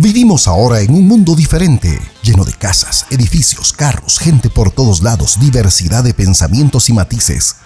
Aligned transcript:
Vivimos 0.00 0.46
ahora 0.46 0.78
en 0.80 0.94
un 0.94 1.08
mundo 1.08 1.34
diferente, 1.34 1.98
lleno 2.22 2.44
de 2.44 2.52
casas, 2.52 3.06
edificios, 3.10 3.72
carros, 3.72 4.20
gente 4.20 4.48
por 4.48 4.70
todos 4.70 5.02
lados, 5.02 5.40
diversidad 5.40 6.04
de 6.04 6.14
pensamientos 6.14 6.88
y 6.88 6.92
matices. 6.92 7.56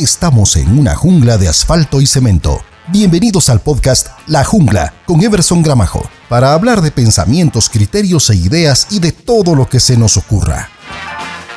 Estamos 0.00 0.56
en 0.56 0.76
una 0.76 0.96
jungla 0.96 1.38
de 1.38 1.46
asfalto 1.46 2.00
y 2.00 2.06
cemento. 2.06 2.62
Bienvenidos 2.88 3.48
al 3.48 3.60
podcast 3.60 4.08
La 4.26 4.42
Jungla 4.42 4.92
con 5.06 5.22
Everson 5.22 5.62
Gramajo, 5.62 6.02
para 6.28 6.52
hablar 6.52 6.80
de 6.80 6.90
pensamientos, 6.90 7.70
criterios 7.70 8.28
e 8.30 8.34
ideas 8.34 8.88
y 8.90 8.98
de 8.98 9.12
todo 9.12 9.54
lo 9.54 9.68
que 9.68 9.78
se 9.78 9.96
nos 9.96 10.16
ocurra. 10.16 10.68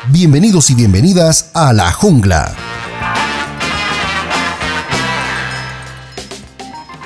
Bienvenidos 0.09 0.69
y 0.69 0.75
bienvenidas 0.75 1.49
a 1.55 1.73
La 1.73 1.91
Jungla. 1.91 2.53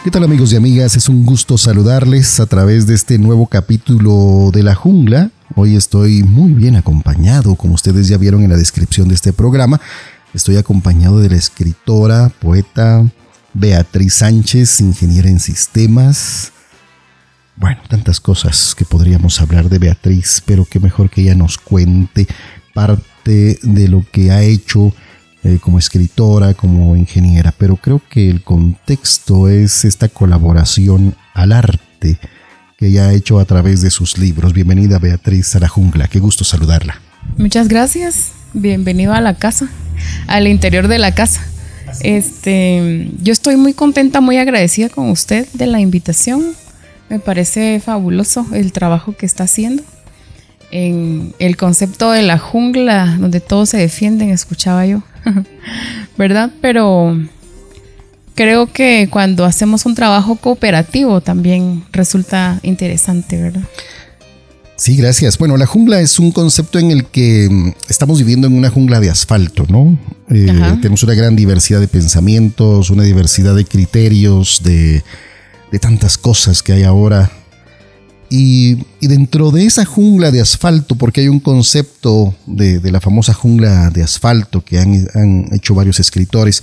¿Qué 0.08 0.12
tal 0.12 0.24
amigos 0.24 0.54
y 0.54 0.56
amigas? 0.56 0.96
Es 0.96 1.10
un 1.10 1.26
gusto 1.26 1.58
saludarles 1.58 2.40
a 2.40 2.46
través 2.46 2.88
de 2.88 2.96
este 2.96 3.20
nuevo 3.20 3.46
capítulo 3.46 4.52
de 4.54 4.64
La 4.64 4.74
Jungla. 4.74 5.32
Hoy 5.54 5.76
estoy 5.76 6.24
muy 6.24 6.54
bien 6.54 6.78
acompañado, 6.78 7.56
como 7.56 7.74
ustedes 7.74 8.08
ya 8.08 8.18
vieron 8.18 8.42
en 8.42 8.52
la 8.52 8.56
descripción 8.56 9.10
de 9.10 9.16
este 9.16 9.34
programa. 9.34 9.82
Estoy 10.34 10.56
acompañado 10.56 11.20
de 11.20 11.32
la 11.32 11.36
escritora, 11.36 12.32
poeta 12.40 13.06
Beatriz 13.54 14.14
Sánchez, 14.14 14.80
ingeniera 14.80 15.28
en 15.28 15.42
sistemas. 15.42 16.54
Bueno, 17.58 17.82
tantas 17.90 18.22
cosas 18.22 18.76
que 18.76 18.86
podríamos 18.86 19.42
hablar 19.42 19.68
de 19.68 19.78
Beatriz, 19.78 20.42
pero 20.46 20.64
qué 20.64 20.80
mejor 20.80 21.10
que 21.10 21.24
ella 21.24 21.36
nos 21.36 21.58
cuente 21.58 22.28
parte 22.74 23.60
de 23.62 23.90
lo 23.90 24.06
que 24.10 24.32
ha 24.32 24.42
hecho 24.42 24.94
eh, 25.48 25.60
como 25.62 25.80
escritora, 25.80 26.54
como 26.54 26.98
ingeniera, 26.98 27.54
pero 27.58 27.78
creo 27.78 28.02
que 28.10 28.30
el 28.30 28.44
contexto 28.44 29.48
es 29.48 29.86
esta 29.86 30.10
colaboración 30.10 31.16
al 31.34 31.54
arte 31.54 32.18
que 32.78 32.88
ella 32.88 33.08
ha 33.08 33.14
hecho 33.14 33.40
a 33.40 33.46
través 33.46 33.82
de 33.82 33.90
sus 33.90 34.18
libros. 34.18 34.52
Bienvenida 34.52 35.00
Beatriz 35.00 35.56
a 35.56 35.60
la 35.60 35.70
jungla, 35.70 36.10
qué 36.10 36.20
gusto 36.20 36.44
saludarla. 36.44 37.00
Muchas 37.38 37.70
gracias, 37.70 38.34
bienvenido 38.52 39.14
a 39.14 39.22
la 39.22 39.36
casa, 39.36 39.70
al 40.28 40.48
interior 40.48 40.90
de 40.90 41.00
la 41.00 41.16
casa. 41.16 41.42
Este, 42.02 43.10
yo 43.22 43.32
estoy 43.32 43.56
muy 43.56 43.74
contenta, 43.74 44.20
muy 44.20 44.36
agradecida 44.36 44.90
con 44.90 45.10
usted 45.10 45.48
de 45.54 45.68
la 45.68 45.80
invitación. 45.80 46.44
Me 47.08 47.20
parece 47.20 47.80
fabuloso 47.80 48.46
el 48.52 48.74
trabajo 48.74 49.16
que 49.16 49.26
está 49.26 49.46
haciendo 49.46 49.82
en 50.72 51.34
el 51.40 51.56
concepto 51.56 52.12
de 52.12 52.24
la 52.24 52.38
jungla, 52.38 53.16
donde 53.18 53.40
todos 53.40 53.70
se 53.70 53.78
defienden, 53.78 54.30
escuchaba 54.32 54.86
yo. 54.86 55.04
¿Verdad? 56.18 56.52
Pero 56.62 57.18
creo 58.36 58.68
que 58.68 59.08
cuando 59.10 59.46
hacemos 59.46 59.86
un 59.86 59.96
trabajo 59.96 60.36
cooperativo 60.36 61.22
también 61.22 61.84
resulta 61.92 62.60
interesante, 62.64 63.42
¿verdad? 63.42 63.64
Sí, 64.78 64.96
gracias. 64.96 65.40
Bueno, 65.40 65.58
la 65.58 65.66
jungla 65.66 66.02
es 66.02 66.20
un 66.20 66.32
concepto 66.32 66.78
en 66.78 66.92
el 66.92 67.06
que 67.06 67.50
mm, 67.50 67.72
estamos 67.90 68.20
viviendo 68.20 68.46
en 68.46 68.54
una 68.54 68.70
jungla 68.70 69.00
de 69.00 69.10
asfalto, 69.10 69.66
¿no? 69.70 69.98
Eh, 70.30 70.46
tenemos 70.82 71.02
una 71.02 71.16
gran 71.16 71.36
diversidad 71.36 71.80
de 71.80 71.88
pensamientos, 71.88 72.92
una 72.92 73.02
diversidad 73.02 73.56
de 73.56 73.66
criterios, 73.66 74.62
de, 74.64 75.04
de 75.72 75.80
tantas 75.80 76.20
cosas 76.20 76.62
que 76.62 76.74
hay 76.74 76.84
ahora 76.84 77.32
y, 78.30 78.78
dentro 79.00 79.52
de 79.52 79.66
esa 79.66 79.86
jungla 79.86 80.32
de 80.32 80.42
asfalto, 80.42 80.96
porque 80.96 81.22
hay 81.22 81.28
un 81.30 81.40
concepto 81.40 82.36
de, 82.46 82.80
la 82.92 83.00
famosa 83.00 83.34
jungla 83.34 83.90
de 83.90 84.04
asfalto 84.04 84.64
que 84.64 84.80
han, 84.80 85.48
hecho 85.54 85.76
varios 85.76 86.00
escritores, 86.00 86.62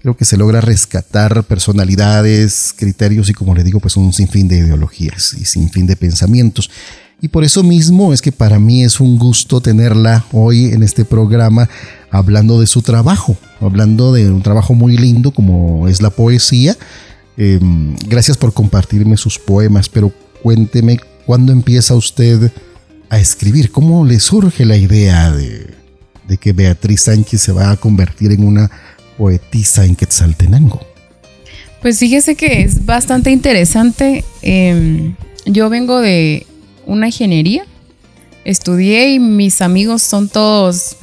creo 0.00 0.16
que 0.16 0.24
se 0.24 0.36
logra 0.36 0.60
rescatar 0.60 1.44
personalidades, 1.44 2.72
criterios 2.76 3.28
y 3.28 3.34
como 3.34 3.54
le 3.54 3.64
digo, 3.64 3.80
pues 3.80 3.96
un 3.96 4.12
sinfín 4.12 4.48
de 4.48 4.58
ideologías 4.58 5.34
y 5.34 5.44
sinfín 5.44 5.86
de 5.86 5.96
pensamientos. 5.96 6.70
Y 7.20 7.28
por 7.28 7.44
eso 7.44 7.62
mismo 7.62 8.12
es 8.12 8.20
que 8.20 8.32
para 8.32 8.58
mí 8.58 8.84
es 8.84 9.00
un 9.00 9.18
gusto 9.18 9.60
tenerla 9.60 10.24
hoy 10.32 10.66
en 10.66 10.82
este 10.82 11.04
programa 11.04 11.68
hablando 12.10 12.60
de 12.60 12.66
su 12.66 12.82
trabajo, 12.82 13.36
hablando 13.60 14.12
de 14.12 14.30
un 14.30 14.42
trabajo 14.42 14.74
muy 14.74 14.96
lindo 14.96 15.30
como 15.30 15.88
es 15.88 16.02
la 16.02 16.10
poesía. 16.10 16.76
Em, 17.38 17.96
gracias 18.06 18.36
por 18.36 18.52
compartirme 18.52 19.16
sus 19.16 19.38
poemas, 19.38 19.88
pero 19.88 20.12
cuénteme 20.42 20.98
cuándo 21.24 21.52
empieza 21.52 21.94
usted 21.94 22.50
a 23.08 23.18
escribir, 23.18 23.70
cómo 23.70 24.04
le 24.04 24.20
surge 24.20 24.64
la 24.64 24.76
idea 24.76 25.30
de, 25.30 25.74
que 26.38 26.52
Beatriz 26.52 27.02
Sánchez 27.02 27.40
se 27.40 27.52
va 27.52 27.70
a 27.70 27.76
convertir 27.76 28.32
en 28.32 28.44
una 28.44 28.70
poetisa 29.16 29.84
en 29.84 29.96
Quetzaltenango. 29.96 30.80
Pues 31.82 31.98
fíjese 31.98 32.34
que 32.34 32.62
es 32.62 32.84
bastante 32.84 33.30
interesante. 33.30 34.24
Em, 34.42 35.14
yo 35.44 35.70
vengo 35.70 36.00
de 36.00 36.46
una 36.84 37.06
ingeniería, 37.06 37.64
estudié 38.44 39.10
y 39.10 39.18
mis 39.18 39.60
amigos 39.60 40.02
son 40.02 40.28
todos 40.28 40.96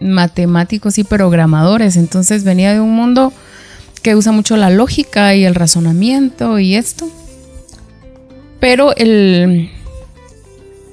matemáticos 0.00 0.98
y 0.98 1.04
programadores, 1.04 1.96
entonces 1.96 2.44
venía 2.44 2.72
de 2.72 2.80
un 2.80 2.94
mundo 2.94 3.32
que 4.02 4.14
usa 4.14 4.32
mucho 4.32 4.56
la 4.56 4.70
lógica 4.70 5.34
y 5.34 5.44
el 5.44 5.54
razonamiento 5.54 6.58
y 6.58 6.74
esto. 6.74 7.08
Pero 8.64 8.96
el, 8.96 9.68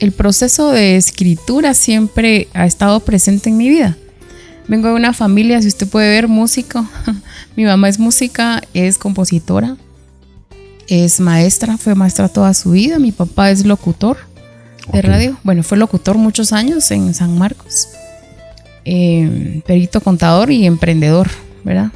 el 0.02 0.12
proceso 0.12 0.72
de 0.72 0.98
escritura 0.98 1.74
siempre 1.74 2.50
ha 2.54 2.66
estado 2.66 3.00
presente 3.00 3.50
en 3.50 3.56
mi 3.56 3.70
vida. 3.70 3.96
Vengo 4.68 4.90
de 4.90 4.96
una 4.96 5.14
familia, 5.14 5.62
si 5.62 5.70
usted 5.70 5.88
puede 5.88 6.10
ver, 6.10 6.28
músico. 6.28 6.86
mi 7.56 7.64
mamá 7.64 7.88
es 7.88 7.98
música, 7.98 8.62
es 8.74 8.98
compositora, 8.98 9.78
es 10.90 11.22
maestra, 11.22 11.78
fue 11.78 11.96
maestra 11.96 12.28
toda 12.28 12.54
su 12.54 12.72
vida. 12.72 13.00
Mi 13.00 13.14
papá 13.14 13.52
es 13.52 13.66
locutor 13.66 14.18
de 14.92 15.02
radio. 15.02 15.38
Bueno, 15.46 15.64
fue 15.64 15.78
locutor 15.78 16.18
muchos 16.18 16.52
años 16.52 16.92
en 16.92 17.14
San 17.14 17.38
Marcos. 17.38 17.88
Eh, 18.84 19.62
perito 19.66 20.02
contador 20.02 20.52
y 20.52 20.66
emprendedor, 20.66 21.30
¿verdad? 21.64 21.94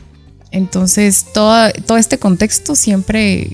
Entonces, 0.51 1.25
todo, 1.33 1.69
todo 1.85 1.97
este 1.97 2.17
contexto 2.17 2.75
siempre 2.75 3.49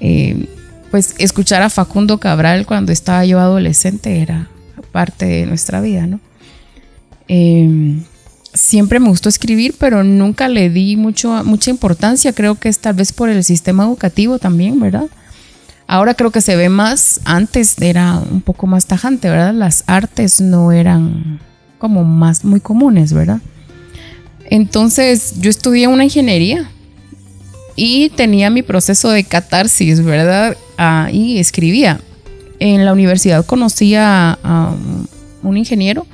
eh, 0.00 0.48
pues 0.90 1.14
escuchar 1.18 1.62
a 1.62 1.70
Facundo 1.70 2.18
Cabral 2.18 2.66
cuando 2.66 2.92
estaba 2.92 3.24
yo 3.24 3.38
adolescente 3.38 4.20
era 4.20 4.48
parte 4.92 5.26
de 5.26 5.46
nuestra 5.46 5.80
vida, 5.80 6.06
¿no? 6.06 6.20
Em, 7.28 8.04
siempre 8.54 9.00
me 9.00 9.08
gustó 9.08 9.28
escribir, 9.28 9.74
pero 9.78 10.04
nunca 10.04 10.48
le 10.48 10.70
di 10.70 10.96
mucho, 10.96 11.44
mucha 11.44 11.70
importancia. 11.70 12.32
Creo 12.32 12.54
que 12.54 12.68
es 12.68 12.78
tal 12.78 12.94
vez 12.94 13.12
por 13.12 13.28
el 13.28 13.44
sistema 13.44 13.84
educativo 13.84 14.38
también, 14.38 14.80
¿verdad? 14.80 15.06
Ahora 15.86 16.14
creo 16.14 16.30
que 16.30 16.40
se 16.40 16.56
ve 16.56 16.68
más, 16.68 17.20
antes 17.24 17.80
era 17.80 18.18
un 18.18 18.40
poco 18.40 18.66
más 18.66 18.86
tajante, 18.86 19.30
¿verdad? 19.30 19.54
Las 19.54 19.84
artes 19.86 20.40
no 20.40 20.72
eran 20.72 21.40
como 21.78 22.02
más 22.04 22.44
muy 22.44 22.60
comunes, 22.60 23.12
¿verdad? 23.12 23.40
Entonces 24.50 25.40
yo 25.40 25.50
estudié 25.50 25.86
una 25.88 26.04
ingeniería 26.04 26.70
y 27.76 28.08
tenía 28.10 28.50
mi 28.50 28.62
proceso 28.62 29.10
de 29.10 29.22
catarsis, 29.24 30.02
¿verdad? 30.02 30.56
Ah, 30.78 31.08
y 31.12 31.38
escribía. 31.38 32.00
En 32.58 32.86
la 32.86 32.92
universidad 32.94 33.44
conocí 33.44 33.94
a, 33.94 34.38
un 35.42 35.56
ingeniero 35.56 36.06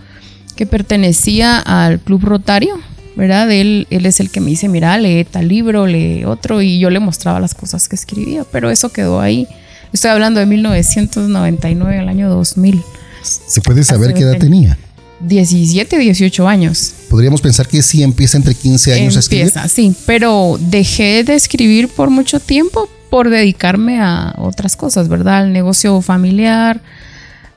que 0.57 0.67
pertenecía 0.67 1.59
al 1.59 2.01
Club 2.01 2.25
Rotario, 2.25 2.79
¿verdad? 3.17 3.51
Él, 3.51 3.87
él 3.91 4.05
es 4.05 4.19
el 4.21 4.31
que 4.31 4.41
me 4.41 4.51
dice, 4.51 4.69
mira, 4.69 4.99
lee 4.99 5.25
tal 5.25 5.49
libro, 5.49 5.87
lee 5.87 6.25
otro, 6.25 6.61
y 6.61 6.79
yo 6.81 6.91
le 6.91 6.99
mostraba 6.99 7.41
las 7.41 7.55
cosas 7.55 7.89
que 7.89 7.95
escribía, 7.95 8.45
pero 8.51 8.69
eso 8.71 8.91
quedó 8.91 9.21
ahí. 9.21 9.47
Estoy 9.93 10.11
hablando 10.11 10.41
de 10.41 10.47
1999, 10.47 11.99
el 11.99 12.09
año 12.09 12.29
2000. 12.29 12.83
¿Se 13.23 13.61
puede 13.61 13.85
saber 13.85 14.15
qué 14.15 14.23
edad 14.23 14.39
tenía? 14.39 14.77
17, 15.21 15.99
18 15.99 16.49
años. 16.49 16.95
Podríamos 17.13 17.43
pensar 17.43 17.69
que 17.69 17.83
sí 17.83 18.03
empieza 18.03 18.39
entre 18.39 18.55
15 18.55 18.95
años 18.95 19.17
a 19.17 19.21
escribir. 19.21 19.53
sí, 19.69 19.95
pero 20.07 20.59
dejé 20.59 21.25
de 21.25 21.35
escribir 21.35 21.89
por 21.89 22.09
mucho 22.09 22.41
tiempo 22.41 22.89
por 23.11 23.29
dedicarme 23.29 24.01
a 24.01 24.35
otras 24.39 24.77
cosas, 24.77 25.09
¿verdad? 25.09 25.41
Al 25.41 25.53
negocio 25.53 26.01
familiar, 26.01 26.81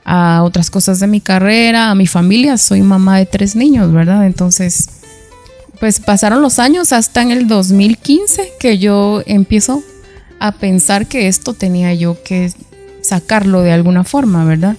a 0.04 0.42
otras 0.42 0.68
cosas 0.68 1.00
de 1.00 1.06
mi 1.06 1.22
carrera, 1.22 1.90
a 1.90 1.94
mi 1.94 2.06
familia. 2.06 2.58
Soy 2.58 2.82
mamá 2.82 3.16
de 3.16 3.24
tres 3.24 3.56
niños, 3.56 3.90
¿verdad? 3.94 4.26
Entonces, 4.26 4.90
pues 5.80 6.00
pasaron 6.00 6.42
los 6.42 6.58
años 6.58 6.92
hasta 6.92 7.22
en 7.22 7.30
el 7.30 7.48
2015 7.48 8.52
que 8.60 8.76
yo 8.76 9.22
empiezo 9.24 9.82
a 10.38 10.52
pensar 10.52 11.06
que 11.06 11.28
esto 11.28 11.54
tenía 11.54 11.94
yo 11.94 12.22
que 12.22 12.52
sacarlo 13.00 13.62
de 13.62 13.72
alguna 13.72 14.04
forma, 14.04 14.44
¿verdad? 14.44 14.76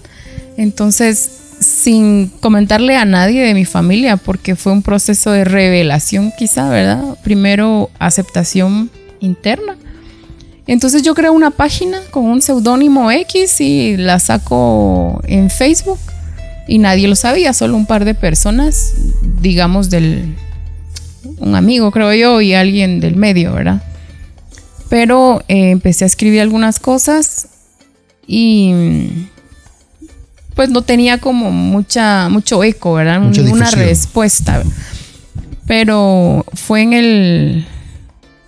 Entonces, 0.56 1.47
sin 1.60 2.30
comentarle 2.40 2.96
a 2.96 3.06
nadie 3.06 3.44
de 3.44 3.54
mi 3.54 3.66
familia, 3.66 4.18
porque 4.18 4.56
fue 4.56 4.72
un 4.72 4.82
proceso 4.82 5.32
de 5.32 5.44
revelación 5.44 6.32
quizá, 6.38 6.70
¿verdad? 6.70 7.18
Primero 7.24 7.90
aceptación 8.00 8.90
interna. 9.20 9.78
Entonces 10.68 11.02
yo 11.02 11.16
creo 11.16 11.32
una 11.32 11.52
página 11.52 12.00
con 12.12 12.26
un 12.26 12.42
seudónimo 12.42 13.10
X 13.10 13.62
y 13.62 13.96
la 13.98 14.20
saco 14.20 15.22
en 15.26 15.50
Facebook 15.50 16.00
y 16.68 16.80
nadie 16.80 17.08
lo 17.08 17.16
sabía, 17.16 17.54
solo 17.54 17.78
un 17.78 17.86
par 17.86 18.04
de 18.04 18.14
personas, 18.14 18.94
digamos 19.42 19.90
del 19.90 20.36
un 21.40 21.56
amigo 21.56 21.92
creo 21.92 22.14
yo 22.14 22.42
y 22.42 22.54
alguien 22.54 23.00
del 23.00 23.16
medio, 23.16 23.54
¿verdad? 23.54 23.82
Pero 24.90 25.44
eh, 25.48 25.72
empecé 25.72 26.04
a 26.04 26.08
escribir 26.08 26.42
algunas 26.42 26.80
cosas 26.80 27.48
y 28.26 28.74
pues 30.58 30.70
no 30.72 30.82
tenía 30.82 31.20
como 31.20 31.52
mucha, 31.52 32.30
mucho 32.30 32.64
eco, 32.64 32.96
¿verdad? 32.96 33.22
Ninguna 33.22 33.70
respuesta. 33.70 34.64
Pero 35.68 36.44
fue 36.54 36.82
en 36.82 36.94
el 36.94 37.68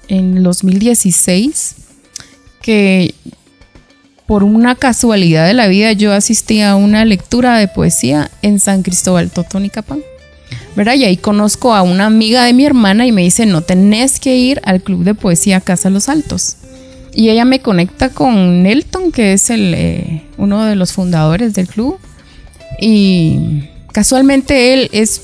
en 0.08 0.42
2016 0.42 1.76
que 2.64 3.14
por 4.26 4.44
una 4.44 4.74
casualidad 4.74 5.46
de 5.46 5.54
la 5.54 5.68
vida 5.68 5.92
yo 5.94 6.12
asistí 6.12 6.62
a 6.62 6.76
una 6.76 7.06
lectura 7.06 7.60
de 7.60 7.68
poesía 7.68 8.32
en 8.42 8.60
San 8.60 8.82
Cristóbal 8.82 9.30
Totonicapán. 9.30 10.02
¿verdad? 10.76 10.96
Y 10.96 11.04
ahí 11.04 11.18
conozco 11.18 11.76
a 11.76 11.84
una 11.84 12.08
amiga 12.08 12.44
de 12.46 12.54
mi 12.54 12.66
hermana 12.66 13.06
y 13.06 13.12
me 13.12 13.22
dice, 13.22 13.46
no 13.46 13.62
tenés 13.62 14.20
que 14.20 14.36
ir 14.36 14.62
al 14.64 14.82
club 14.82 15.04
de 15.04 15.14
poesía 15.14 15.62
Casa 15.62 15.92
Los 15.92 16.10
Altos. 16.10 16.56
Y 17.19 17.30
ella 17.30 17.44
me 17.44 17.60
conecta 17.60 18.12
con 18.12 18.63
Nelton, 18.63 19.12
que 19.12 19.33
es 19.33 19.50
el, 19.50 19.74
eh, 19.74 20.24
uno 20.38 20.63
de 20.63 20.77
los 20.77 20.94
fundadores 20.94 21.54
del 21.54 21.68
club. 21.68 22.00
Y 22.80 23.66
casualmente 23.92 24.71
él 24.71 24.89
es 24.94 25.24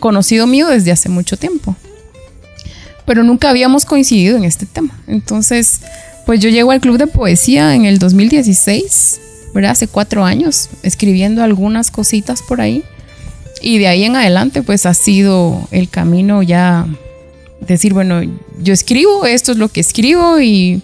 conocido 0.00 0.46
mío 0.46 0.68
desde 0.68 0.90
hace 0.90 1.10
mucho 1.10 1.36
tiempo. 1.36 1.76
Pero 3.04 3.24
nunca 3.24 3.50
habíamos 3.50 3.84
coincidido 3.84 4.38
en 4.38 4.44
este 4.44 4.64
tema. 4.64 4.98
Entonces, 5.06 5.82
pues 6.24 6.40
yo 6.40 6.48
llego 6.48 6.70
al 6.70 6.80
club 6.80 6.96
de 6.96 7.06
poesía 7.06 7.74
en 7.74 7.84
el 7.84 7.98
2016, 7.98 9.20
¿verdad? 9.52 9.72
Hace 9.72 9.86
cuatro 9.86 10.24
años, 10.24 10.70
escribiendo 10.82 11.42
algunas 11.42 11.90
cositas 11.90 12.40
por 12.40 12.62
ahí. 12.62 12.84
Y 13.60 13.76
de 13.76 13.88
ahí 13.88 14.04
en 14.04 14.16
adelante, 14.16 14.62
pues 14.62 14.86
ha 14.86 14.94
sido 14.94 15.68
el 15.72 15.90
camino 15.90 16.42
ya 16.42 16.86
decir, 17.60 17.92
bueno, 17.92 18.22
yo 18.62 18.72
escribo, 18.72 19.26
esto 19.26 19.52
es 19.52 19.58
lo 19.58 19.68
que 19.68 19.80
escribo 19.80 20.40
y 20.40 20.80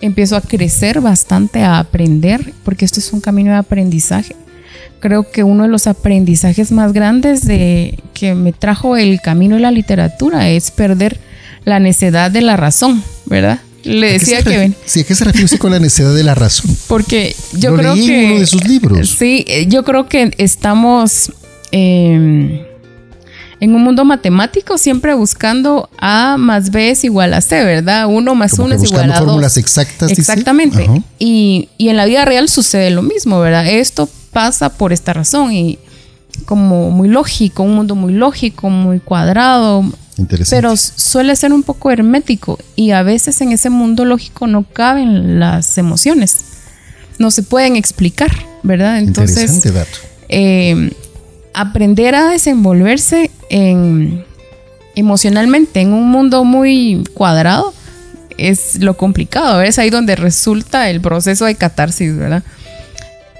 empiezo 0.00 0.36
a 0.36 0.40
crecer 0.40 1.00
bastante, 1.00 1.62
a 1.62 1.78
aprender, 1.78 2.52
porque 2.64 2.84
esto 2.84 3.00
es 3.00 3.12
un 3.12 3.20
camino 3.20 3.52
de 3.52 3.58
aprendizaje. 3.58 4.36
Creo 5.00 5.30
que 5.30 5.42
uno 5.42 5.64
de 5.64 5.68
los 5.68 5.86
aprendizajes 5.86 6.72
más 6.72 6.92
grandes 6.92 7.46
de 7.46 7.98
que 8.14 8.34
me 8.34 8.52
trajo 8.52 8.96
el 8.96 9.20
camino 9.20 9.56
de 9.56 9.62
la 9.62 9.70
literatura 9.70 10.48
es 10.48 10.70
perder 10.70 11.18
la 11.64 11.80
necedad 11.80 12.30
de 12.30 12.40
la 12.40 12.56
razón, 12.56 13.02
¿verdad? 13.26 13.60
Le 13.84 14.12
decía 14.12 14.42
que 14.42 14.56
ven. 14.56 14.74
Sí, 14.84 15.00
¿a 15.00 15.04
qué 15.04 15.14
se 15.14 15.24
refiere 15.24 15.58
con 15.58 15.70
la 15.70 15.78
necedad 15.78 16.14
de 16.14 16.24
la 16.24 16.34
razón? 16.34 16.76
Porque 16.88 17.36
yo 17.52 17.76
creo 17.76 17.94
que 17.94 18.24
en 18.24 18.30
uno 18.32 18.40
de 18.40 18.46
sus 18.46 18.66
libros. 18.66 19.14
Sí, 19.16 19.44
yo 19.68 19.84
creo 19.84 20.08
que 20.08 20.32
estamos 20.38 21.30
Em, 21.70 22.60
en 23.60 23.74
un 23.74 23.82
mundo 23.82 24.04
matemático 24.04 24.76
siempre 24.76 25.14
buscando 25.14 25.88
A 25.98 26.36
más 26.36 26.70
B 26.70 26.90
es 26.90 27.04
igual 27.04 27.32
a 27.34 27.40
C, 27.40 27.64
¿verdad? 27.64 28.06
Uno 28.06 28.34
más 28.34 28.58
uno 28.58 28.74
es 28.74 28.82
igual 28.82 29.10
a 29.12 29.18
fórmulas 29.18 29.56
exactas. 29.56 30.10
Exactamente. 30.10 30.88
Y, 31.18 31.68
y, 31.78 31.88
en 31.88 31.96
la 31.96 32.04
vida 32.04 32.24
real 32.24 32.48
sucede 32.48 32.90
lo 32.90 33.02
mismo, 33.02 33.40
¿verdad? 33.40 33.66
Esto 33.66 34.08
pasa 34.32 34.68
por 34.68 34.92
esta 34.92 35.14
razón 35.14 35.52
y 35.52 35.78
como 36.44 36.90
muy 36.90 37.08
lógico, 37.08 37.62
un 37.62 37.74
mundo 37.74 37.94
muy 37.94 38.12
lógico, 38.12 38.68
muy 38.68 39.00
cuadrado. 39.00 39.84
Interesante. 40.18 40.56
Pero 40.56 40.76
suele 40.76 41.34
ser 41.36 41.52
un 41.52 41.62
poco 41.62 41.90
hermético 41.90 42.58
y 42.74 42.90
a 42.90 43.02
veces 43.02 43.40
en 43.40 43.52
ese 43.52 43.70
mundo 43.70 44.04
lógico 44.04 44.46
no 44.46 44.64
caben 44.64 45.40
las 45.40 45.78
emociones. 45.78 46.40
No 47.18 47.30
se 47.30 47.42
pueden 47.42 47.76
explicar, 47.76 48.30
¿verdad? 48.62 48.98
Entonces, 48.98 49.50
Interesante 49.50 49.72
dato. 49.72 49.98
Eh, 50.28 50.92
aprender 51.54 52.14
a 52.14 52.28
desenvolverse 52.28 53.30
en, 53.48 54.24
emocionalmente 54.94 55.80
en 55.80 55.92
un 55.92 56.10
mundo 56.10 56.44
muy 56.44 57.04
cuadrado 57.14 57.72
es 58.38 58.80
lo 58.80 58.96
complicado. 58.96 59.62
Es 59.62 59.78
ahí 59.78 59.90
donde 59.90 60.16
resulta 60.16 60.90
el 60.90 61.00
proceso 61.00 61.44
de 61.44 61.54
catarsis, 61.54 62.16
¿verdad? 62.16 62.42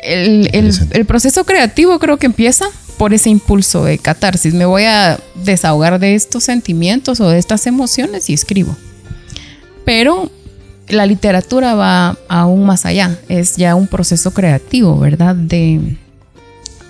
El, 0.02 0.50
el, 0.92 1.04
proceso 1.04 1.44
creativo 1.44 1.98
creo 1.98 2.16
que 2.16 2.26
empieza 2.26 2.66
por 2.96 3.12
ese 3.12 3.28
impulso 3.28 3.84
de 3.84 3.98
catarsis. 3.98 4.54
Me 4.54 4.64
voy 4.64 4.84
a 4.84 5.18
desahogar 5.44 5.98
de 5.98 6.14
estos 6.14 6.44
sentimientos 6.44 7.20
o 7.20 7.28
de 7.28 7.38
estas 7.38 7.66
emociones 7.66 8.30
y 8.30 8.34
escribo. 8.34 8.76
Pero 9.84 10.30
la 10.88 11.06
literatura 11.06 11.74
va 11.74 12.16
aún 12.28 12.64
más 12.66 12.86
allá. 12.86 13.18
Es 13.28 13.56
ya 13.56 13.74
un 13.74 13.88
proceso 13.88 14.32
creativo, 14.32 14.98
¿verdad? 14.98 15.34
De, 15.34 15.96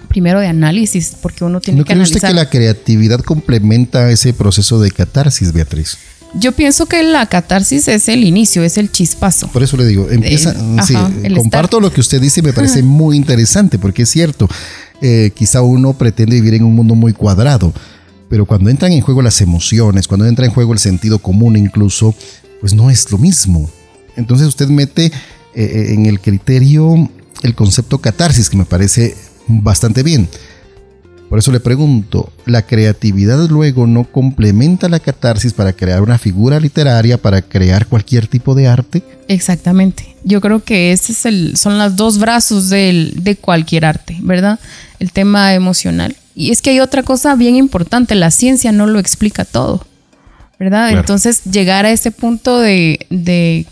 primero 0.06 0.40
de 0.40 0.46
análisis, 0.46 1.16
porque 1.20 1.44
uno 1.44 1.60
tiene 1.60 1.84
que 1.84 1.92
analizar. 1.92 2.14
¿No 2.14 2.20
cree 2.20 2.28
usted 2.28 2.28
que 2.28 2.34
la 2.34 2.50
creatividad 2.50 3.20
complementa 3.20 4.10
ese 4.10 4.32
proceso 4.32 4.80
de 4.80 4.90
catarsis, 4.90 5.52
Beatriz? 5.52 5.98
Yo 6.34 6.52
pienso 6.52 6.86
que 6.86 7.02
la 7.02 7.26
catarsis 7.26 7.88
es 7.88 8.08
el 8.08 8.24
inicio, 8.24 8.62
es 8.62 8.76
el 8.76 8.90
chispazo. 8.90 9.48
Por 9.48 9.62
eso 9.62 9.76
le 9.76 9.86
digo, 9.86 10.08
empieza. 10.10 10.54
sí, 10.84 10.94
comparto 11.34 11.80
lo 11.80 11.92
que 11.92 12.00
usted 12.00 12.20
dice 12.20 12.40
y 12.40 12.42
me 12.42 12.52
parece 12.52 12.82
muy 12.82 13.16
interesante, 13.16 13.78
porque 13.78 14.02
es 14.02 14.10
cierto, 14.10 14.48
eh, 15.00 15.30
quizá 15.34 15.62
uno 15.62 15.94
pretende 15.94 16.36
vivir 16.36 16.54
en 16.54 16.64
un 16.64 16.74
mundo 16.74 16.94
muy 16.94 17.12
cuadrado, 17.12 17.72
pero 18.28 18.44
cuando 18.44 18.70
entran 18.70 18.92
en 18.92 19.00
juego 19.00 19.22
las 19.22 19.40
emociones, 19.40 20.08
cuando 20.08 20.26
entra 20.26 20.44
en 20.44 20.52
juego 20.52 20.72
el 20.72 20.78
sentido 20.78 21.20
común 21.20 21.56
incluso, 21.56 22.14
pues 22.60 22.74
no 22.74 22.90
es 22.90 23.10
lo 23.10 23.18
mismo. 23.18 23.70
Entonces 24.16 24.48
usted 24.48 24.68
mete 24.68 25.06
eh, 25.06 25.12
eh, 25.54 25.94
en 25.94 26.06
el 26.06 26.20
criterio 26.20 27.08
el 27.42 27.54
concepto 27.54 27.98
catarsis, 27.98 28.50
que 28.50 28.56
me 28.56 28.64
parece 28.64 29.16
bastante 29.46 30.02
bien. 30.02 30.28
Por 31.28 31.40
eso 31.40 31.50
le 31.50 31.58
pregunto, 31.58 32.32
¿la 32.44 32.62
creatividad 32.62 33.48
luego 33.48 33.88
no 33.88 34.04
complementa 34.04 34.88
la 34.88 35.00
catarsis 35.00 35.52
para 35.52 35.72
crear 35.72 36.02
una 36.02 36.18
figura 36.18 36.60
literaria, 36.60 37.18
para 37.18 37.42
crear 37.42 37.86
cualquier 37.86 38.28
tipo 38.28 38.54
de 38.54 38.68
arte? 38.68 39.02
Exactamente. 39.26 40.14
Yo 40.22 40.40
creo 40.40 40.62
que 40.62 40.92
ese 40.92 41.10
es 41.12 41.26
el, 41.26 41.56
son 41.56 41.78
los 41.78 41.96
dos 41.96 42.18
brazos 42.18 42.70
de 42.70 43.38
cualquier 43.40 43.86
arte, 43.86 44.16
¿verdad? 44.20 44.60
El 45.00 45.10
tema 45.10 45.52
emocional. 45.54 46.14
Y 46.36 46.52
es 46.52 46.62
que 46.62 46.70
hay 46.70 46.80
otra 46.80 47.02
cosa 47.02 47.34
bien 47.34 47.56
importante, 47.56 48.14
la 48.14 48.30
ciencia 48.30 48.70
no 48.70 48.86
lo 48.86 49.00
explica 49.00 49.44
todo, 49.44 49.84
¿verdad? 50.60 50.90
Entonces 50.90 51.42
llegar 51.44 51.86
a 51.86 51.90
ese 51.90 52.12
punto 52.12 52.60
de, 52.60 53.06
de 53.10 53.66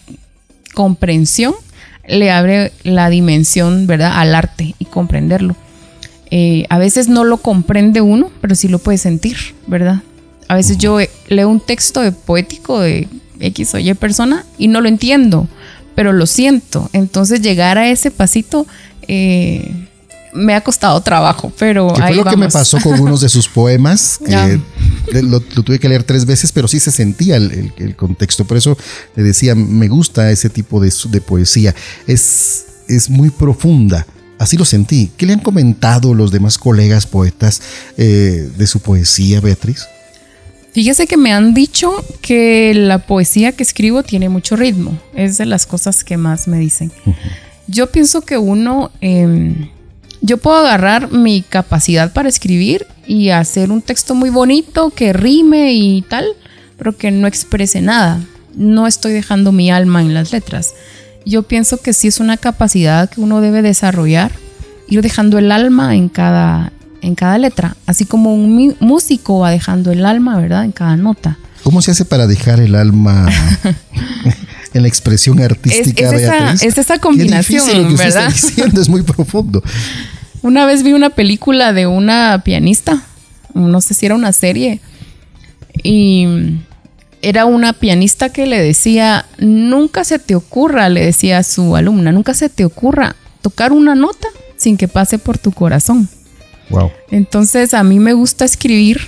comprensión 0.75 1.55
le 2.09 2.33
abre 2.33 2.73
la 2.83 3.11
dimensión, 3.11 3.87
¿verdad?, 3.87 4.13
al 4.17 4.35
arte 4.35 4.75
y 4.79 4.87
comprenderlo. 4.87 5.57
Eh, 6.37 6.67
a 6.69 6.79
veces 6.79 7.07
no 7.07 7.23
lo 7.23 7.37
comprende 7.37 8.01
uno, 8.01 8.29
pero 8.41 8.57
sí 8.57 8.67
lo 8.67 8.81
puede 8.81 8.99
sentir, 8.99 9.37
¿verdad? 9.69 10.03
A 10.49 10.57
veces 10.57 10.79
yo 10.79 10.99
leo 11.29 11.49
un 11.49 11.61
texto 11.61 12.01
de 12.01 12.11
poético 12.11 12.81
de 12.81 13.07
X 13.39 13.75
o 13.75 13.79
Y 13.79 13.95
persona 13.95 14.45
y 14.59 14.67
no 14.67 14.81
lo 14.81 14.89
entiendo, 14.89 15.47
pero 15.95 16.13
lo 16.13 16.27
siento. 16.27 16.91
Entonces 16.93 17.41
llegar 17.41 17.79
a 17.79 17.89
ese 17.89 18.11
pasito 18.11 18.67
eh, 19.07 19.87
me 20.33 20.57
ha 20.57 20.61
costado 20.61 21.01
trabajo, 21.03 21.53
pero 21.57 21.93
¿Qué 21.95 22.03
fue 22.03 22.17
lo 22.17 22.25
que 22.25 22.37
me 22.37 22.51
pasó 22.51 22.81
con 22.81 22.99
unos 22.99 23.21
de 23.21 23.29
sus 23.29 23.47
poemas? 23.47 24.19
lo, 25.13 25.39
tuve 25.39 25.79
que 25.79 25.89
leer 25.89 26.03
tres 26.03 26.27
veces, 26.27 26.51
pero 26.51 26.67
sí 26.67 26.81
se 26.81 26.91
sentía 26.91 27.37
el, 27.37 27.95
contexto. 27.97 28.45
Por 28.45 28.57
eso 28.57 28.77
le 29.15 29.23
decía, 29.23 29.55
me 29.55 29.87
gusta 29.87 30.33
ese 30.33 30.51
tipo 30.51 30.81
de, 30.81 30.93
de 31.11 31.21
poesía. 31.21 31.77
Es, 32.09 32.65
es 32.89 33.09
muy 33.09 33.31
profunda 33.31 34.05
Así 34.45 34.59
lo 34.59 34.67
sentí. 34.67 35.11
¿Qué 35.17 35.25
le 35.25 35.33
han 35.33 35.41
comentado 35.41 36.13
los 36.13 36.31
demás 36.31 36.59
colegas 36.59 37.07
poetas 37.07 37.63
eh, 37.97 38.47
de 38.59 38.67
su 38.67 38.79
poesía, 38.81 39.41
Beatriz? 39.41 39.87
Fíjese 40.75 41.07
que 41.07 41.17
me 41.17 41.33
han 41.33 41.55
dicho 41.55 42.05
que 42.21 42.75
la 42.75 42.99
poesía 42.99 43.53
que 43.53 43.63
escribo 43.63 44.03
tiene 44.03 44.29
mucho 44.29 44.55
ritmo. 44.55 44.99
Es 45.15 45.39
de 45.39 45.47
las 45.47 45.65
cosas 45.65 46.05
que 46.05 46.19
más 46.19 46.47
me 46.47 46.59
dicen. 46.59 46.93
Yo 47.69 47.91
pienso 47.91 48.21
que 48.21 48.37
uno, 48.37 48.91
em, 49.01 49.71
yo 50.21 50.37
puedo 50.37 50.59
agarrar 50.59 51.11
mi 51.11 51.41
capacidad 51.41 52.13
para 52.13 52.29
escribir 52.29 52.87
y 53.07 53.31
hacer 53.31 53.71
un 53.71 53.81
texto 53.81 54.15
muy 54.15 54.29
bonito 54.29 54.91
que 54.91 55.15
rime 55.15 55.73
y 55.73 56.03
tal, 56.03 56.27
pero 56.77 56.95
que 56.95 57.11
no 57.11 57.27
exprese 57.27 57.81
nada. 57.81 58.23
No 58.55 58.87
estoy 58.87 59.15
dejando 59.15 59.53
mi 59.53 59.71
alma 59.71 60.03
en 60.03 60.13
las 60.13 60.33
letras 60.33 60.75
yo 61.25 61.43
pienso 61.43 61.79
que 61.79 61.93
sí 61.93 62.09
es 62.09 62.21
una 62.21 62.37
capacidad 62.37 63.09
que 63.09 63.21
uno 63.21 63.41
debe 63.41 63.63
desarrollar, 63.63 64.33
ir 64.89 65.03
dejando 65.03 65.39
el 65.39 65.51
alma 65.51 65.95
en 65.97 66.09
cada, 66.09 66.73
en 67.01 67.15
cada 67.15 67.39
letra, 67.39 67.77
así 67.87 68.05
como 68.05 68.35
un 68.35 68.77
músico 68.81 69.41
va 69.41 69.51
dejando 69.51 69.91
el 69.93 70.05
alma, 70.05 70.39
¿verdad? 70.39 70.65
En 70.65 70.73
cada 70.73 70.97
nota. 70.97 71.39
¿Cómo 71.63 71.81
se 71.81 71.93
hace 71.93 72.05
para 72.05 72.27
dejar 72.27 72.61
el 72.61 72.75
alma 72.75 73.27
en 74.75 74.83
la 74.83 74.89
expresión 74.89 75.41
artística? 75.41 76.07
Es, 76.07 76.13
esa, 76.13 76.53
es 76.53 76.79
esa, 76.79 76.99
combinación, 76.99 77.67
Qué 77.67 77.75
lo 77.75 77.89
que 77.89 77.95
¿verdad? 77.95 78.29
Está 78.29 78.49
diciendo, 78.49 78.81
es 78.81 78.89
muy 78.89 79.03
profundo. 79.03 79.63
Una 80.43 80.67
vez 80.67 80.83
vi 80.83 80.93
una 80.93 81.09
película 81.09 81.73
de 81.73 81.87
una 81.87 82.43
pianista, 82.45 83.03
no 83.55 83.81
sé 83.81 83.95
si 83.95 84.05
era 84.05 84.15
una 84.15 84.31
serie, 84.33 84.83
y 85.83 86.59
era 87.29 87.47
una 87.47 87.73
pianista 87.73 88.29
que 88.31 88.47
le 88.47 88.61
decía, 88.61 89.27
nunca 89.39 90.05
se 90.05 90.19
te 90.19 90.35
ocurra, 90.35 90.89
le 90.89 91.05
decía 91.05 91.39
a 91.39 91.43
su 91.43 91.77
alumna, 91.77 92.13
nunca 92.13 92.35
se 92.35 92.49
te 92.49 92.65
ocurra 92.65 93.17
tocar 93.43 93.73
una 93.73 93.95
nota 93.95 94.29
sin 94.57 94.77
que 94.77 94.89
pase 94.89 95.19
por 95.19 95.39
tu 95.39 95.53
corazón. 95.53 96.09
Wow. 96.71 96.91
Entonces 97.11 97.75
a 97.75 97.83
mí 97.83 97.99
me 97.99 98.13
gusta 98.13 98.45
escribir, 98.45 99.01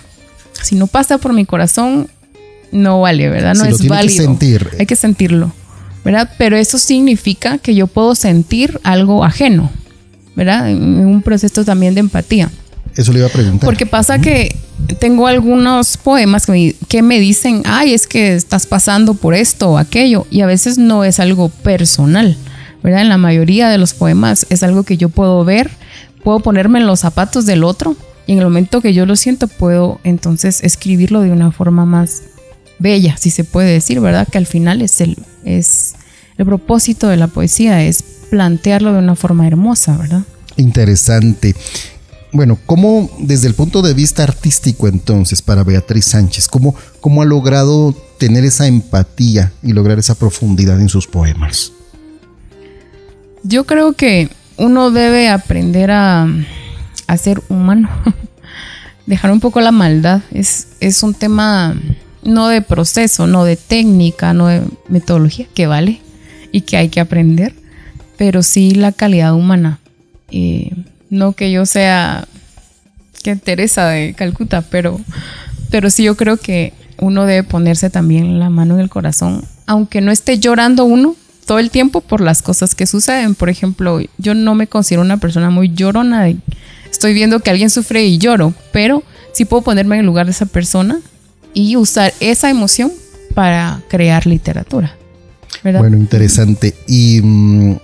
si 0.62 0.75
no 0.75 0.87
pasa 0.87 1.18
por 1.18 1.32
mi 1.32 1.44
corazón, 1.44 2.08
no 2.73 3.00
vale, 3.00 3.28
¿verdad? 3.28 3.54
No 3.54 3.64
es 3.64 3.87
válido. 3.87 4.16
Que 4.16 4.23
sentir. 4.25 4.70
Hay 4.78 4.87
que 4.87 4.96
sentirlo. 4.96 5.52
¿verdad? 6.06 6.30
Pero 6.38 6.56
eso 6.56 6.78
significa 6.78 7.58
que 7.58 7.75
yo 7.75 7.88
puedo 7.88 8.14
sentir 8.14 8.78
algo 8.85 9.25
ajeno, 9.25 9.73
¿verdad? 10.37 10.70
En 10.70 11.04
un 11.04 11.20
proceso 11.20 11.64
también 11.64 11.94
de 11.94 12.00
empatía. 12.00 12.49
Eso 12.97 13.12
le 13.12 13.19
iba 13.19 13.29
a 13.29 13.31
preguntar. 13.31 13.67
Porque 13.67 13.87
pasa 13.87 14.19
que 14.19 14.57
tengo 14.99 15.26
algunos 15.26 15.97
poemas 15.97 16.47
que 16.88 17.03
me, 17.03 17.21
dicen, 17.21 17.62
ay, 17.65 17.93
es 17.93 18.07
que 18.07 18.35
estás 18.35 18.67
pasando 18.67 19.15
por 19.15 19.35
esto 19.35 19.71
o 19.71 19.79
aquello, 19.79 20.26
y 20.31 20.41
a 20.41 20.47
veces 20.47 20.79
no 20.79 21.05
es 21.05 21.21
algo 21.21 21.49
personal, 21.49 22.37
¿verdad? 22.83 23.03
En 23.03 23.09
la 23.09 23.19
mayoría 23.19 23.69
de 23.69 23.79
los 23.79 23.95
poemas 23.95 24.47
es 24.49 24.62
algo 24.62 24.83
que 24.85 24.97
yo 24.97 25.09
puedo 25.09 25.45
ver, 25.45 25.71
puedo 26.25 26.41
ponerme 26.41 26.79
en 26.79 26.87
los 26.87 27.00
zapatos 27.00 27.47
del 27.47 27.65
otro, 27.65 27.97
y 28.26 28.33
en 28.33 28.38
el 28.38 28.45
momento 28.45 28.81
que 28.81 28.95
yo 28.95 29.07
lo 29.07 29.15
siento 29.15 29.47
puedo 29.47 30.00
entonces 30.03 30.62
escribirlo 30.62 31.21
de 31.21 31.31
una 31.31 31.53
forma 31.53 31.85
más 31.85 32.23
bella, 32.79 33.17
si 33.17 33.31
se 33.31 33.45
puede 33.45 33.71
decir, 33.71 34.00
¿verdad? 34.00 34.26
Que 34.29 34.38
al 34.38 34.47
final 34.47 34.83
es 34.83 35.00
el, 35.00 35.17
es 35.45 35.95
el 36.37 36.47
propósito 36.47 37.09
de 37.09 37.17
la 37.17 37.29
poesía, 37.29 37.83
es 37.83 38.03
plantearlo 38.31 38.93
de 38.93 38.99
una 38.99 39.17
forma 39.17 39.47
hermosa, 39.47 39.97
¿verdad? 39.97 40.23
Interesante. 40.57 41.55
Bueno, 42.37 42.59
¿cómo 42.66 43.09
desde 43.19 43.49
el 43.49 43.55
punto 43.55 43.81
de 43.81 43.95
vista 43.95 44.23
artístico 44.23 44.88
entonces 44.88 45.40
para 45.40 45.64
Beatriz 45.64 46.05
Sánchez, 46.05 46.49
cómo, 46.49 46.75
cómo 47.00 47.23
ha 47.23 47.25
logrado 47.25 47.95
tener 48.19 48.45
esa 48.45 48.66
empatía 48.66 49.55
y 49.62 49.73
lograr 49.73 49.99
esa 49.99 50.16
profundidad 50.16 50.78
en 50.78 50.90
sus 50.90 51.07
poemas? 51.07 51.73
Yo 53.43 53.64
creo 53.64 53.95
que 53.95 54.28
uno 54.59 54.90
debe 54.90 55.31
aprender 55.31 55.90
a, 55.90 56.28
ser 57.16 57.43
humano, 57.49 57.88
dejar 59.07 59.31
un 59.31 59.40
poco 59.40 59.62
la 59.62 59.73
maldad. 59.73 60.21
Es, 60.31 60.69
es 60.81 61.02
un 61.02 61.14
tema 61.14 61.75
no 62.23 62.49
de 62.49 62.61
proceso, 62.61 63.26
no 63.26 63.45
de 63.45 63.57
técnica, 63.57 64.35
no 64.35 64.49
de 64.49 64.62
metodología, 64.90 65.47
que 65.55 65.66
vale 65.66 66.02
y 66.52 66.61
que 66.61 66.76
hay 66.76 66.90
que 66.90 67.00
aprender, 67.00 67.55
pero 68.19 68.43
sí 68.43 68.73
la 68.73 68.93
calidad 68.93 69.33
humana. 69.33 69.78
Eh, 70.31 70.71
no 71.11 71.33
que 71.33 71.51
yo 71.51 71.67
sea 71.67 72.27
que 73.23 73.37
Teresa 73.37 73.89
de 73.89 74.15
Calcuta, 74.15 74.63
pero, 74.63 75.01
pero 75.71 75.91
sí 75.91 76.05
yo 76.05 76.17
creo 76.17 76.37
que 76.37 76.73
uno 76.99 77.27
debe 77.27 77.43
ponerse 77.43 77.91
también 77.91 78.39
la 78.39 78.51
mano 78.51 78.75
en 78.75 78.81
el 78.81 78.89
corazón, 78.89 79.45
aunque 79.67 80.01
no 80.01 80.13
esté 80.13 80.39
llorando 80.39 80.85
uno 80.85 81.17
todo 81.45 81.59
el 81.59 81.71
tiempo 81.71 82.01
por 82.01 82.21
las 82.21 82.43
cosas 82.43 82.75
que 82.75 82.87
suceden. 82.87 83.35
Por 83.35 83.49
ejemplo, 83.49 84.01
yo 84.19 84.35
no 84.35 84.55
me 84.55 84.67
considero 84.67 85.03
una 85.03 85.19
persona 85.19 85.51
muy 85.51 85.73
llorona. 85.73 86.29
estoy 86.91 87.15
viendo 87.15 87.41
que 87.41 87.51
alguien 87.51 87.71
sufre 87.71 88.05
y 88.05 88.19
lloro, 88.19 88.53
pero 88.73 89.03
sí 89.33 89.45
puedo 89.45 89.63
ponerme 89.63 89.97
en 89.97 90.01
el 90.01 90.07
lugar 90.07 90.27
de 90.27 90.33
esa 90.33 90.47
persona 90.47 91.01
y 91.55 91.77
usar 91.77 92.13
esa 92.21 92.51
emoción 92.51 92.93
para 93.35 93.81
crear 93.89 94.27
literatura. 94.27 94.97
Bueno, 95.63 95.97
interesante. 95.97 96.75
Y 96.87 97.21
mm, 97.23 97.77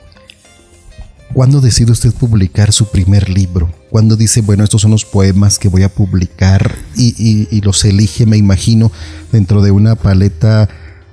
¿Cuándo 1.35 1.63
decide 1.63 1.93
usted 1.93 2.13
publicar 2.13 2.75
su 2.75 2.91
primer 2.91 3.31
libro? 3.31 3.73
¿Cuándo 3.89 4.17
dice, 4.17 4.43
bueno, 4.43 4.65
estos 4.65 4.83
son 4.83 4.91
los 4.91 5.07
poemas 5.07 5.59
que 5.59 5.69
voy 5.69 5.83
a 5.83 5.89
publicar 5.89 6.77
y, 6.95 7.61
los 7.63 7.87
elige, 7.87 8.27
me 8.27 8.37
imagino, 8.37 8.93
dentro 9.33 9.63
de 9.63 9.71
una 9.71 9.95
paleta 9.95 10.69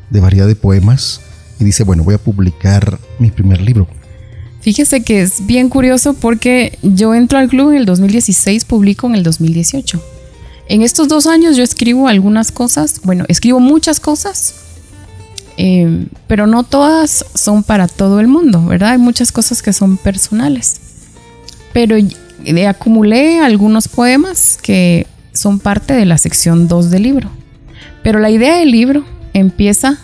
de 0.09 0.19
variedad 0.19 0.45
de 0.45 0.57
poemas? 0.57 1.21
Y 1.57 1.63
dice, 1.63 1.85
bueno, 1.85 2.03
voy 2.03 2.15
a 2.15 2.17
publicar 2.17 2.99
mi 3.17 3.31
primer 3.31 3.61
libro. 3.61 3.87
Fíjese 4.59 5.03
que 5.03 5.21
es 5.21 5.45
bien 5.45 5.69
curioso 5.69 6.13
porque 6.13 6.77
yo 6.81 7.15
entro 7.15 7.39
al 7.39 7.47
club 7.47 7.71
en 7.71 7.77
el 7.77 7.85
2016, 7.85 8.65
publico 8.65 9.07
en 9.07 9.15
el 9.15 9.23
2018. 9.23 10.03
En 10.67 10.81
estos 10.81 11.07
dos 11.07 11.27
años 11.27 11.55
yo 11.55 11.63
escribo 11.63 12.09
algunas 12.09 12.51
cosas, 12.51 12.99
bueno, 13.05 13.23
escribo 13.29 13.61
muchas 13.61 14.01
cosas, 14.01 14.53
eh, 15.61 16.05
pero 16.25 16.47
no 16.47 16.63
todas 16.63 17.25
son 17.33 17.63
para 17.63 17.89
todo 17.89 18.21
el 18.21 18.29
mundo, 18.29 18.65
¿verdad? 18.65 18.91
Hay 18.91 18.97
muchas 18.97 19.33
cosas 19.33 19.61
que 19.61 19.73
son 19.73 19.97
personales. 19.97 20.79
Pero 21.73 21.97
acumulé 22.65 23.41
algunos 23.41 23.89
poemas 23.89 24.57
que 24.61 25.05
son 25.33 25.59
parte 25.59 25.93
de 25.93 26.05
la 26.05 26.17
sección 26.17 26.69
2 26.69 26.91
del 26.91 27.03
libro. 27.03 27.29
Pero 28.03 28.19
la 28.19 28.29
idea 28.29 28.55
del 28.55 28.71
libro 28.71 29.03
empieza 29.33 29.97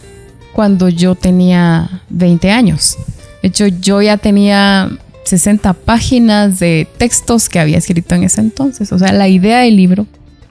cuando 0.51 0.89
yo 0.89 1.15
tenía 1.15 2.01
20 2.09 2.51
años. 2.51 2.97
De 3.41 3.47
hecho, 3.47 3.67
yo 3.67 4.01
ya 4.01 4.17
tenía 4.17 4.91
60 5.23 5.71
páginas 5.71 6.59
de 6.59 6.85
textos 6.97 7.47
que 7.47 7.59
había 7.59 7.77
escrito 7.77 8.13
en 8.13 8.23
ese 8.23 8.41
entonces. 8.41 8.91
O 8.91 8.99
sea, 8.99 9.13
la 9.13 9.29
idea 9.29 9.59
del 9.59 9.77
libro 9.77 10.05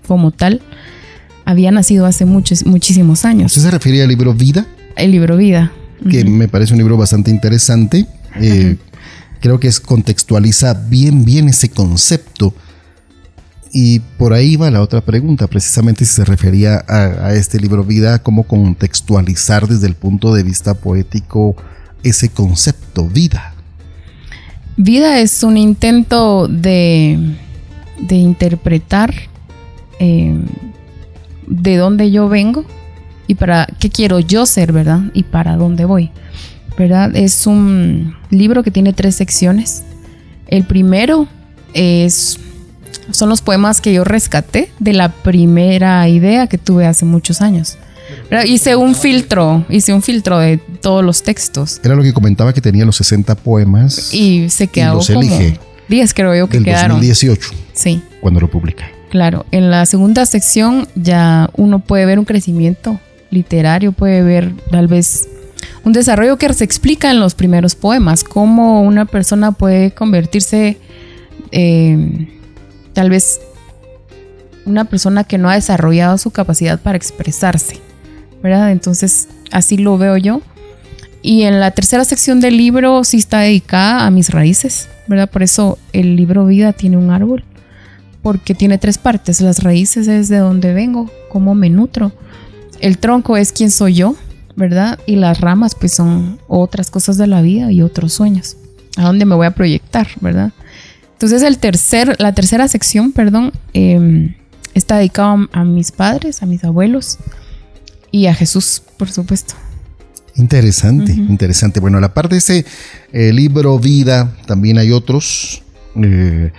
como 0.09 0.31
tal 0.31 0.63
había 1.45 1.71
nacido 1.73 2.07
hace 2.07 2.25
muchos, 2.25 2.65
muchísimos 2.65 3.27
años. 3.27 3.55
¿Usted 3.55 3.69
se 3.69 3.71
refiere 3.71 4.03
al 4.03 4.09
libro 4.09 4.33
Vida? 4.33 4.67
El 4.97 5.11
libro 5.11 5.37
Vida. 5.37 5.73
Que 6.11 6.25
me 6.25 6.49
parece 6.49 6.73
un 6.73 6.79
libro 6.79 6.97
bastante 6.97 7.31
interesante. 7.31 8.07
Eh, 8.41 8.77
creo 9.41 9.61
que 9.61 9.69
es, 9.69 9.81
contextualiza 9.81 10.75
bien, 10.75 11.25
bien 11.25 11.49
ese 11.49 11.69
concepto. 11.69 12.55
Y 13.73 13.99
por 13.99 14.33
ahí 14.33 14.55
va 14.55 14.71
la 14.71 14.81
otra 14.81 15.01
pregunta, 15.01 15.49
precisamente 15.49 16.05
si 16.05 16.15
se 16.15 16.25
refería 16.25 16.85
a, 16.87 17.35
este 17.35 17.59
libro 17.59 17.83
Vida, 17.83 18.21
cómo 18.21 18.45
contextualizar 18.45 19.67
desde 19.67 19.89
el 19.89 19.97
punto 19.97 20.33
de 20.33 20.45
vista 20.45 20.75
poético 20.75 21.57
ese 22.05 22.29
concepto, 22.29 23.09
vida. 23.09 23.53
Vida 24.77 25.19
es 25.19 25.43
un 25.43 25.57
intento 25.57 26.47
de, 26.47 27.37
de 28.01 28.15
interpretar 28.15 29.13
eh, 29.99 30.39
de 31.49 31.77
dónde 31.77 32.11
yo 32.11 32.29
vengo, 32.29 32.65
y 33.27 33.35
para 33.35 33.67
qué 33.79 33.91
quiero 33.91 34.21
yo 34.21 34.47
ser, 34.47 34.73
¿verdad? 34.73 35.01
Y 35.13 35.25
para 35.25 35.57
dónde 35.57 35.85
voy, 35.85 36.11
¿verdad? 36.79 37.15
Es 37.17 37.47
un 37.47 38.17
libro 38.31 38.63
que 38.63 38.71
tiene 38.71 38.93
tres 38.93 39.15
secciones. 39.17 39.83
El 40.47 40.65
primero 40.65 41.27
es 41.73 42.39
son 43.11 43.29
los 43.29 43.43
poemas 43.43 43.81
que 43.81 43.93
yo 43.93 44.05
rescaté 44.05 44.71
de 44.79 44.93
la 44.93 45.11
primera 45.11 46.09
idea 46.09 46.47
que 46.47 46.59
tuve 46.59 46.87
hace 46.87 47.05
muchos 47.05 47.41
años. 47.41 47.77
Hice 48.47 48.77
un 48.77 48.95
filtro, 48.95 49.65
hice 49.69 49.93
un 49.93 50.03
filtro 50.03 50.39
de 50.39 50.59
todos 50.59 51.05
los 51.05 51.23
textos. 51.23 51.81
Era 51.83 51.95
lo 51.95 52.03
que 52.03 52.13
comentaba 52.13 52.53
que 52.53 52.61
tenía 52.61 52.85
los 52.85 52.97
60 52.97 53.35
poemas. 53.37 54.13
Y 54.13 54.49
se 54.51 54.69
quedó 54.69 54.99
como 54.99 55.21
elige 55.21 55.59
10 55.89 56.15
creo 56.15 56.35
yo 56.35 56.49
que 56.49 56.59
del 56.59 56.65
quedaron. 56.65 56.97
2018. 56.97 57.51
Sí. 57.73 58.03
Cuando 58.21 58.41
lo 58.41 58.51
publica. 58.51 58.87
Claro, 59.11 59.47
en 59.53 59.71
la 59.71 59.87
segunda 59.87 60.27
sección 60.27 60.89
ya 60.95 61.51
uno 61.57 61.79
puede 61.79 62.05
ver 62.07 62.19
un 62.19 62.25
crecimiento 62.25 62.99
literario 63.35 63.93
puede 63.93 64.23
ver 64.23 64.55
tal 64.71 64.87
vez 64.87 65.29
un 65.85 65.93
desarrollo 65.93 66.39
que 66.39 66.53
se 66.55 66.65
explica 66.65 67.11
en 67.11 67.21
los 67.21 67.35
primeros 67.35 67.75
poemas, 67.75 68.25
cómo 68.25 68.83
una 68.83 69.05
persona 69.05 69.53
puede 69.53 69.91
convertirse 69.93 70.79
eh, 71.53 72.29
tal 72.95 73.11
vez 73.11 73.41
una 74.65 74.87
persona 74.87 75.25
que 75.25 75.37
no 75.37 75.51
ha 75.51 75.55
desarrollado 75.55 76.17
su 76.17 76.31
capacidad 76.31 76.81
para 76.81 76.97
expresarse, 76.97 77.81
¿verdad? 78.43 78.73
Entonces, 78.73 79.29
así 79.51 79.77
lo 79.77 79.99
veo 79.99 80.17
yo. 80.17 80.41
Y 81.21 81.43
en 81.43 81.61
la 81.61 81.71
tercera 81.71 82.05
sección 82.05 82.41
del 82.41 82.57
libro 82.57 83.05
sí 83.05 83.19
está 83.19 83.41
dedicada 83.41 84.07
a 84.07 84.11
mis 84.11 84.31
raíces, 84.31 84.89
¿verdad? 85.07 85.29
Por 85.29 85.43
eso 85.43 85.79
el 85.93 86.17
libro 86.17 86.47
Vida 86.47 86.73
tiene 86.73 86.97
un 86.97 87.11
árbol, 87.11 87.45
porque 88.23 88.55
tiene 88.55 88.79
tres 88.79 88.97
partes. 88.97 89.41
Las 89.43 89.63
raíces 89.63 90.09
es 90.09 90.29
de 90.29 90.39
donde 90.39 90.73
vengo, 90.73 91.11
cómo 91.29 91.55
me 91.55 91.69
nutro 91.69 92.13
el 92.85 92.99
tronco 92.99 93.39
es 93.39 93.51
quién 93.51 93.71
soy 93.71 93.95
yo, 93.95 94.15
¿verdad? 94.57 94.99
Y 95.07 95.17
las 95.17 95.41
ramas 95.41 95.75
pues 95.75 95.95
son 95.95 96.39
otras 96.49 96.91
cosas 96.91 97.17
de 97.17 97.27
la 97.27 97.41
vida 97.41 97.73
y 97.73 97.81
otros 97.81 98.13
sueños. 98.13 98.59
A 98.99 99.05
dónde 99.05 99.25
me 99.25 99.35
voy 99.35 99.47
a 99.47 99.53
proyectar, 99.53 100.07
¿verdad? 100.21 100.53
Entonces 101.13 101.43
el 101.43 101.57
tercer, 101.57 102.15
la 102.19 102.35
tercera 102.35 102.69
sección, 102.69 103.13
perdón, 103.13 103.53
em, 103.73 104.35
está 104.75 104.99
dedicada 104.99 105.49
a, 105.53 105.65
mis 105.65 105.93
padres, 105.93 106.43
a 106.43 106.47
mis 106.47 106.63
abuelos 106.63 107.17
y 108.11 108.27
a 108.27 108.35
Jesús, 108.35 108.83
por 108.99 109.11
supuesto. 109.11 109.55
Interesante, 110.37 111.13
interesante. 111.13 111.81
Bueno, 111.81 111.97
a 111.97 112.03
la 112.03 112.13
par 112.13 112.29
de 112.29 112.37
ese 112.37 112.67
eh, 113.13 113.33
libro 113.33 113.79
Vida, 113.79 114.37
también 114.47 114.77
hay 114.77 114.93
otros. 114.93 115.63
Eh, 115.97 116.53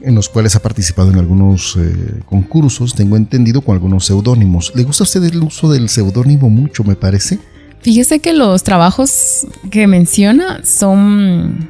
en 0.00 0.14
los 0.14 0.28
cuales 0.28 0.54
ha 0.56 0.60
participado 0.60 1.10
en 1.10 1.18
algunos 1.18 1.76
eh, 1.76 2.20
concursos, 2.26 2.94
tengo 2.94 3.16
entendido, 3.16 3.60
con 3.60 3.74
algunos 3.74 4.06
seudónimos. 4.06 4.72
¿Le 4.74 4.82
gusta 4.82 5.04
a 5.04 5.06
usted 5.06 5.24
el 5.24 5.42
uso 5.42 5.70
del 5.70 5.88
seudónimo 5.88 6.50
mucho, 6.50 6.84
me 6.84 6.96
parece? 6.96 7.38
Fíjese 7.80 8.18
que 8.18 8.32
los 8.32 8.62
trabajos 8.62 9.46
que 9.70 9.86
menciona 9.86 10.60
son 10.64 11.68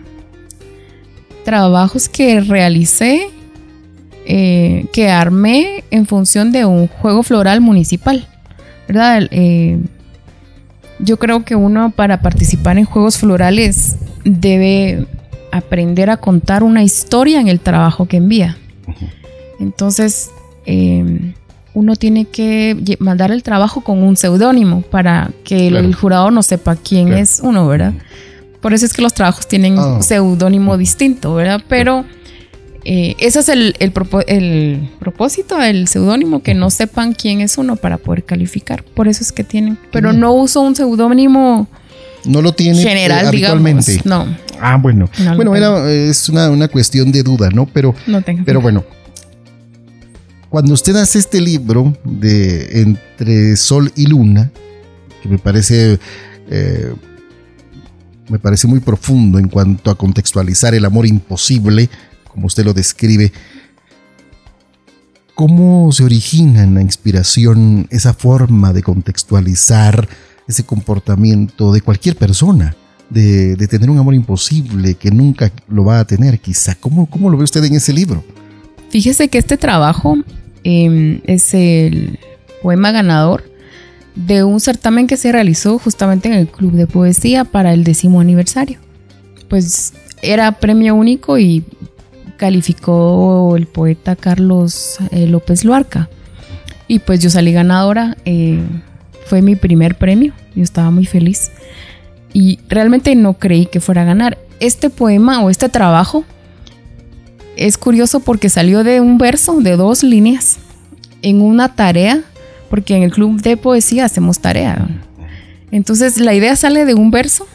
trabajos 1.44 2.08
que 2.08 2.40
realicé, 2.40 3.28
eh, 4.24 4.86
que 4.92 5.10
armé 5.10 5.84
en 5.90 6.06
función 6.06 6.50
de 6.50 6.64
un 6.64 6.88
juego 6.88 7.22
floral 7.22 7.60
municipal, 7.60 8.26
¿verdad? 8.88 9.28
Eh, 9.30 9.78
yo 10.98 11.18
creo 11.18 11.44
que 11.44 11.54
uno 11.54 11.90
para 11.90 12.20
participar 12.20 12.78
en 12.78 12.86
juegos 12.86 13.18
florales 13.18 13.96
debe 14.24 15.06
aprender 15.52 16.10
a 16.10 16.16
contar 16.16 16.62
una 16.62 16.82
historia 16.82 17.40
en 17.40 17.48
el 17.48 17.60
trabajo 17.60 18.06
que 18.06 18.18
envía. 18.18 18.56
Entonces, 19.60 20.30
em, 20.64 21.34
uno 21.74 21.96
tiene 21.96 22.24
que 22.24 22.96
mandar 23.00 23.30
el 23.30 23.42
trabajo 23.42 23.82
con 23.82 24.02
un 24.02 24.16
seudónimo 24.16 24.82
para 24.82 25.30
que 25.44 25.68
el 25.68 25.94
jurado 25.94 26.30
no 26.30 26.42
sepa 26.42 26.76
quién 26.76 27.12
es 27.12 27.40
uno, 27.42 27.66
¿verdad? 27.66 27.92
Por 28.60 28.74
eso 28.74 28.86
es 28.86 28.92
que 28.92 29.02
los 29.02 29.14
trabajos 29.14 29.46
tienen 29.46 29.78
un 29.78 29.98
ah. 29.98 30.02
seudónimo 30.02 30.76
distinto, 30.76 31.34
¿verdad? 31.34 31.62
Pero 31.68 32.04
eh, 32.88 33.14
ese 33.18 33.40
es 33.40 33.48
el, 33.48 33.74
el, 33.80 33.90
propósito 34.98 35.56
del 35.56 35.88
seudónimo, 35.88 36.42
que 36.42 36.54
no 36.54 36.70
sepan 36.70 37.14
quién 37.14 37.40
es 37.40 37.58
uno 37.58 37.76
para 37.76 37.98
poder 37.98 38.24
calificar. 38.24 38.84
Por 38.84 39.08
eso 39.08 39.22
es 39.22 39.32
que 39.32 39.44
tienen. 39.44 39.76
Pero 39.90 40.12
no 40.12 40.32
uso 40.32 40.60
un 40.60 40.76
seudónimo. 40.76 41.66
No 42.26 42.42
lo 42.42 42.52
tiene 42.52 42.80
eh, 42.80 42.84
general, 42.84 43.30
no. 44.04 44.26
Ah, 44.60 44.76
bueno. 44.76 45.08
bueno, 45.36 45.54
era, 45.54 45.90
es 45.90 46.28
una, 46.28 46.50
una, 46.50 46.68
cuestión 46.68 47.12
de 47.12 47.22
duda, 47.22 47.50
¿no? 47.50 47.66
Pero, 47.66 47.94
no 48.06 48.22
tengo 48.22 48.42
pero 48.44 48.60
bueno, 48.60 48.84
cuando 50.48 50.72
usted 50.72 50.96
hace 50.96 51.18
este 51.18 51.40
libro 51.40 51.96
de 52.04 52.80
Entre 52.80 53.56
Sol 53.56 53.92
y 53.94 54.06
Luna, 54.06 54.50
que 55.22 55.28
me 55.28 55.38
parece, 55.38 55.98
eh, 56.48 56.94
me 58.28 58.38
parece 58.38 58.66
muy 58.66 58.80
profundo 58.80 59.38
en 59.38 59.48
cuanto 59.48 59.90
a 59.90 59.98
contextualizar 59.98 60.74
el 60.74 60.84
amor 60.84 61.06
imposible, 61.06 61.90
como 62.32 62.46
usted 62.46 62.64
lo 62.64 62.72
describe, 62.72 63.32
¿cómo 65.34 65.92
se 65.92 66.04
origina 66.04 66.62
en 66.62 66.74
la 66.74 66.80
inspiración 66.80 67.86
esa 67.90 68.14
forma 68.14 68.72
de 68.72 68.82
contextualizar 68.82 70.08
ese 70.48 70.64
comportamiento 70.64 71.72
de 71.72 71.80
cualquier 71.80 72.16
persona? 72.16 72.74
De, 73.08 73.56
tener 73.68 73.88
un 73.88 73.98
amor 73.98 74.14
imposible 74.14 74.94
que 74.94 75.10
nunca 75.10 75.52
lo 75.68 75.84
va 75.84 76.00
a 76.00 76.04
tener, 76.04 76.40
quizá. 76.40 76.74
¿Cómo, 76.74 77.06
¿Cómo 77.06 77.30
lo 77.30 77.36
ve 77.36 77.44
usted 77.44 77.62
en 77.64 77.74
ese 77.74 77.92
libro? 77.92 78.24
Fíjese 78.90 79.28
que 79.28 79.38
este 79.38 79.56
trabajo 79.56 80.16
Em, 80.68 81.20
es 81.28 81.54
el 81.54 82.18
poema 82.60 82.90
ganador 82.90 83.44
de 84.16 84.42
un 84.42 84.58
certamen 84.58 85.06
que 85.06 85.16
se 85.16 85.30
realizó 85.30 85.78
justamente 85.78 86.26
en 86.26 86.34
el 86.34 86.48
Club 86.48 86.72
de 86.72 86.88
Poesía 86.88 87.44
para 87.44 87.72
el 87.72 87.84
décimo 87.84 88.18
aniversario. 88.18 88.80
Pues 89.48 89.92
era 90.22 90.50
premio 90.50 90.96
único 90.96 91.38
y 91.38 91.62
calificó 92.36 93.54
el 93.56 93.68
poeta 93.68 94.16
Carlos 94.16 94.98
eh, 95.12 95.28
López 95.28 95.64
Luarca. 95.64 96.10
Y 96.88 96.98
pues 96.98 97.20
yo 97.20 97.30
salí 97.30 97.52
ganadora, 97.52 98.16
eh, 98.24 98.58
fue 99.26 99.42
mi 99.42 99.56
primer 99.56 99.96
premio, 99.96 100.32
yo 100.54 100.62
estaba 100.62 100.90
muy 100.90 101.06
feliz. 101.06 101.50
Y 102.32 102.58
realmente 102.68 103.14
no 103.14 103.34
creí 103.34 103.66
que 103.66 103.80
fuera 103.80 104.02
a 104.02 104.04
ganar. 104.04 104.38
Este 104.60 104.90
poema 104.90 105.42
o 105.42 105.50
este 105.50 105.68
trabajo 105.68 106.24
es 107.56 107.78
curioso 107.78 108.20
porque 108.20 108.48
salió 108.48 108.84
de 108.84 109.00
un 109.00 109.18
verso, 109.18 109.60
de 109.60 109.76
dos 109.76 110.02
líneas, 110.02 110.58
en 111.22 111.40
una 111.40 111.74
tarea, 111.74 112.22
porque 112.70 112.94
en 112.94 113.02
el 113.02 113.10
club 113.10 113.40
de 113.40 113.56
poesía 113.56 114.04
hacemos 114.04 114.38
tarea. 114.38 114.86
Entonces 115.70 116.18
la 116.18 116.34
idea 116.34 116.54
sale 116.56 116.84
de 116.84 116.94
un 116.94 117.10
verso, 117.10 117.46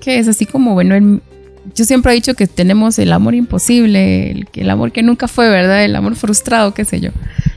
que 0.00 0.18
es 0.18 0.28
así 0.28 0.46
como, 0.46 0.74
bueno, 0.74 1.20
yo 1.74 1.84
siempre 1.84 2.12
he 2.12 2.14
dicho 2.14 2.34
que 2.34 2.46
tenemos 2.46 2.98
el 2.98 3.12
amor 3.12 3.34
imposible, 3.34 4.30
el, 4.30 4.48
el 4.52 4.70
amor 4.70 4.92
que 4.92 5.02
nunca 5.02 5.28
fue, 5.28 5.48
¿verdad? 5.48 5.84
El 5.84 5.96
amor 5.96 6.14
frustrado, 6.14 6.74
qué 6.74 6.84
sé 6.84 7.00
yo. 7.00 7.10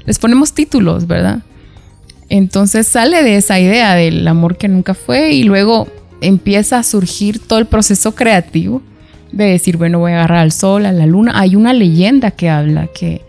Les 0.06 0.18
ponemos 0.18 0.54
títulos, 0.54 1.08
¿verdad? 1.08 1.42
Entonces 2.30 2.88
sale 2.88 3.24
de 3.24 3.38
esa 3.38 3.60
idea 3.60 3.96
del 3.96 4.28
amor 4.28 4.58
que 4.58 4.68
nunca 4.68 4.94
fue 4.94 5.32
y 5.34 5.44
luego 5.44 5.88
empieza 6.22 6.80
a 6.80 6.84
surgir 6.84 7.40
todo 7.40 7.60
el 7.60 7.66
proceso 7.66 8.16
creativo 8.16 8.82
de 9.32 9.46
decir, 9.46 9.78
bueno, 9.78 10.00
voy 10.00 10.12
a 10.12 10.16
agarrar 10.16 10.40
al 10.40 10.52
sol, 10.52 10.86
a 10.86 10.92
la 10.92 11.06
luna. 11.06 11.34
Hay 11.36 11.56
una 11.56 11.74
leyenda 11.74 12.32
que 12.32 12.50
habla 12.50 12.88
que, 12.88 13.22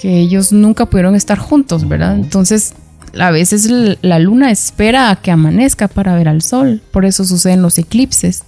que 0.00 0.18
ellos 0.18 0.52
nunca 0.52 0.86
pudieron 0.86 1.14
estar 1.14 1.38
juntos, 1.38 1.88
¿verdad? 1.88 2.16
Entonces, 2.16 2.74
a 3.18 3.30
veces 3.30 3.70
la 4.02 4.18
luna 4.18 4.50
espera 4.50 5.10
a 5.10 5.16
que 5.16 5.30
amanezca 5.30 5.88
para 5.88 6.14
ver 6.14 6.28
al 6.28 6.42
sol, 6.42 6.82
por 6.90 7.04
eso 7.04 7.24
suceden 7.24 7.62
los 7.62 7.78
eclipses. 7.78 8.44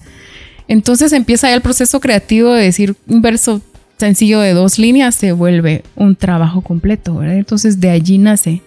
Entonces 0.69 1.13
empieza 1.13 1.49
ya 1.49 1.55
el 1.55 1.61
proceso 1.61 2.01
creativo 2.01 2.53
de 2.53 2.65
decir 2.65 2.97
un 3.07 3.21
verso 3.21 3.61
sencillo 3.99 4.41
de 4.41 4.55
dos 4.55 4.79
líneas 4.79 5.15
se 5.15 5.33
vuelve 5.33 5.83
un 5.95 6.17
trabajo 6.17 6.63
completo, 6.63 7.17
¿verdad? 7.17 7.37
Entonces 7.37 7.81
de 7.81 7.91
allí 7.91 8.19
nace 8.19 8.63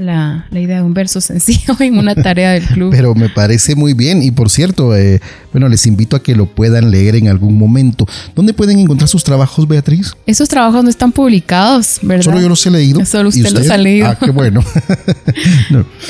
la, 0.00 0.46
idea 0.50 0.76
de 0.76 0.82
un 0.82 0.94
verso 0.94 1.20
sencillo 1.20 1.76
en 1.78 1.98
una 1.98 2.14
tarea 2.14 2.52
del 2.52 2.64
club. 2.74 2.90
Pero 2.90 3.14
me 3.14 3.28
parece 3.28 3.74
muy 3.74 3.92
bien 3.92 4.22
y 4.22 4.30
por 4.30 4.50
cierto, 4.50 4.96
eh, 4.96 5.20
bueno, 5.52 5.68
les 5.68 5.86
invito 5.86 6.16
a 6.16 6.22
que 6.22 6.34
lo 6.34 6.46
puedan 6.46 6.90
leer 6.90 7.16
en 7.16 7.28
algún 7.28 7.56
momento. 7.56 8.06
¿Dónde 8.34 8.54
pueden 8.54 8.78
encontrar 8.78 9.08
sus 9.08 9.22
trabajos, 9.22 9.68
Beatriz? 9.68 10.14
Esos 10.26 10.48
trabajos 10.48 10.82
no 10.82 10.90
están 10.90 11.12
publicados, 11.12 11.98
¿verdad? 12.02 12.24
Solo 12.24 12.40
yo 12.40 12.48
los 12.48 12.64
he 12.66 12.70
leído. 12.70 13.04
Solo 13.04 13.28
usted, 13.28 13.50
los 13.50 13.70
ha 13.70 13.76
leído. 13.76 14.08
Ah, 14.08 14.18
qué 14.18 14.30
bueno. 14.30 14.64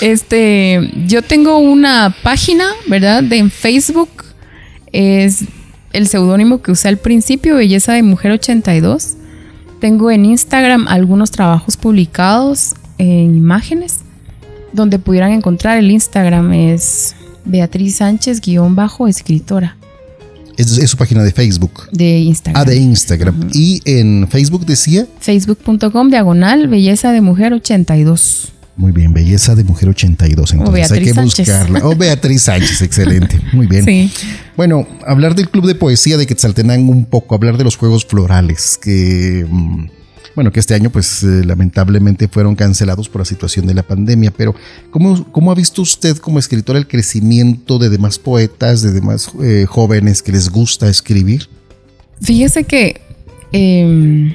Este, 0.00 0.90
yo 1.06 1.22
tengo 1.22 1.58
una 1.58 2.14
página, 2.22 2.66
¿verdad? 2.88 3.22
De 3.22 3.38
en 3.38 3.50
Facebook. 3.50 4.08
Es 4.92 5.44
el 5.92 6.08
seudónimo 6.08 6.62
que 6.62 6.72
usé 6.72 6.88
al 6.88 6.96
principio, 6.96 7.56
Belleza 7.56 7.92
de 7.92 8.02
Mujer 8.02 8.32
82. 8.32 9.16
Tengo 9.80 10.10
en 10.10 10.24
Instagram 10.24 10.86
algunos 10.88 11.30
trabajos 11.30 11.76
publicados 11.76 12.74
en 13.00 13.34
imágenes, 13.34 14.00
donde 14.72 14.98
pudieran 14.98 15.32
encontrar 15.32 15.78
el 15.78 15.90
Instagram 15.90 16.52
es 16.52 17.14
Beatriz 17.44 17.96
Sánchez 17.96 18.40
guion 18.40 18.76
bajo 18.76 19.08
escritora. 19.08 19.76
Es, 20.56 20.68
su 20.68 20.96
página 20.96 21.22
de 21.22 21.32
Facebook. 21.32 21.88
De 21.90 22.18
Instagram. 22.18 22.60
Ah, 22.60 22.64
de 22.66 22.76
Instagram. 22.76 23.48
¿Y 23.52 23.80
en 23.86 24.28
Facebook 24.28 24.66
decía? 24.66 25.06
Facebook.com 25.18 26.10
diagonal 26.10 26.68
belleza 26.68 27.12
de 27.12 27.22
mujer 27.22 27.54
82. 27.54 28.52
Muy 28.76 28.92
bien, 28.92 29.12
Belleza 29.12 29.54
de 29.54 29.62
Mujer 29.62 29.90
82. 29.90 30.54
Entonces 30.54 30.90
hay 30.90 31.02
que 31.02 31.12
buscarla. 31.12 31.86
O 31.86 31.94
Beatriz 31.94 32.44
Sánchez, 32.44 32.80
excelente. 32.82 33.38
Muy 33.52 33.66
bien. 33.66 33.84
Sí. 33.84 34.10
Bueno, 34.56 34.86
hablar 35.06 35.34
del 35.34 35.50
Club 35.50 35.66
de 35.66 35.74
Poesía 35.74 36.16
de 36.16 36.26
Quetzaltenango 36.26 36.90
un 36.90 37.04
poco, 37.04 37.34
hablar 37.34 37.58
de 37.58 37.64
los 37.64 37.76
Juegos 37.76 38.06
Florales, 38.06 38.78
que 38.80 39.46
mm, 39.46 39.84
bueno, 40.34 40.52
que 40.52 40.60
este 40.60 40.74
año 40.74 40.90
pues 40.90 41.22
eh, 41.22 41.44
lamentablemente 41.44 42.28
fueron 42.28 42.54
cancelados 42.54 43.08
por 43.08 43.20
la 43.20 43.24
situación 43.24 43.66
de 43.66 43.74
la 43.74 43.82
pandemia, 43.82 44.30
pero 44.30 44.54
¿cómo, 44.90 45.24
¿cómo, 45.32 45.50
ha 45.50 45.54
visto 45.54 45.82
usted 45.82 46.16
como 46.18 46.38
escritor 46.38 46.76
el 46.76 46.86
crecimiento 46.86 47.78
de 47.78 47.90
demás 47.90 48.18
poetas, 48.18 48.82
de 48.82 48.92
demás 48.92 49.32
eh, 49.42 49.66
jóvenes 49.68 50.22
que 50.22 50.32
les 50.32 50.48
gusta 50.48 50.88
escribir? 50.88 51.48
Fíjese 52.20 52.64
que 52.64 53.00
em, 53.52 54.32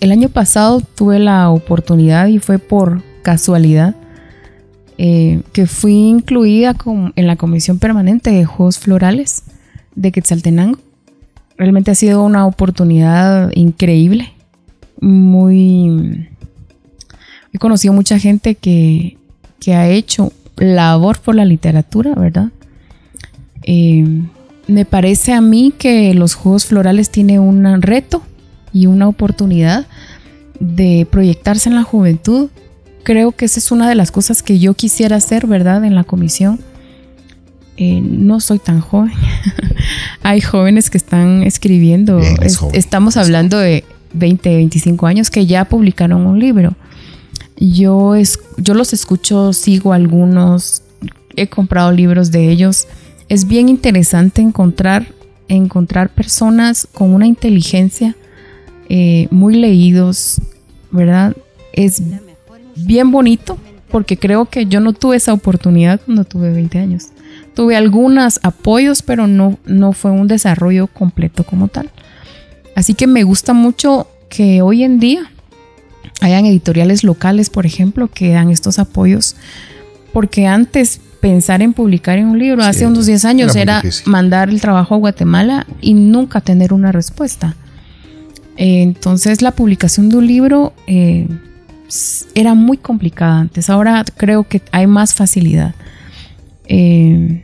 el 0.00 0.12
año 0.12 0.28
pasado 0.28 0.80
tuve 0.80 1.18
la 1.18 1.50
oportunidad 1.50 2.28
y 2.28 2.38
fue 2.38 2.58
por 2.58 3.02
casualidad 3.22 3.94
eh, 4.98 5.42
que 5.52 5.66
fui 5.66 5.94
incluida 5.94 6.74
en 7.16 7.26
la 7.26 7.36
comisión 7.36 7.78
permanente 7.78 8.30
de 8.30 8.46
Juegos 8.46 8.78
Florales 8.78 9.42
de 9.94 10.10
Quetzaltenango. 10.10 10.78
Realmente 11.58 11.90
ha 11.90 11.94
sido 11.94 12.22
una 12.22 12.46
oportunidad 12.46 13.50
increíble 13.54 14.35
muy... 15.00 16.28
He 17.52 17.58
conocido 17.58 17.94
mucha 17.94 18.18
gente 18.18 18.54
que, 18.54 19.16
ha 19.68 19.88
hecho 19.88 20.32
labor 20.56 21.18
por 21.18 21.34
la 21.34 21.44
literatura, 21.44 22.14
¿verdad? 22.14 22.50
Eh, 23.62 24.04
me 24.68 24.84
parece 24.84 25.32
a 25.32 25.40
mí 25.40 25.72
que 25.76 26.14
los 26.14 26.34
Juegos 26.34 26.66
Florales 26.66 27.10
tienen 27.10 27.40
un 27.40 27.82
reto 27.82 28.22
y 28.72 28.86
una 28.86 29.08
oportunidad 29.08 29.86
de 30.60 31.06
proyectarse 31.10 31.68
en 31.68 31.74
la 31.74 31.82
juventud. 31.82 32.50
Creo 33.02 33.32
que 33.32 33.44
esa 33.44 33.58
es 33.58 33.70
una 33.70 33.88
de 33.88 33.94
las 33.94 34.10
cosas 34.10 34.42
que 34.42 34.58
yo 34.58 34.74
quisiera 34.74 35.16
hacer, 35.16 35.46
¿verdad? 35.46 35.84
En 35.84 35.94
la 35.94 36.04
comisión. 36.04 36.60
Eh, 37.76 38.00
no 38.02 38.40
soy 38.40 38.58
tan 38.58 38.80
joven. 38.80 39.12
Hay 40.22 40.40
jóvenes 40.40 40.90
que 40.90 40.98
están 40.98 41.42
escribiendo. 41.42 42.20
estamos 42.72 43.16
hablando 43.16 43.58
de 43.58 43.84
20, 44.12 44.56
25 44.56 45.06
años 45.06 45.30
que 45.30 45.46
ya 45.46 45.64
publicaron 45.64 46.26
un 46.26 46.38
libro. 46.38 46.74
Yo, 47.56 48.14
es, 48.14 48.38
yo 48.58 48.74
los 48.74 48.92
escucho, 48.92 49.52
sigo 49.52 49.92
algunos, 49.92 50.82
he 51.36 51.48
comprado 51.48 51.92
libros 51.92 52.30
de 52.30 52.50
ellos. 52.50 52.86
Es 53.28 53.46
bien 53.46 53.68
interesante 53.68 54.42
encontrar, 54.42 55.06
encontrar 55.48 56.10
personas 56.10 56.86
con 56.92 57.14
una 57.14 57.26
inteligencia, 57.26 58.16
eh, 58.88 59.28
muy 59.30 59.56
leídos, 59.56 60.40
¿verdad? 60.90 61.36
Es 61.72 62.02
bien 62.76 63.10
bonito 63.10 63.58
porque 63.90 64.16
creo 64.16 64.46
que 64.46 64.66
yo 64.66 64.80
no 64.80 64.92
tuve 64.92 65.16
esa 65.16 65.32
oportunidad 65.32 66.00
cuando 66.04 66.24
tuve 66.24 66.52
20 66.52 66.78
años. 66.78 67.08
Tuve 67.54 67.76
algunos 67.76 68.40
apoyos, 68.42 69.02
pero 69.02 69.26
no, 69.26 69.58
no 69.64 69.92
fue 69.92 70.10
un 70.10 70.26
desarrollo 70.26 70.88
completo 70.88 71.44
como 71.44 71.68
tal. 71.68 71.90
Así 72.76 72.92
que 72.94 73.06
me 73.06 73.24
gusta 73.24 73.54
mucho 73.54 74.06
que 74.28 74.60
hoy 74.60 74.84
en 74.84 75.00
día 75.00 75.32
hayan 76.20 76.44
editoriales 76.44 77.04
locales, 77.04 77.48
por 77.48 77.64
ejemplo, 77.64 78.08
que 78.08 78.32
dan 78.32 78.50
estos 78.50 78.78
apoyos, 78.78 79.34
porque 80.12 80.46
antes 80.46 81.00
pensar 81.20 81.62
en 81.62 81.72
publicar 81.72 82.18
en 82.18 82.26
un 82.26 82.38
libro 82.38 82.62
hace 82.62 82.86
unos 82.86 83.06
10 83.06 83.24
años 83.24 83.56
era, 83.56 83.82
mandar 84.04 84.50
el 84.50 84.60
trabajo 84.60 84.94
a 84.94 84.98
Guatemala 84.98 85.66
y 85.80 85.94
nunca 85.94 86.42
tener 86.42 86.72
una 86.74 86.92
respuesta. 86.92 87.56
entonces 88.58 89.40
la 89.40 89.52
publicación 89.52 90.10
de 90.10 90.18
un 90.18 90.26
libro 90.26 90.74
eh, 90.86 91.26
era 92.34 92.54
muy 92.54 92.76
complicada 92.76 93.40
antes. 93.40 93.70
Ahora 93.70 94.04
creo 94.16 94.44
que 94.44 94.60
hay 94.70 94.86
más 94.86 95.14
facilidad. 95.14 95.74
Eh, 96.66 97.42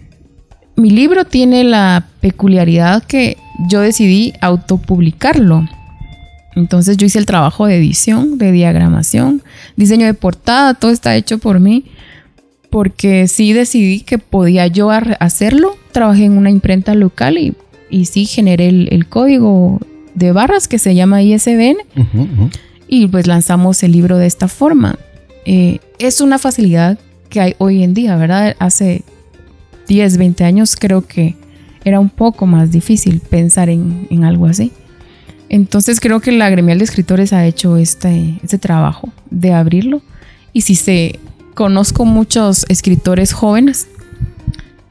mi 0.76 0.90
libro 0.90 1.24
tiene 1.24 1.64
la 1.64 2.04
peculiaridad 2.20 3.02
que 3.04 3.38
yo 3.68 3.80
decidí 3.80 4.32
autopublicarlo. 4.40 5.68
Entonces 6.54 6.96
yo 6.96 7.06
hice 7.06 7.18
el 7.18 7.26
trabajo 7.26 7.66
de 7.66 7.76
edición, 7.76 8.38
de 8.38 8.52
diagramación, 8.52 9.42
diseño 9.76 10.06
de 10.06 10.14
portada, 10.14 10.74
todo 10.74 10.90
está 10.90 11.16
hecho 11.16 11.38
por 11.38 11.60
mí, 11.60 11.84
porque 12.70 13.28
sí 13.28 13.52
decidí 13.52 14.00
que 14.00 14.18
podía 14.18 14.66
yo 14.66 14.90
hacerlo. 14.90 15.76
Trabajé 15.92 16.24
en 16.24 16.36
una 16.36 16.50
imprenta 16.50 16.94
local 16.94 17.38
y, 17.38 17.54
y 17.90 18.06
sí 18.06 18.26
generé 18.26 18.68
el, 18.68 19.06
código 19.08 19.80
de 20.14 20.32
barras 20.32 20.68
que 20.68 20.78
se 20.78 20.94
llama 20.94 21.22
ISBN 21.22 21.76
y 22.86 23.08
pues 23.08 23.26
lanzamos 23.26 23.82
el 23.82 23.92
libro 23.92 24.18
de 24.18 24.26
esta 24.26 24.48
forma. 24.48 24.98
Eh, 25.46 25.78
es 25.98 26.20
una 26.20 26.38
facilidad 26.38 26.98
que 27.30 27.40
hay 27.40 27.54
hoy 27.56 27.82
en 27.82 27.94
día, 27.94 28.16
¿verdad? 28.16 28.54
Hace 28.58 29.02
10, 29.88 30.18
20 30.18 30.44
años 30.44 30.76
creo 30.76 31.06
que 31.06 31.34
era 31.84 32.00
un 32.00 32.10
poco 32.10 32.46
más 32.46 32.70
difícil 32.70 33.20
pensar 33.20 33.68
en, 33.68 34.06
en 34.10 34.24
algo 34.24 34.46
así. 34.46 34.72
Entonces 35.48 36.00
creo 36.00 36.20
que 36.20 36.32
la 36.32 36.48
gremial 36.48 36.78
de 36.78 36.84
escritores 36.84 37.34
ha 37.34 37.44
hecho 37.44 37.76
este, 37.76 38.38
este 38.42 38.58
trabajo 38.58 39.10
de 39.30 39.52
abrirlo. 39.52 40.00
Y 40.54 40.62
si 40.62 40.74
se 40.74 41.18
conozco 41.54 42.06
muchos 42.06 42.64
escritores 42.70 43.34
jóvenes, 43.34 43.86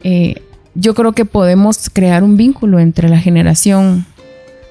eh, 0.03 0.35
yo 0.75 0.93
creo 0.93 1.13
que 1.13 1.25
podemos 1.25 1.89
crear 1.89 2.23
un 2.23 2.37
vínculo 2.37 2.79
entre 2.79 3.09
la 3.09 3.19
generación 3.19 4.05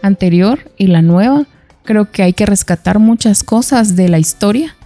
anterior 0.00 0.70
y 0.78 0.86
la 0.86 1.02
nueva. 1.02 1.46
Creo 1.84 2.10
que 2.12 2.22
hay 2.22 2.34
que 2.34 2.46
rescatar 2.46 3.00
muchas 3.00 3.42
cosas 3.42 3.96
de 3.96 4.08
la 4.08 4.20
historia, 4.20 4.76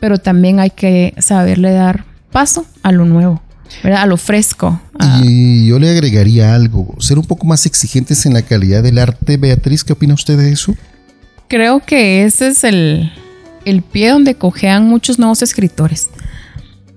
pero 0.00 0.18
también 0.18 0.58
hay 0.58 0.70
que 0.70 1.14
saberle 1.18 1.70
dar 1.70 2.04
paso 2.32 2.66
a 2.82 2.90
lo 2.90 3.04
nuevo. 3.04 3.40
A 3.84 4.06
lo 4.06 4.16
fresco. 4.16 4.80
Y 5.22 5.66
yo 5.68 5.78
le 5.78 5.90
agregaría 5.90 6.54
algo, 6.54 6.94
ser 6.98 7.18
un 7.18 7.24
poco 7.24 7.46
más 7.46 7.66
exigentes 7.66 8.26
en 8.26 8.34
la 8.34 8.42
calidad 8.42 8.82
del 8.82 8.98
arte. 8.98 9.36
Beatriz, 9.36 9.84
¿qué 9.84 9.92
opina 9.92 10.14
usted 10.14 10.36
de 10.36 10.52
eso? 10.52 10.74
Creo 11.48 11.80
que 11.80 12.24
ese 12.24 12.48
es 12.48 12.64
el, 12.64 13.12
pie 13.92 14.10
donde 14.10 14.34
cojean 14.34 14.88
muchos 14.88 15.18
nuevos 15.18 15.42
escritores. 15.42 16.10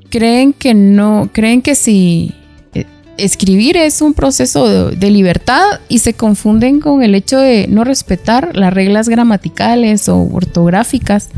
Creen 0.10 0.54
que 0.54 0.74
no, 0.74 1.30
creen 1.32 1.62
que 1.62 1.76
si 1.76 2.34
eh, 2.74 2.86
escribir 3.18 3.78
es 3.78 4.02
un 4.02 4.14
proceso 4.14 4.68
de, 4.68 4.96
de, 4.98 5.12
libertad 5.12 5.80
y 5.88 6.00
se 6.00 6.14
confunden 6.14 6.82
con 6.82 7.02
el 7.02 7.16
hecho 7.16 7.40
de 7.40 7.68
no 7.70 7.84
respetar 7.84 8.56
las 8.56 8.74
reglas 8.74 9.08
gramaticales 9.08 10.10
o 10.10 10.18
ortográficas 10.18 11.30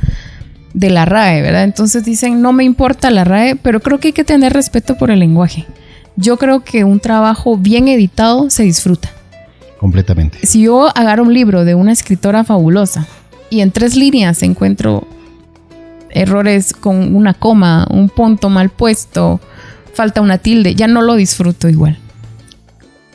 de 0.74 0.90
la 0.90 1.06
RAE, 1.06 1.42
¿verdad? 1.42 1.64
Entonces 1.64 2.04
dicen, 2.04 2.42
no 2.42 2.52
me 2.54 2.64
importa 2.64 3.12
la 3.12 3.24
RAE, 3.24 3.56
pero 3.56 3.80
creo 3.80 4.00
que 4.00 4.10
hay 4.10 4.14
que 4.14 4.24
tener 4.24 4.54
respeto 4.54 4.98
por 4.98 5.12
el 5.12 5.20
lenguaje. 5.20 5.66
Yo 6.16 6.38
creo 6.38 6.64
que 6.64 6.84
un 6.84 7.00
trabajo 7.00 7.58
bien 7.58 7.88
editado 7.88 8.50
se 8.50 8.64
disfruta. 8.64 9.10
Completamente. 9.80 10.46
Si 10.46 10.64
yo 10.64 10.96
agarro 10.96 11.24
un 11.24 11.34
libro 11.34 11.66
de 11.66 11.76
una 11.76 11.92
escritora 11.92 12.44
fabulosa 12.44 13.08
y 13.50 13.62
en 13.62 13.72
tres 13.72 13.96
líneas 13.96 14.42
encuentro 14.44 15.08
errores 16.10 16.74
con 16.74 17.16
una 17.16 17.34
coma, 17.34 17.88
un 17.90 18.10
punto 18.10 18.50
mal 18.50 18.70
puesto, 18.70 19.40
falta 19.94 20.22
una 20.22 20.38
tilde, 20.38 20.76
ya 20.76 20.88
no 20.88 21.02
lo 21.02 21.16
disfruto 21.16 21.70
igual. 21.70 21.98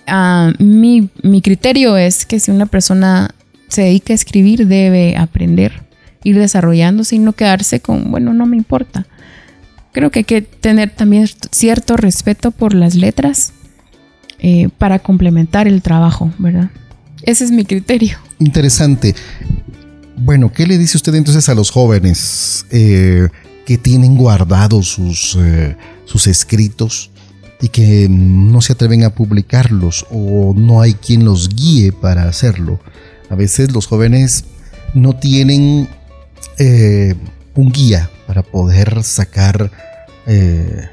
Ah, 0.06 0.52
mi, 0.58 1.08
mi 1.22 1.42
criterio 1.42 1.96
es 1.96 2.26
que 2.26 2.40
si 2.40 2.50
una 2.50 2.66
persona 2.66 3.34
se 3.68 3.82
dedica 3.82 4.12
a 4.12 4.16
escribir 4.16 4.66
debe 4.66 5.16
aprender 5.16 5.87
ir 6.28 6.38
desarrollándose 6.38 7.16
y 7.16 7.18
no 7.18 7.32
quedarse 7.32 7.80
con, 7.80 8.10
bueno, 8.10 8.32
no 8.34 8.46
me 8.46 8.56
importa. 8.56 9.06
Creo 9.92 10.10
que 10.10 10.20
hay 10.20 10.24
que 10.24 10.42
tener 10.42 10.90
también 10.90 11.28
cierto 11.50 11.96
respeto 11.96 12.50
por 12.50 12.74
las 12.74 12.94
letras 12.94 13.52
eh, 14.38 14.68
para 14.78 14.98
complementar 14.98 15.66
el 15.66 15.82
trabajo, 15.82 16.30
¿verdad? 16.38 16.70
Ese 17.22 17.44
es 17.44 17.50
mi 17.50 17.64
criterio. 17.64 18.18
Interesante. 18.38 19.14
Bueno, 20.16 20.52
¿qué 20.52 20.66
le 20.66 20.78
dice 20.78 20.96
usted 20.96 21.14
entonces 21.14 21.48
a 21.48 21.54
los 21.54 21.70
jóvenes 21.70 22.66
eh, 22.70 23.28
que 23.66 23.78
tienen 23.78 24.16
guardados 24.16 24.88
sus, 24.88 25.36
eh, 25.40 25.76
sus 26.04 26.26
escritos 26.26 27.10
y 27.60 27.68
que 27.68 28.06
no 28.08 28.60
se 28.60 28.74
atreven 28.74 29.02
a 29.04 29.10
publicarlos 29.10 30.06
o 30.10 30.54
no 30.56 30.80
hay 30.80 30.94
quien 30.94 31.24
los 31.24 31.48
guíe 31.48 31.92
para 31.92 32.28
hacerlo? 32.28 32.80
A 33.30 33.34
veces 33.34 33.72
los 33.72 33.86
jóvenes 33.86 34.44
no 34.94 35.14
tienen 35.14 35.88
eh, 36.58 37.14
un 37.54 37.72
guía 37.72 38.10
para 38.26 38.42
poder 38.42 39.02
sacar 39.02 39.70
eh, 40.26 40.88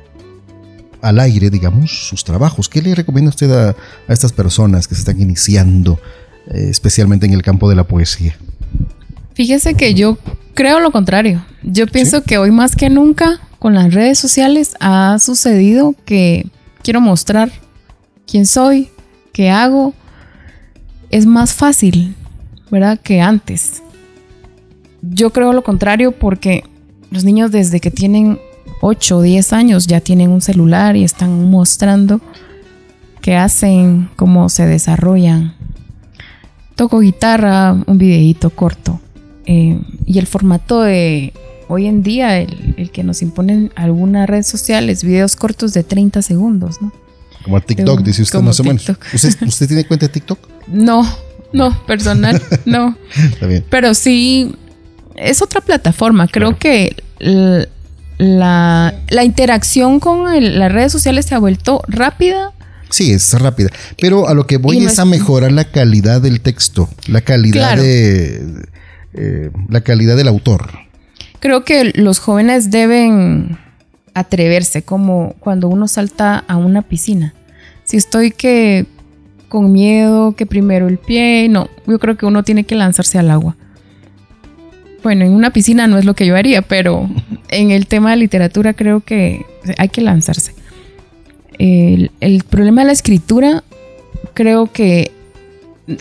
al 1.01 1.19
aire, 1.19 1.49
digamos, 1.49 1.91
sus 2.07 2.23
trabajos. 2.23 2.67
¿Qué 2.67 2.81
le 2.81 2.95
recomienda 2.95 3.29
usted 3.29 3.51
a, 3.51 3.75
estas 4.07 4.33
personas 4.33 4.87
que 4.87 4.95
se 4.95 5.01
están 5.01 5.21
iniciando, 5.21 5.99
eh, 6.47 6.67
especialmente 6.69 7.25
en 7.25 7.33
el 7.33 7.43
campo 7.43 7.69
de 7.69 7.75
la 7.75 7.83
poesía? 7.83 8.35
Fíjese 9.35 9.75
que 9.75 9.93
yo 9.93 10.17
creo 10.53 10.79
lo 10.79 10.91
contrario. 10.91 11.45
Yo 11.61 11.85
pienso 11.87 12.23
que 12.23 12.37
hoy 12.37 12.51
más 12.51 12.75
que 12.75 12.89
nunca 12.89 13.39
con 13.59 13.75
las 13.75 13.93
redes 13.93 14.17
sociales 14.17 14.75
ha 14.79 15.17
sucedido 15.19 15.93
que 16.05 16.47
quiero 16.81 17.01
mostrar 17.01 17.51
quién 18.25 18.45
soy, 18.45 18.89
qué 19.33 19.49
hago. 19.49 19.93
Es 21.09 21.25
más 21.25 21.53
fácil, 21.53 22.15
¿verdad? 22.71 22.99
Que 22.99 23.21
antes. 23.21 23.83
Yo 25.09 25.31
creo 25.31 25.53
lo 25.53 25.63
contrario 25.63 26.11
porque 26.11 26.63
los 27.11 27.23
niños 27.23 27.51
desde 27.51 27.79
que 27.79 27.91
tienen 27.91 28.39
8 28.81 29.17
o 29.17 29.21
10 29.21 29.53
años 29.53 29.87
ya 29.87 29.99
tienen 29.99 30.29
un 30.31 30.41
celular 30.41 30.95
y 30.95 31.03
están 31.03 31.49
mostrando 31.49 32.21
qué 33.21 33.35
hacen, 33.35 34.09
cómo 34.15 34.49
se 34.49 34.65
desarrollan. 34.65 35.55
Toco 36.75 36.99
guitarra, 36.99 37.71
un 37.73 37.97
videíto 37.97 38.49
corto. 38.49 38.99
Eh, 39.45 39.79
y 40.05 40.19
el 40.19 40.27
formato 40.27 40.81
de 40.81 41.33
hoy 41.67 41.85
en 41.85 42.03
día, 42.03 42.39
el, 42.39 42.91
que 42.91 43.03
nos 43.03 43.21
imponen 43.21 43.71
alguna 43.75 44.25
red 44.25 44.43
social 44.43 44.89
es 44.89 45.03
videos 45.03 45.35
cortos 45.35 45.73
de 45.73 45.83
30 45.83 46.21
segundos, 46.21 46.81
¿no? 46.81 46.91
Como 47.43 47.61
TikTok, 47.61 48.01
dice 48.01 48.23
usted 48.23 48.39
más 48.41 48.59
o 48.59 48.63
menos. 48.63 48.89
¿Usted, 49.13 49.67
tiene 49.67 49.85
cuenta 49.85 50.07
de 50.07 50.13
TikTok? 50.13 50.39
No, 50.67 51.07
no, 51.53 51.85
personal, 51.85 52.41
no. 52.65 52.97
Está 53.15 53.45
bien. 53.45 53.63
Pero 53.69 53.93
sí, 53.93 54.55
es 55.15 55.41
otra 55.41 55.61
plataforma. 55.61 56.27
Creo 56.27 56.57
que 56.57 56.95
la, 58.17 58.93
interacción 59.23 59.99
con 59.99 60.25
las 60.59 60.71
redes 60.71 60.91
sociales 60.91 61.25
se 61.25 61.35
ha 61.35 61.39
vuelto 61.39 61.81
rápida. 61.87 62.53
Sí, 62.89 63.11
es 63.11 63.33
rápida. 63.39 63.69
Pero 63.99 64.27
a 64.27 64.33
lo 64.33 64.45
que 64.47 64.57
voy 64.57 64.85
es, 64.85 64.99
a 64.99 65.05
mejorar 65.05 65.51
la 65.51 65.65
calidad 65.65 66.21
del 66.21 66.41
texto, 66.41 66.89
la 67.07 67.21
calidad 67.21 67.77
de 67.77 68.67
eh, 69.13 69.49
la 69.69 69.81
calidad 69.81 70.15
del 70.15 70.27
autor. 70.27 70.69
Creo 71.39 71.63
que 71.63 71.91
los 71.95 72.19
jóvenes 72.19 72.71
deben 72.71 73.57
atreverse, 74.13 74.83
como 74.83 75.35
cuando 75.39 75.67
uno 75.67 75.87
salta 75.87 76.43
a 76.47 76.57
una 76.57 76.81
piscina. 76.81 77.33
Si 77.83 77.97
estoy 77.97 78.31
que 78.31 78.85
con 79.49 79.71
miedo, 79.71 80.35
que 80.35 80.45
primero 80.45 80.87
el 80.87 80.97
pie, 80.97 81.47
no, 81.49 81.69
yo 81.85 81.99
creo 81.99 82.17
que 82.17 82.25
uno 82.25 82.43
tiene 82.43 82.63
que 82.63 82.75
lanzarse 82.75 83.19
al 83.19 83.29
agua. 83.29 83.55
Bueno, 85.05 85.23
en 85.23 85.33
una 85.33 85.51
piscina 85.51 85.85
no 85.85 85.99
es 85.99 86.05
lo 86.05 86.15
que 86.15 86.25
yo 86.25 86.35
haría, 86.35 86.63
pero 86.63 87.07
en 87.49 87.69
el 87.69 87.85
tema 87.85 88.09
de 88.09 88.17
literatura 88.17 88.73
creo 88.73 89.01
que 89.01 89.45
hay 89.77 89.89
que 89.89 90.01
lanzarse. 90.01 90.55
El, 91.59 92.09
problema 92.49 92.81
de 92.81 92.87
la 92.87 92.93
escritura, 92.93 93.63
creo 94.33 94.71
que 94.71 95.11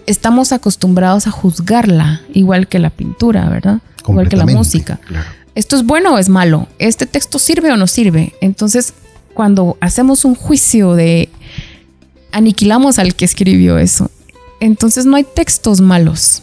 estamos 0.06 0.52
acostumbrados 0.52 1.26
a 1.26 1.30
juzgarla, 1.30 2.22
igual 2.32 2.66
que 2.66 2.78
la 2.78 2.88
pintura, 2.88 3.46
¿verdad? 3.50 3.80
Igual 4.08 4.30
que 4.30 4.38
la 4.38 4.46
música. 4.46 4.98
¿Esto 5.54 5.76
es 5.76 5.84
bueno 5.84 6.14
o 6.14 6.18
es 6.18 6.30
malo? 6.30 6.66
¿Este 6.78 7.04
texto 7.04 7.38
sirve 7.38 7.70
o 7.72 7.76
no 7.76 7.86
sirve? 7.86 8.32
Entonces, 8.40 8.94
cuando 9.34 9.76
hacemos 9.82 10.24
un 10.24 10.34
juicio 10.34 10.94
de 10.94 11.28
aniquilamos 12.32 12.98
al 12.98 13.14
que 13.14 13.26
escribió 13.26 13.76
eso, 13.76 14.10
entonces 14.60 15.04
no 15.04 15.16
hay 15.16 15.24
textos 15.24 15.82
malos 15.82 16.40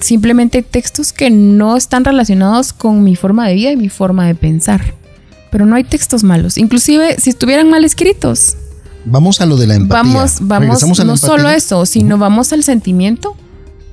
simplemente 0.00 0.62
textos 0.62 1.12
que 1.12 1.30
no 1.30 1.76
están 1.76 2.04
relacionados 2.04 2.72
con 2.72 3.02
mi 3.02 3.16
forma 3.16 3.48
de 3.48 3.54
vida 3.54 3.72
y 3.72 3.76
mi 3.76 3.88
forma 3.88 4.26
de 4.26 4.34
pensar. 4.34 4.94
Pero 5.50 5.66
no 5.66 5.76
hay 5.76 5.84
textos 5.84 6.24
malos, 6.24 6.58
inclusive 6.58 7.16
si 7.18 7.30
estuvieran 7.30 7.70
mal 7.70 7.84
escritos. 7.84 8.56
Vamos 9.04 9.40
a 9.40 9.46
lo 9.46 9.56
de 9.56 9.66
la 9.66 9.74
empatía. 9.74 10.02
Vamos, 10.02 10.38
vamos, 10.42 11.04
no 11.04 11.16
solo 11.16 11.48
eso, 11.48 11.86
sino 11.86 12.18
vamos 12.18 12.52
al 12.52 12.62
sentimiento 12.62 13.36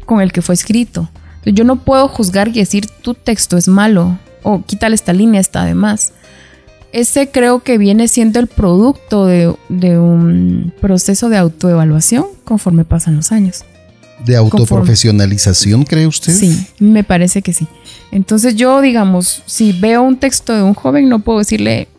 con 0.05 0.21
el 0.21 0.31
que 0.31 0.41
fue 0.41 0.55
escrito. 0.55 1.09
Yo 1.45 1.63
no 1.63 1.77
puedo 1.77 2.07
juzgar 2.07 2.49
y 2.49 2.53
decir 2.53 2.87
tu 2.87 3.13
texto 3.13 3.55
es 3.57 3.67
malo 3.67 4.17
o 4.43 4.63
quítale 4.63 4.95
esta 4.95 5.13
línea, 5.13 5.39
está 5.39 5.63
de 5.65 5.75
más. 5.75 6.11
Ese 6.91 7.29
creo 7.29 7.61
que 7.61 7.77
viene 7.77 8.07
siendo 8.07 8.39
el 8.39 8.47
producto 8.47 9.25
de, 9.25 9.55
de 9.69 9.99
un 9.99 10.73
proceso 10.81 11.29
de 11.29 11.37
autoevaluación 11.37 12.25
conforme 12.43 12.85
pasan 12.85 13.15
los 13.15 13.31
años. 13.31 13.65
¿De 14.23 14.35
autoprofesionalización, 14.35 15.83
cree 15.83 16.07
usted? 16.07 16.33
Sí, 16.33 16.67
me 16.79 17.03
parece 17.03 17.41
que 17.41 17.53
sí. 17.53 17.67
Entonces 18.11 18.55
yo, 18.55 18.81
digamos, 18.81 19.43
si 19.45 19.73
veo 19.73 20.01
un 20.01 20.17
texto 20.17 20.55
de 20.55 20.63
un 20.63 20.73
joven, 20.73 21.09
no 21.09 21.19
puedo 21.19 21.39
decirle 21.39 21.89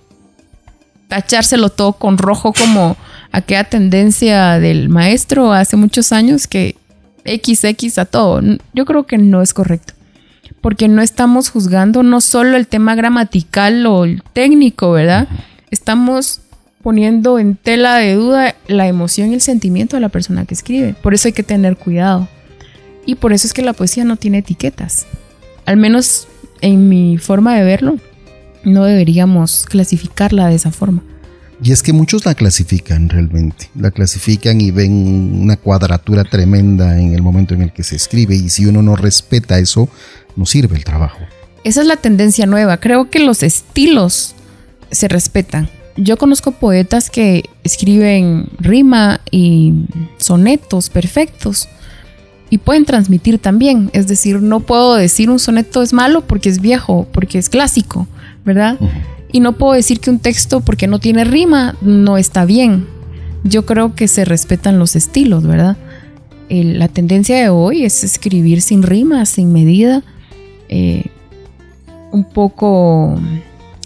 tachárselo 1.08 1.68
todo 1.68 1.92
con 1.92 2.18
rojo 2.18 2.52
como 2.52 2.96
aquella 3.32 3.64
tendencia 3.64 4.58
del 4.58 4.88
maestro 4.88 5.52
hace 5.52 5.76
muchos 5.76 6.12
años 6.12 6.46
que 6.46 6.76
XX 7.24 7.98
a 7.98 8.04
todo. 8.06 8.40
Yo 8.72 8.84
creo 8.84 9.06
que 9.06 9.18
no 9.18 9.42
es 9.42 9.52
correcto. 9.52 9.94
Porque 10.60 10.88
no 10.88 11.02
estamos 11.02 11.50
juzgando 11.50 12.02
no 12.02 12.20
solo 12.20 12.56
el 12.56 12.66
tema 12.66 12.94
gramatical 12.94 13.86
o 13.86 14.04
el 14.04 14.22
técnico, 14.32 14.92
¿verdad? 14.92 15.28
Estamos 15.70 16.40
poniendo 16.86 17.40
en 17.40 17.56
tela 17.56 17.96
de 17.96 18.14
duda 18.14 18.54
la 18.68 18.86
emoción 18.86 19.32
y 19.32 19.34
el 19.34 19.40
sentimiento 19.40 19.96
de 19.96 20.00
la 20.00 20.08
persona 20.08 20.44
que 20.44 20.54
escribe. 20.54 20.94
Por 21.02 21.14
eso 21.14 21.26
hay 21.26 21.32
que 21.32 21.42
tener 21.42 21.76
cuidado. 21.76 22.28
Y 23.04 23.16
por 23.16 23.32
eso 23.32 23.48
es 23.48 23.52
que 23.52 23.62
la 23.62 23.72
poesía 23.72 24.04
no 24.04 24.14
tiene 24.14 24.38
etiquetas. 24.38 25.04
Al 25.64 25.78
menos 25.78 26.28
en 26.60 26.88
mi 26.88 27.18
forma 27.18 27.56
de 27.56 27.64
verlo, 27.64 27.98
no 28.62 28.84
deberíamos 28.84 29.64
clasificarla 29.64 30.46
de 30.46 30.54
esa 30.54 30.70
forma. 30.70 31.02
Y 31.60 31.72
es 31.72 31.82
que 31.82 31.92
muchos 31.92 32.24
la 32.24 32.36
clasifican 32.36 33.08
realmente, 33.08 33.68
la 33.74 33.90
clasifican 33.90 34.60
y 34.60 34.70
ven 34.70 35.40
una 35.42 35.56
cuadratura 35.56 36.22
tremenda 36.22 37.00
en 37.00 37.14
el 37.14 37.22
momento 37.22 37.54
en 37.54 37.62
el 37.62 37.72
que 37.72 37.82
se 37.82 37.96
escribe 37.96 38.36
y 38.36 38.48
si 38.48 38.64
uno 38.64 38.80
no 38.80 38.94
respeta 38.94 39.58
eso, 39.58 39.88
no 40.36 40.46
sirve 40.46 40.76
el 40.76 40.84
trabajo. 40.84 41.18
Esa 41.64 41.80
es 41.80 41.88
la 41.88 41.96
tendencia 41.96 42.46
nueva, 42.46 42.76
creo 42.76 43.10
que 43.10 43.18
los 43.18 43.42
estilos 43.42 44.36
se 44.92 45.08
respetan. 45.08 45.68
Yo 45.96 46.16
conozco 46.16 46.52
poetas 46.52 47.10
que 47.10 47.44
escriben 47.64 48.48
rima 48.58 49.20
y 49.30 49.86
sonetos 50.18 50.90
perfectos 50.90 51.68
y 52.50 52.58
pueden 52.58 52.84
transmitir 52.84 53.38
también, 53.38 53.90
es 53.92 54.06
decir, 54.06 54.40
no 54.40 54.60
puedo 54.60 54.94
decir 54.94 55.30
un 55.30 55.38
soneto 55.38 55.82
es 55.82 55.92
malo 55.92 56.20
porque 56.20 56.48
es 56.48 56.60
viejo, 56.60 57.08
porque 57.12 57.38
es 57.38 57.48
clásico, 57.48 58.06
¿verdad? 58.44 58.78
Y 59.32 59.40
no 59.40 59.54
puedo 59.54 59.72
decir 59.72 60.00
que 60.00 60.10
un 60.10 60.20
texto, 60.20 60.60
porque 60.60 60.86
no 60.86 61.00
tiene 61.00 61.24
rima, 61.24 61.74
no 61.80 62.16
está 62.16 62.44
bien. 62.44 62.86
Yo 63.42 63.66
creo 63.66 63.94
que 63.94 64.06
se 64.06 64.24
respetan 64.24 64.78
los 64.78 64.96
estilos, 64.96 65.46
¿verdad? 65.46 65.76
la 66.48 66.86
tendencia 66.86 67.36
de 67.36 67.48
hoy 67.48 67.84
es 67.84 68.04
escribir 68.04 68.62
sin 68.62 68.84
rima, 68.84 69.26
sin 69.26 69.52
medida. 69.52 70.04
Eh, 70.68 71.06
un 72.12 72.24
poco... 72.24 73.18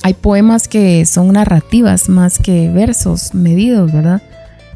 Hay 0.02 0.14
poemas 0.14 0.66
que 0.66 1.04
son 1.04 1.32
narrativas 1.32 2.08
más 2.08 2.38
que 2.38 2.70
versos 2.70 3.34
medidos, 3.34 3.92
¿verdad? 3.92 4.22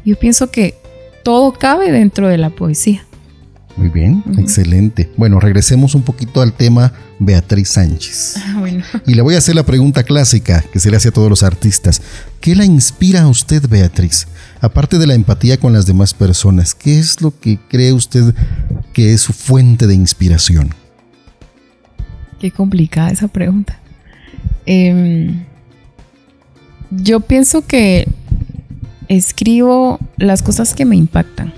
Yo 0.05 0.17
pienso 0.17 0.51
que 0.51 0.75
todo 1.23 1.53
cabe 1.53 1.91
dentro 1.91 2.27
de 2.27 2.37
la 2.37 2.51
poesía. 2.51 3.05
Muy 3.77 3.89
bien, 3.89 4.23
excelente. 4.37 5.11
Bueno, 5.17 5.39
regresemos 5.39 5.95
un 5.95 6.03
poquito 6.03 6.41
al 6.41 6.53
tema 6.53 6.93
Beatriz 7.19 7.69
Sánchez. 7.69 8.35
Ah, 8.55 9.01
y 9.05 9.15
le 9.15 9.21
voy 9.21 9.35
a 9.35 9.39
hacer 9.39 9.53
la 9.53 9.63
pregunta 9.63 10.03
clásica 10.03 10.63
que 10.71 10.79
se 10.79 10.89
le 10.89 10.97
hace 10.97 11.09
a 11.09 11.11
todos 11.11 11.29
los 11.29 11.43
artistas. 11.43 12.01
¿Qué 12.39 12.55
la 12.55 12.65
inspira 12.65 13.23
a 13.23 13.27
usted, 13.27 13.67
Beatriz? 13.67 14.27
Aparte 14.61 14.97
de 14.97 15.07
la 15.07 15.13
empatía 15.13 15.59
con 15.59 15.73
las 15.73 15.85
demás 15.85 16.13
personas, 16.13 16.73
¿qué 16.73 16.99
es 16.99 17.21
lo 17.21 17.37
que 17.37 17.59
cree 17.69 17.93
usted 17.93 18.33
que 18.93 19.13
es 19.13 19.21
su 19.21 19.33
fuente 19.33 19.87
de 19.87 19.93
inspiración? 19.93 20.73
Qué 22.39 22.51
complicada 22.51 23.11
esa 23.11 23.27
pregunta. 23.27 23.79
Em, 24.65 25.43
yo 26.91 27.19
pienso 27.19 27.65
que 27.65 28.07
escribo 29.07 29.99
las 30.17 30.41
cosas 30.41 30.73
que 30.73 30.85
me 30.85 30.95
impactan 30.95 31.53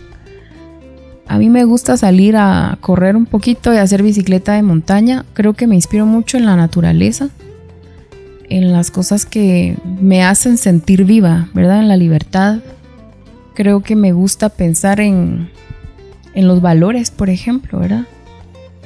a 1.29 1.37
mí 1.37 1.49
me 1.49 1.65
gusta 1.65 1.97
salir 1.97 2.37
a 2.37 2.77
correr 2.79 3.15
un 3.15 3.25
poquito 3.25 3.73
y 3.73 3.77
hacer 3.77 4.01
bicicleta 4.01 4.53
de 4.53 4.63
montaña. 4.63 5.25
Creo 5.33 5.53
que 5.53 5.67
me 5.67 5.75
inspiro 5.75 6.05
mucho 6.05 6.37
en 6.37 6.45
la 6.45 6.55
naturaleza, 6.55 7.29
en 8.49 8.71
las 8.71 8.91
cosas 8.91 9.25
que 9.25 9.77
me 9.99 10.23
hacen 10.23 10.57
sentir 10.57 11.03
viva, 11.03 11.49
¿verdad? 11.53 11.79
En 11.79 11.89
la 11.89 11.97
libertad. 11.97 12.59
Creo 13.55 13.81
que 13.81 13.95
me 13.95 14.13
gusta 14.13 14.49
pensar 14.49 15.01
en, 15.01 15.49
en 16.33 16.47
los 16.47 16.61
valores, 16.61 17.11
por 17.11 17.29
ejemplo, 17.29 17.79
¿verdad? 17.79 18.05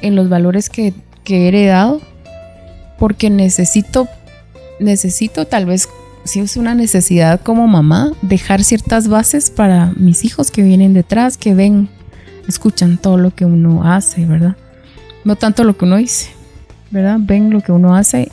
En 0.00 0.16
los 0.16 0.28
valores 0.28 0.68
que, 0.68 0.94
que 1.22 1.44
he 1.44 1.48
heredado, 1.48 2.00
porque 3.02 3.30
necesito, 3.30 4.06
necesito 4.78 5.44
tal 5.44 5.66
vez 5.66 5.88
si 6.22 6.38
es 6.38 6.56
una 6.56 6.76
necesidad 6.76 7.40
como 7.40 7.66
mamá, 7.66 8.12
dejar 8.22 8.62
ciertas 8.62 9.08
bases 9.08 9.50
para 9.50 9.92
mis 9.96 10.24
hijos 10.24 10.52
que 10.52 10.62
vienen 10.62 10.94
detrás, 10.94 11.36
que 11.36 11.52
ven 11.52 11.88
escuchan 12.46 12.98
todo 12.98 13.16
lo 13.18 13.34
que 13.34 13.44
uno 13.44 13.82
hace, 13.82 14.24
¿verdad? 14.24 14.56
No 15.24 15.34
tanto 15.34 15.64
lo 15.64 15.76
que 15.76 15.84
uno 15.84 15.96
dice, 15.96 16.28
¿verdad? 16.92 17.16
Ven 17.18 17.50
lo 17.50 17.60
que 17.60 17.72
uno 17.72 17.96
hace. 17.96 18.30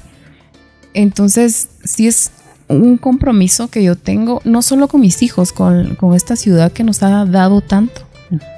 Entonces, 0.93 1.69
sí 1.83 2.05
es 2.05 2.29
un 2.67 2.97
compromiso 2.97 3.69
que 3.69 3.83
yo 3.83 3.95
tengo, 3.95 4.39
no 4.43 4.61
solo 4.61 4.87
con 4.87 5.01
mis 5.01 5.23
hijos, 5.23 5.51
con, 5.51 5.97
esta 6.13 6.35
ciudad 6.35 6.71
que 6.71 6.83
nos 6.83 7.01
ha 7.01 7.25
dado 7.25 7.61
tanto. 7.61 8.03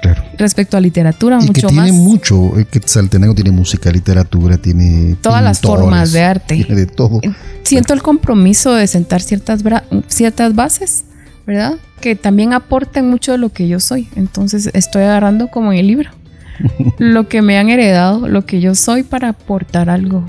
Claro. 0.02 0.22
Respecto 0.36 0.76
a 0.76 0.80
literatura, 0.80 1.38
y 1.40 1.48
que 1.48 1.62
tiene 1.62 1.92
mucho, 1.92 2.52
que 2.70 2.80
Saltenango 2.84 3.34
tiene 3.34 3.50
música, 3.50 3.90
literatura, 3.90 4.58
tiene 4.58 5.16
todas 5.20 5.42
las 5.42 5.60
formas 5.60 6.12
de 6.12 6.22
arte. 6.22 6.56
Tiene 6.56 6.74
de 6.74 6.86
todo. 6.86 7.20
Siento 7.62 7.94
el 7.94 8.02
compromiso 8.02 8.74
de 8.74 8.86
sentar 8.86 9.22
ciertas, 9.22 9.62
ciertas 10.08 10.54
bases 10.54 11.04
¿verdad? 11.46 11.74
Que 12.00 12.16
también 12.16 12.52
aporten 12.52 13.08
mucho 13.08 13.32
de 13.32 13.38
lo 13.38 13.50
que 13.50 13.68
yo 13.68 13.80
soy. 13.80 14.08
Entonces 14.16 14.70
estoy 14.74 15.02
agarrando 15.02 15.48
como 15.48 15.72
en 15.72 15.78
el 15.78 15.86
libro 15.86 16.10
lo 16.98 17.28
que 17.28 17.42
me 17.42 17.58
han 17.58 17.68
heredado, 17.68 18.28
lo 18.28 18.46
que 18.46 18.60
yo 18.60 18.74
soy 18.74 19.02
para 19.02 19.30
aportar 19.30 19.90
algo. 19.90 20.24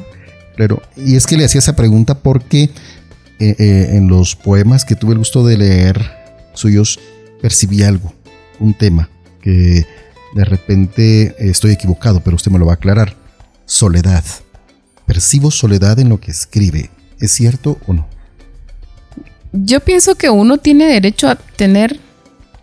Claro, 0.56 0.82
y 0.96 1.16
es 1.16 1.26
que 1.26 1.38
le 1.38 1.46
hacía 1.46 1.60
esa 1.60 1.76
pregunta 1.76 2.20
porque 2.20 2.64
eh, 3.40 3.56
eh, 3.58 3.88
en 3.94 4.08
los 4.08 4.36
poemas 4.36 4.86
que 4.86 4.96
tuve 4.96 5.14
el 5.14 5.20
gusto 5.20 5.46
de 5.46 5.58
leer 5.58 6.12
suyos 6.54 7.00
percibí 7.42 7.82
algo, 7.82 8.14
un 8.60 8.74
tema 8.76 9.10
que 9.44 9.86
de 10.34 10.46
repente 10.46 11.36
estoy 11.38 11.74
equivocado, 11.74 12.22
pero 12.24 12.36
usted 12.36 12.52
me 12.52 12.58
lo 12.58 12.66
va 12.66 12.72
a 12.72 12.76
aclarar. 12.76 13.16
Soledad. 13.66 14.24
Percibo 15.06 15.52
soledad 15.52 16.00
en 16.00 16.10
lo 16.10 16.20
que 16.20 16.32
escribe. 16.32 16.90
¿Es 17.20 17.32
cierto 17.34 17.78
o 17.86 17.94
no? 17.94 18.08
yo 19.54 19.80
pienso 19.80 20.16
que 20.16 20.30
uno 20.30 20.58
tiene 20.58 20.86
derecho 20.86 21.30
a 21.30 21.36
tener 21.36 22.00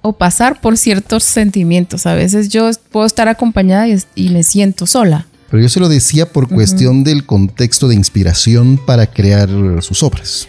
o 0.03 0.12
pasar 0.12 0.61
por 0.61 0.77
ciertos 0.77 1.25
sentimientos. 1.25 2.07
A 2.07 2.14
veces 2.14 2.49
yo 2.49 2.69
puedo 2.90 3.07
estar 3.07 3.29
acompañada 3.29 3.87
y, 4.14 4.31
me 4.31 4.43
siento 4.43 4.87
sola. 4.87 5.27
Pero 5.51 5.62
yo 5.62 5.69
se 5.69 5.81
lo 5.81 5.88
decía 5.88 6.27
por 6.27 6.49
cuestión 6.49 7.05
del 7.05 7.27
contexto 7.27 7.88
de 7.88 7.95
inspiración 7.95 8.79
para 8.85 9.07
crear 9.07 9.49
sus 9.83 10.03
obras. 10.03 10.49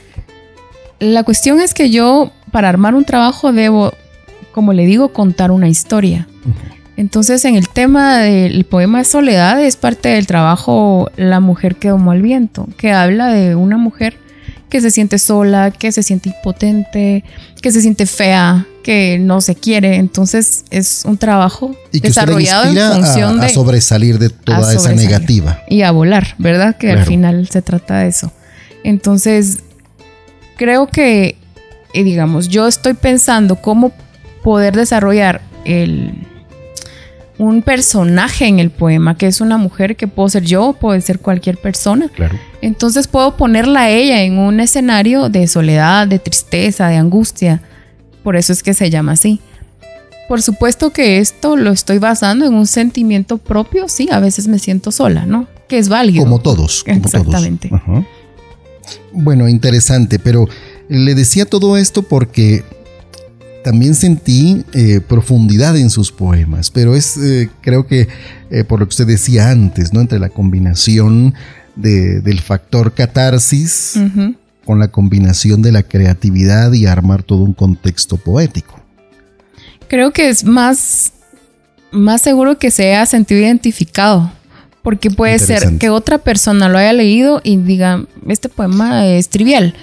La 1.00 1.24
cuestión 1.24 1.60
es 1.60 1.74
que 1.74 1.90
yo, 1.90 2.32
para 2.52 2.70
armar 2.70 2.94
un 2.94 3.04
trabajo, 3.04 3.52
debo, 3.52 3.94
como 4.52 4.74
le 4.74 4.86
digo, 4.86 5.10
contar 5.10 5.52
una 5.52 5.68
historia. 5.68 6.28
Entonces, 6.98 7.46
en 7.46 7.56
el 7.56 7.68
tema 7.70 8.20
del 8.20 8.64
poema 8.66 9.04
Soledad 9.04 9.64
es 9.64 9.76
parte 9.76 10.10
del 10.10 10.28
trabajo 10.28 11.10
La 11.16 11.40
mujer 11.40 11.76
que 11.78 11.90
domó 11.90 12.12
al 12.12 12.22
viento, 12.22 12.68
que 12.78 12.92
habla 12.92 13.30
de 13.30 13.56
una 13.56 13.78
mujer 13.78 14.18
que 14.70 14.82
se 14.82 14.90
siente 14.90 15.20
sola, 15.20 15.72
que 15.72 15.92
se 15.92 16.02
siente 16.02 16.30
impotente, 16.30 17.24
que 17.62 17.72
se 17.72 17.82
siente 17.82 18.06
fea, 18.06 18.66
que 18.84 19.20
no 19.20 19.42
se 19.42 19.56
quiere. 19.56 19.98
Entonces 19.98 20.64
es 20.70 21.04
un 21.06 21.18
trabajo 21.18 21.76
desarrollado 21.92 22.72
en 22.72 22.94
función 22.94 23.40
de... 23.40 23.48
A 23.48 23.50
sobresalir 23.50 24.18
de 24.18 24.30
toda 24.30 24.74
esa 24.74 24.94
negativa. 24.94 25.60
Y 25.70 25.82
a 25.82 25.92
volar, 25.92 26.36
¿verdad? 26.38 26.78
Que 26.78 26.92
al 26.92 27.06
final 27.06 27.50
se 27.50 27.62
trata 27.62 28.00
de 28.00 28.08
eso. 28.08 28.32
Entonces, 28.84 29.60
creo 30.56 30.88
que, 30.88 31.36
eh, 31.94 32.04
digamos, 32.04 32.48
yo 32.48 32.68
estoy 32.68 32.94
pensando 32.94 33.58
cómo 33.58 33.92
poder 34.44 34.76
desarrollar 34.76 35.42
el 35.66 36.28
un 37.42 37.64
personaje 37.64 38.46
en 38.46 38.60
el 38.60 38.70
poema, 38.70 39.18
que 39.18 39.26
es 39.26 39.42
una 39.42 39.58
mujer 39.58 39.96
que 39.96 40.08
puedo 40.08 40.30
ser 40.30 40.44
yo, 40.44 40.74
puede 40.80 41.02
ser 41.02 41.18
cualquier 41.18 41.58
persona. 41.58 42.08
Claro. 42.10 42.38
Entonces 42.62 43.08
puedo 43.08 43.36
ponerla 43.36 43.82
a 43.82 43.90
ella 43.90 44.22
en 44.22 44.38
un 44.38 44.60
escenario 44.60 45.28
de 45.28 45.48
soledad, 45.48 46.08
de 46.08 46.20
tristeza, 46.20 46.88
de 46.88 46.98
angustia. 46.98 47.64
Por 48.22 48.36
eso 48.36 48.54
es 48.54 48.62
que 48.62 48.76
se 48.76 48.92
llama 48.92 49.14
así. 49.14 49.40
Por 50.28 50.44
supuesto 50.44 50.92
que 50.92 51.18
esto 51.18 51.58
lo 51.58 51.72
estoy 51.72 51.98
basando 51.98 52.46
en 52.46 52.54
un 52.54 52.68
sentimiento 52.68 53.40
propio, 53.40 53.90
sí, 53.90 54.08
a 54.12 54.20
veces 54.20 54.48
me 54.48 54.60
siento 54.60 54.92
sola, 54.92 55.26
¿no? 55.26 55.48
Que 55.68 55.80
es 55.80 55.90
válido. 55.90 56.24
Como 56.24 56.40
todos. 56.40 56.84
Como 56.84 56.98
Exactamente. 56.98 57.72
Bueno, 59.14 59.50
interesante, 59.50 60.20
pero 60.20 60.48
le 60.90 61.16
decía 61.16 61.46
todo 61.46 61.76
esto 61.76 62.04
porque 62.04 62.64
también 63.64 63.96
sentí 63.96 64.64
eh, 64.74 65.02
profundidad 65.02 65.78
en 65.78 65.90
sus 65.90 66.12
poemas, 66.12 66.72
pero 66.72 66.96
es 66.96 67.18
eh, 67.18 67.50
creo 67.62 67.86
que 67.86 68.08
eh, 68.50 68.64
por 68.64 68.80
lo 68.80 68.86
que 68.88 68.92
usted 68.92 69.08
decía 69.08 69.50
antes, 69.50 69.94
¿no? 69.94 70.02
Entre 70.02 70.20
la 70.20 70.30
combinación 70.30 71.34
del 71.76 72.40
factor 72.42 72.94
catarsis 72.94 73.98
con 74.66 74.78
la 74.78 74.90
combinación 74.90 75.62
de 75.62 75.72
la 75.72 75.84
creatividad 75.84 76.74
y 76.74 76.86
armar 76.86 77.24
todo 77.24 77.44
un 77.44 77.54
contexto 77.54 78.18
poético. 78.18 78.78
Creo 79.88 80.12
que 80.12 80.30
es 80.30 80.44
más 80.44 81.14
más 81.92 82.22
seguro 82.22 82.58
que 82.58 82.72
se 82.72 82.90
haya 82.90 83.06
sentido 83.06 83.42
identificado. 83.42 84.32
Porque 84.82 85.12
puede 85.12 85.38
ser 85.38 85.78
que 85.78 85.90
otra 85.90 86.18
persona 86.18 86.68
lo 86.68 86.80
haya 86.80 86.92
leído 86.92 87.40
y 87.44 87.58
diga, 87.58 88.04
este 88.28 88.50
poema 88.50 89.06
es 89.06 89.30
trivial. 89.30 89.76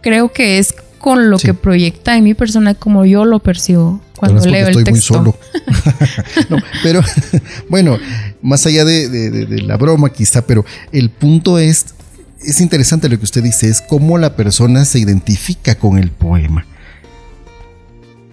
Creo 0.00 0.32
que 0.32 0.58
es 0.58 0.74
con 1.06 1.30
lo 1.30 1.38
que 1.38 1.54
proyecta 1.54 2.16
en 2.16 2.24
mi 2.24 2.34
persona 2.34 2.74
como 2.74 3.04
yo 3.04 3.24
lo 3.24 3.38
percibo 3.38 4.00
cuando 4.16 4.44
leo 4.44 4.66
el 4.66 4.78
estoy 4.78 4.92
Muy 4.92 5.00
solo. 5.00 5.38
pero 6.82 7.00
bueno, 7.68 7.96
más 8.42 8.66
allá 8.66 8.84
de, 8.84 9.46
la 9.64 9.76
broma 9.76 10.10
quizá, 10.10 10.44
pero 10.44 10.64
el 10.90 11.10
punto 11.10 11.60
es, 11.60 11.94
es 12.40 12.60
interesante 12.60 13.08
lo 13.08 13.16
que 13.18 13.22
usted 13.22 13.44
dice, 13.44 13.68
es 13.68 13.82
cómo 13.82 14.18
la 14.18 14.34
persona 14.34 14.84
se 14.84 14.98
identifica 14.98 15.76
con 15.76 15.96
el 15.96 16.10
poema. 16.10 16.66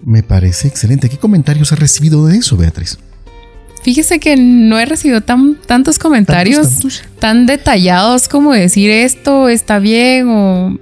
Me 0.04 0.24
parece 0.24 0.66
excelente. 0.66 1.08
¿Qué 1.08 1.16
comentarios 1.16 1.70
ha 1.70 1.76
recibido 1.76 2.26
de 2.26 2.38
eso, 2.38 2.56
Beatriz? 2.56 2.98
Fíjese 3.84 4.18
que 4.18 4.34
no 4.36 4.80
he 4.80 4.84
recibido 4.84 5.20
tan, 5.20 5.60
tantos 5.64 6.00
comentarios 6.00 7.02
tan 7.20 7.46
detallados 7.46 8.26
como 8.26 8.52
decir 8.52 8.90
esto 8.90 9.48
está 9.48 9.78
bien 9.78 10.28
o... 10.28 10.76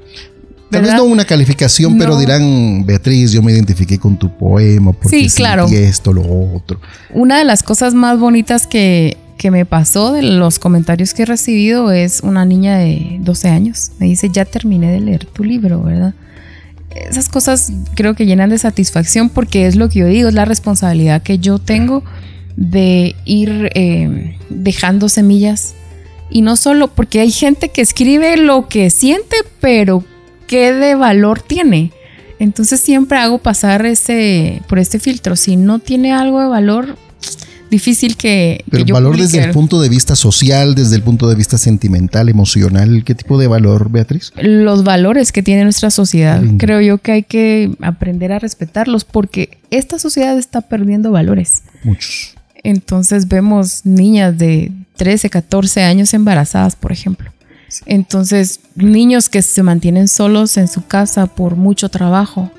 Tal 0.73 0.83
vez 0.83 0.95
no 0.95 1.05
una 1.05 1.27
calificación, 1.27 1.99
pero 1.99 2.19
dirán, 2.19 2.87
Beatriz, 2.87 3.31
yo 3.31 3.43
me 3.43 3.53
identifiqué 3.53 3.99
con 3.99 4.17
tu 4.17 4.35
poema 4.35 4.93
porque 4.93 5.29
sí, 5.29 5.37
claro. 5.37 5.67
esto, 5.69 6.15
lo 6.15 6.23
otro. 6.55 6.81
Una 7.13 7.39
de 7.39 7.45
las 7.45 7.63
cosas 7.63 7.93
más 7.93 8.19
bonitas 8.19 8.67
que, 8.67 9.19
que 9.37 9.51
me 9.51 9.67
pasó 9.67 10.13
de 10.13 10.23
los 10.23 10.59
comentarios 10.59 11.13
que 11.13 11.25
he 11.25 11.27
recibido 11.27 11.93
es 11.93 12.21
una 12.23 12.47
niña 12.47 12.79
de 12.79 13.19
12 13.21 13.49
años. 13.51 13.91
Me 13.99 14.07
dice, 14.07 14.31
ya 14.33 14.47
terminé 14.47 14.91
de 14.91 15.01
leer 15.01 15.27
tu 15.27 15.45
libro, 15.45 15.83
¿verdad? 15.83 16.15
Esas 16.95 17.29
cosas 17.29 17.71
creo 17.95 18.15
que 18.15 18.25
llenan 18.25 18.49
de 18.49 18.57
satisfacción 18.57 19.29
porque 19.29 19.67
es 19.67 19.77
lo 19.77 19.91
que 19.91 20.01
yo 20.01 20.07
digo, 20.07 20.29
es 20.29 20.35
la 20.35 20.47
responsabilidad 20.47 21.23
que 21.23 21.39
yo 21.39 21.59
tengo 21.59 22.03
de 22.57 23.15
ir 23.27 23.71
eh, 23.75 24.39
dejando 24.49 25.11
semillas. 25.11 25.75
Y 26.31 26.41
no 26.41 26.57
solo 26.57 26.89
porque 26.89 27.21
hay 27.21 27.31
gente 27.31 27.69
que 27.69 27.83
escribe 27.83 28.39
lo 28.39 28.69
que 28.69 28.89
siente, 28.89 29.37
pero 29.61 30.03
¿qué 30.53 30.75
de 30.75 30.95
valor 30.97 31.41
tiene? 31.41 31.93
Entonces 32.39 32.79
siempre 32.79 33.17
hago 33.17 33.39
pasar 33.39 33.87
ese 33.87 34.61
por 34.69 34.79
este 34.79 34.99
filtro. 34.99 35.35
Si 35.35 35.57
no 35.57 35.79
tiene 35.79 36.13
algo 36.13 36.43
de 36.43 36.47
valor, 36.47 36.99
difícil 37.71 38.19
que. 38.19 38.63
Pero 38.71 38.85
valor 38.93 39.17
desde 39.17 39.43
el 39.43 39.51
punto 39.53 39.81
de 39.81 39.89
vista 39.89 40.15
social, 40.15 40.75
desde 40.75 40.97
el 40.97 41.03
punto 41.03 41.27
de 41.27 41.37
vista 41.37 41.57
sentimental, 41.57 42.29
emocional, 42.29 43.03
¿qué 43.03 43.15
tipo 43.15 43.39
de 43.39 43.47
valor, 43.47 43.91
Beatriz? 43.91 44.31
Los 44.37 44.85
valores 44.85 45.33
que 45.33 45.43
tiene 45.43 45.65
nuestra 45.65 45.91
sociedad. 45.91 46.43
Creo 46.59 46.83
yo 46.83 46.99
que 46.99 47.13
hay 47.13 47.23
que 47.23 47.75
aprender 47.81 48.31
a 48.31 48.39
respetarlos 48.39 49.05
porque 49.05 49.57
esta 49.71 49.99
sociedad 49.99 50.37
está 50.37 50.61
perdiendo 50.61 51.13
valores. 51.13 51.63
Muchos. 51.83 52.35
Entonces 52.63 53.27
vemos 53.27 53.87
niñas 53.87 54.37
de 54.37 54.71
13, 54.97 55.31
14 55.31 55.83
años 55.83 56.13
embarazadas, 56.13 56.77
por 56.77 56.93
ejemplo. 56.93 57.31
Entonces, 57.87 58.61
niños 58.75 59.29
que 59.29 59.43
se 59.43 59.63
mantienen 59.63 60.09
solos 60.09 60.57
en 60.57 60.69
su 60.69 60.87
casa 60.87 61.27
por 61.27 61.57
mucho 61.57 61.89
trabajo. 61.89 62.51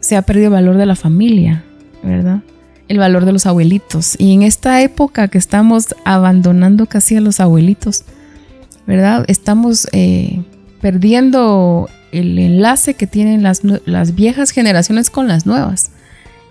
Se 0.00 0.16
ha 0.16 0.22
perdido 0.22 0.48
el 0.48 0.52
valor 0.52 0.76
de 0.76 0.86
la 0.86 0.96
familia, 0.96 1.64
¿verdad? 2.02 2.42
El 2.88 2.98
valor 2.98 3.24
de 3.24 3.32
los 3.32 3.46
abuelitos. 3.46 4.16
Y 4.18 4.32
en 4.34 4.42
esta 4.42 4.82
época 4.82 5.28
que 5.28 5.38
estamos 5.38 5.94
abandonando 6.04 6.86
casi 6.86 7.16
a 7.16 7.20
los 7.20 7.40
abuelitos, 7.40 8.04
¿verdad? 8.86 9.24
Estamos 9.28 9.88
eh, 9.92 10.42
perdiendo 10.80 11.88
el 12.12 12.38
enlace 12.38 12.94
que 12.94 13.06
tienen 13.06 13.42
las, 13.42 13.62
las 13.86 14.14
viejas 14.14 14.50
generaciones 14.50 15.10
con 15.10 15.26
las 15.26 15.46
nuevas 15.46 15.90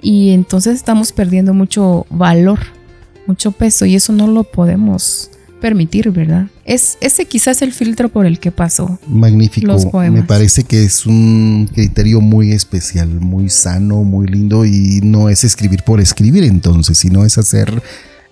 y 0.04 0.32
entonces 0.32 0.76
estamos 0.76 1.14
perdiendo 1.14 1.54
mucho 1.54 2.06
valor, 2.10 2.60
mucho 3.26 3.54
peso 3.54 3.86
y 3.86 3.96
eso 3.96 4.12
no 4.12 4.28
lo 4.28 4.44
podemos 4.44 5.32
permitir, 5.64 6.12
¿verdad? 6.12 6.48
Es, 6.66 6.98
ese 7.00 7.26
quizás 7.26 7.62
el 7.62 7.72
filtro 7.72 8.10
por 8.10 8.26
el 8.26 8.38
que 8.38 8.52
pasó. 8.52 9.00
Magnífico. 9.08 9.78
Me 10.12 10.22
parece 10.24 10.66
que 10.66 10.84
es 10.84 11.06
un 11.06 11.70
criterio 11.74 12.20
muy 12.20 12.52
especial, 12.52 13.08
muy 13.08 13.50
sano, 13.50 14.04
muy 14.04 14.28
lindo 14.28 14.66
y 14.66 15.00
no 15.02 15.30
es 15.30 15.46
escribir 15.46 15.84
por 15.84 16.02
escribir 16.02 16.44
entonces, 16.44 16.98
sino 16.98 17.24
es 17.24 17.38
hacer 17.38 17.82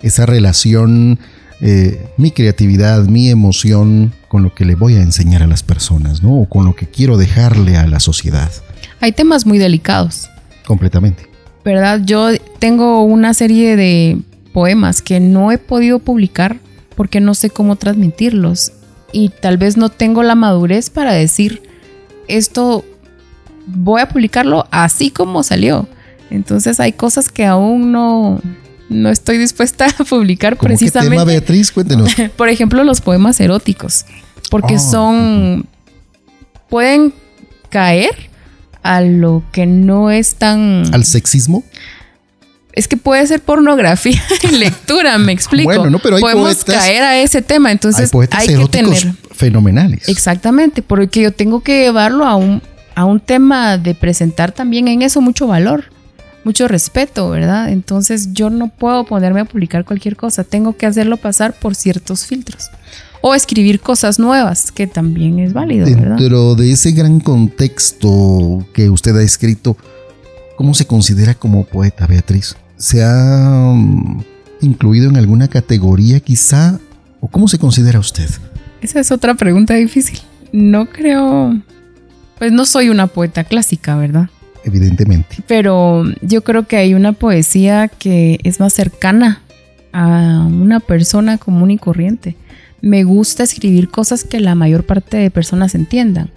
esa 0.02 0.26
relación, 0.26 1.20
eh, 1.62 2.06
mi 2.18 2.32
creatividad, 2.32 3.06
mi 3.06 3.30
emoción 3.30 4.12
con 4.28 4.44
lo 4.44 4.54
que 4.54 4.66
le 4.66 4.76
voy 4.76 4.96
a 4.96 5.02
enseñar 5.02 5.42
a 5.42 5.48
las 5.48 5.64
personas, 5.64 6.22
¿no? 6.22 6.36
O 6.42 6.50
con 6.50 6.66
lo 6.66 6.76
que 6.76 6.88
quiero 6.88 7.16
dejarle 7.16 7.78
a 7.78 7.88
la 7.88 8.02
sociedad. 8.02 8.52
Hay 9.00 9.14
temas 9.14 9.46
muy 9.46 9.58
delicados. 9.58 10.30
Completamente. 10.66 11.32
¿verdad? 11.64 12.02
Yo 12.04 12.28
tengo 12.60 13.04
una 13.04 13.34
serie 13.34 13.78
de 13.78 14.18
poemas 14.52 15.02
que 15.02 15.22
no 15.22 15.54
he 15.54 15.58
podido 15.58 16.00
publicar 16.00 16.60
porque 16.96 17.20
no 17.20 17.34
sé 17.34 17.50
cómo 17.50 17.76
transmitirlos 17.76 18.74
y 19.12 19.30
tal 19.30 19.58
vez 19.58 19.78
no 19.78 19.90
tengo 19.90 20.24
la 20.24 20.36
madurez 20.36 20.90
para 20.90 21.14
decir 21.14 21.62
esto 22.28 22.86
voy 23.66 24.02
a 24.02 24.10
publicarlo 24.10 24.68
así 24.72 25.12
como 25.12 25.44
salió. 25.44 25.88
Entonces 26.30 26.80
hay 26.80 26.94
cosas 26.94 27.30
que 27.30 27.46
aún 27.46 27.92
no, 27.92 28.40
no 28.90 29.10
estoy 29.10 29.38
dispuesta 29.38 29.88
a 30.00 30.04
publicar 30.04 30.58
precisamente. 30.58 31.10
¿Qué 31.10 31.16
tema, 31.16 31.24
Beatriz? 31.26 31.72
Cuéntenos. 31.72 32.14
Por 32.38 32.50
ejemplo, 32.50 32.84
los 32.84 33.02
poemas 33.02 33.40
eróticos, 33.40 34.06
porque 34.50 34.76
ah, 34.76 34.80
son 34.80 35.66
pueden 36.70 37.14
caer 37.70 38.32
a 38.82 39.02
lo 39.02 39.44
que 39.52 39.66
no 39.66 40.10
es 40.10 40.36
tan... 40.36 40.84
¿Al 40.94 41.04
sexismo? 41.04 41.64
Es 42.74 42.88
que 42.88 42.98
puede 42.98 43.26
ser 43.28 43.42
pornografía 43.42 44.22
y 44.44 44.56
lectura, 44.56 45.18
me 45.18 45.32
explico. 45.32 45.66
Bueno, 45.66 45.90
no, 45.90 46.00
pero 46.00 46.16
hay 46.16 46.22
Podemos 46.22 46.64
caer 46.64 47.04
a 47.04 47.20
ese 47.20 47.42
tema, 47.42 47.72
entonces 47.72 48.12
hay, 48.32 48.48
que 48.48 48.68
tener 48.68 49.14
fenomenales. 49.32 50.08
Exactamente, 50.08 50.82
porque 50.82 51.22
yo 51.22 51.32
tengo 51.34 51.62
que 51.62 51.84
llevarlo 51.84 52.26
a 52.26 52.36
un, 52.36 52.62
a 52.96 53.06
un 53.06 53.20
tema 53.20 53.78
de 53.78 53.96
presentar 53.96 54.52
también 54.52 54.88
en 54.88 55.02
eso 55.02 55.22
mucho 55.22 55.48
valor, 55.48 55.86
mucho 56.44 56.68
respeto, 56.68 57.30
¿verdad? 57.30 57.70
Entonces 57.70 58.34
yo 58.34 58.50
no 58.50 58.70
puedo 58.70 59.06
ponerme 59.06 59.42
a 59.42 59.46
publicar 59.46 59.86
cualquier 59.86 60.16
cosa, 60.16 60.44
tengo 60.44 60.78
que 60.78 60.86
hacerlo 60.86 61.18
pasar 61.18 61.54
por 61.54 61.76
ciertos 61.76 62.26
filtros 62.26 62.70
o 63.22 63.36
escribir 63.36 63.80
cosas 63.80 64.20
nuevas, 64.20 64.72
que 64.72 64.88
también 64.88 65.40
es 65.40 65.54
válido. 65.54 65.86
Dentro 65.86 66.56
de 66.56 66.72
ese 66.72 66.92
gran 66.92 67.20
contexto 67.20 68.66
que 68.74 68.90
usted 68.90 69.16
ha 69.16 69.22
escrito, 69.22 69.78
¿cómo 70.58 70.74
se 70.74 70.86
considera 70.86 71.36
como 71.36 71.66
poeta, 71.66 72.08
Beatriz? 72.08 72.56
¿Se 72.82 73.04
ha 73.04 73.72
mm, 73.74 74.24
incluido 74.62 75.10
en 75.10 75.16
alguna 75.16 75.48
categoría 75.48 76.20
quizá? 76.20 76.80
¿O 77.20 77.28
cómo 77.28 77.48
se 77.48 77.60
considera 77.60 78.00
usted? 78.00 78.30
Esa 78.82 79.00
es 79.00 79.12
otra 79.12 79.36
pregunta 79.36 79.76
difícil. 79.76 80.20
No 80.52 80.88
creo, 80.88 81.58
pues 82.40 82.52
no 82.52 82.66
soy 82.66 82.90
una 82.90 83.08
poeta 83.08 83.44
clásica, 83.44 83.96
¿verdad? 83.96 84.30
Evidentemente. 84.66 85.38
Pero 85.48 86.04
yo 86.22 86.44
creo 86.44 86.68
que 86.68 86.78
hay 86.78 86.94
una 86.94 87.14
poesía 87.14 87.88
que 87.88 88.40
es 88.44 88.60
más 88.60 88.74
cercana 88.74 89.42
a 89.94 90.48
una 90.50 90.80
persona 90.80 91.38
común 91.38 91.72
y 91.72 91.78
corriente 91.78 92.36
me 92.82 93.04
gusta 93.04 93.44
escribir 93.44 93.90
cosas 93.90 94.24
que 94.24 94.40
la 94.40 94.56
mayor 94.56 94.86
parte 94.86 95.18
de 95.18 95.32
personas 95.32 95.76
entiendan. 95.76 96.32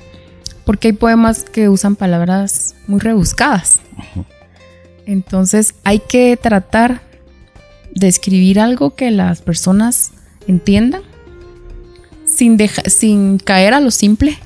Porque 0.64 0.88
hay 0.88 0.92
poemas 0.92 1.44
que 1.44 1.68
usan 1.68 1.96
palabras 1.96 2.74
muy 2.86 3.00
rebuscadas. 3.00 3.80
Entonces 5.06 5.74
hay 5.84 6.00
que 6.00 6.36
tratar 6.40 7.02
de 7.94 8.08
escribir 8.08 8.58
algo 8.60 8.94
que 8.94 9.10
las 9.10 9.42
personas 9.42 10.12
entiendan 10.46 11.02
sin, 12.26 12.58
sin 12.86 13.38
caer 13.38 13.74
a 13.74 13.80
lo 13.80 13.90
simple 13.90 14.38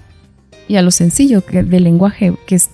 y 0.69 0.77
a 0.77 0.83
lo 0.83 0.91
sencillo 0.91 1.43
del 1.51 1.85
lenguaje, 1.85 2.35
que 2.47 2.57
es, 2.57 2.71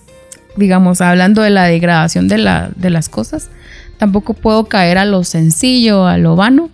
digamos, 0.57 1.01
hablando 1.01 1.41
de 1.41 1.49
la 1.49 1.65
degradación 1.65 2.27
de, 2.27 2.37
la, 2.37 2.71
de 2.75 2.89
las 2.89 3.07
cosas. 3.07 3.49
Tampoco 3.97 4.33
puedo 4.33 4.65
caer 4.65 4.97
a 4.97 5.05
lo 5.05 5.23
sencillo, 5.23 6.05
a 6.05 6.17
lo 6.17 6.35
vano, 6.35 6.69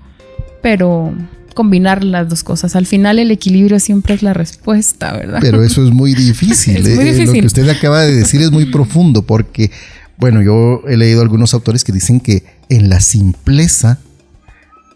pero 0.63 1.13
combinar 1.53 2.03
las 2.03 2.27
dos 2.27 2.43
cosas. 2.43 2.75
Al 2.75 2.87
final 2.87 3.19
el 3.19 3.29
equilibrio 3.29 3.79
siempre 3.79 4.15
es 4.15 4.23
la 4.23 4.33
respuesta, 4.33 5.13
¿verdad? 5.13 5.39
Pero 5.41 5.63
eso 5.63 5.85
es 5.85 5.91
muy 5.91 6.15
difícil. 6.15 6.77
¿eh? 6.87 7.25
Lo 7.25 7.33
que 7.33 7.45
usted 7.45 7.69
acaba 7.69 8.01
de 8.01 8.15
decir 8.15 8.41
es 8.41 8.51
muy 8.51 8.65
profundo 8.65 9.21
porque, 9.21 9.69
bueno, 10.21 10.43
yo 10.43 10.83
he 10.87 10.97
leído 10.97 11.23
algunos 11.23 11.55
autores 11.55 11.83
que 11.83 11.91
dicen 11.91 12.19
que 12.19 12.43
en 12.69 12.89
la 12.89 12.99
simpleza 12.99 13.97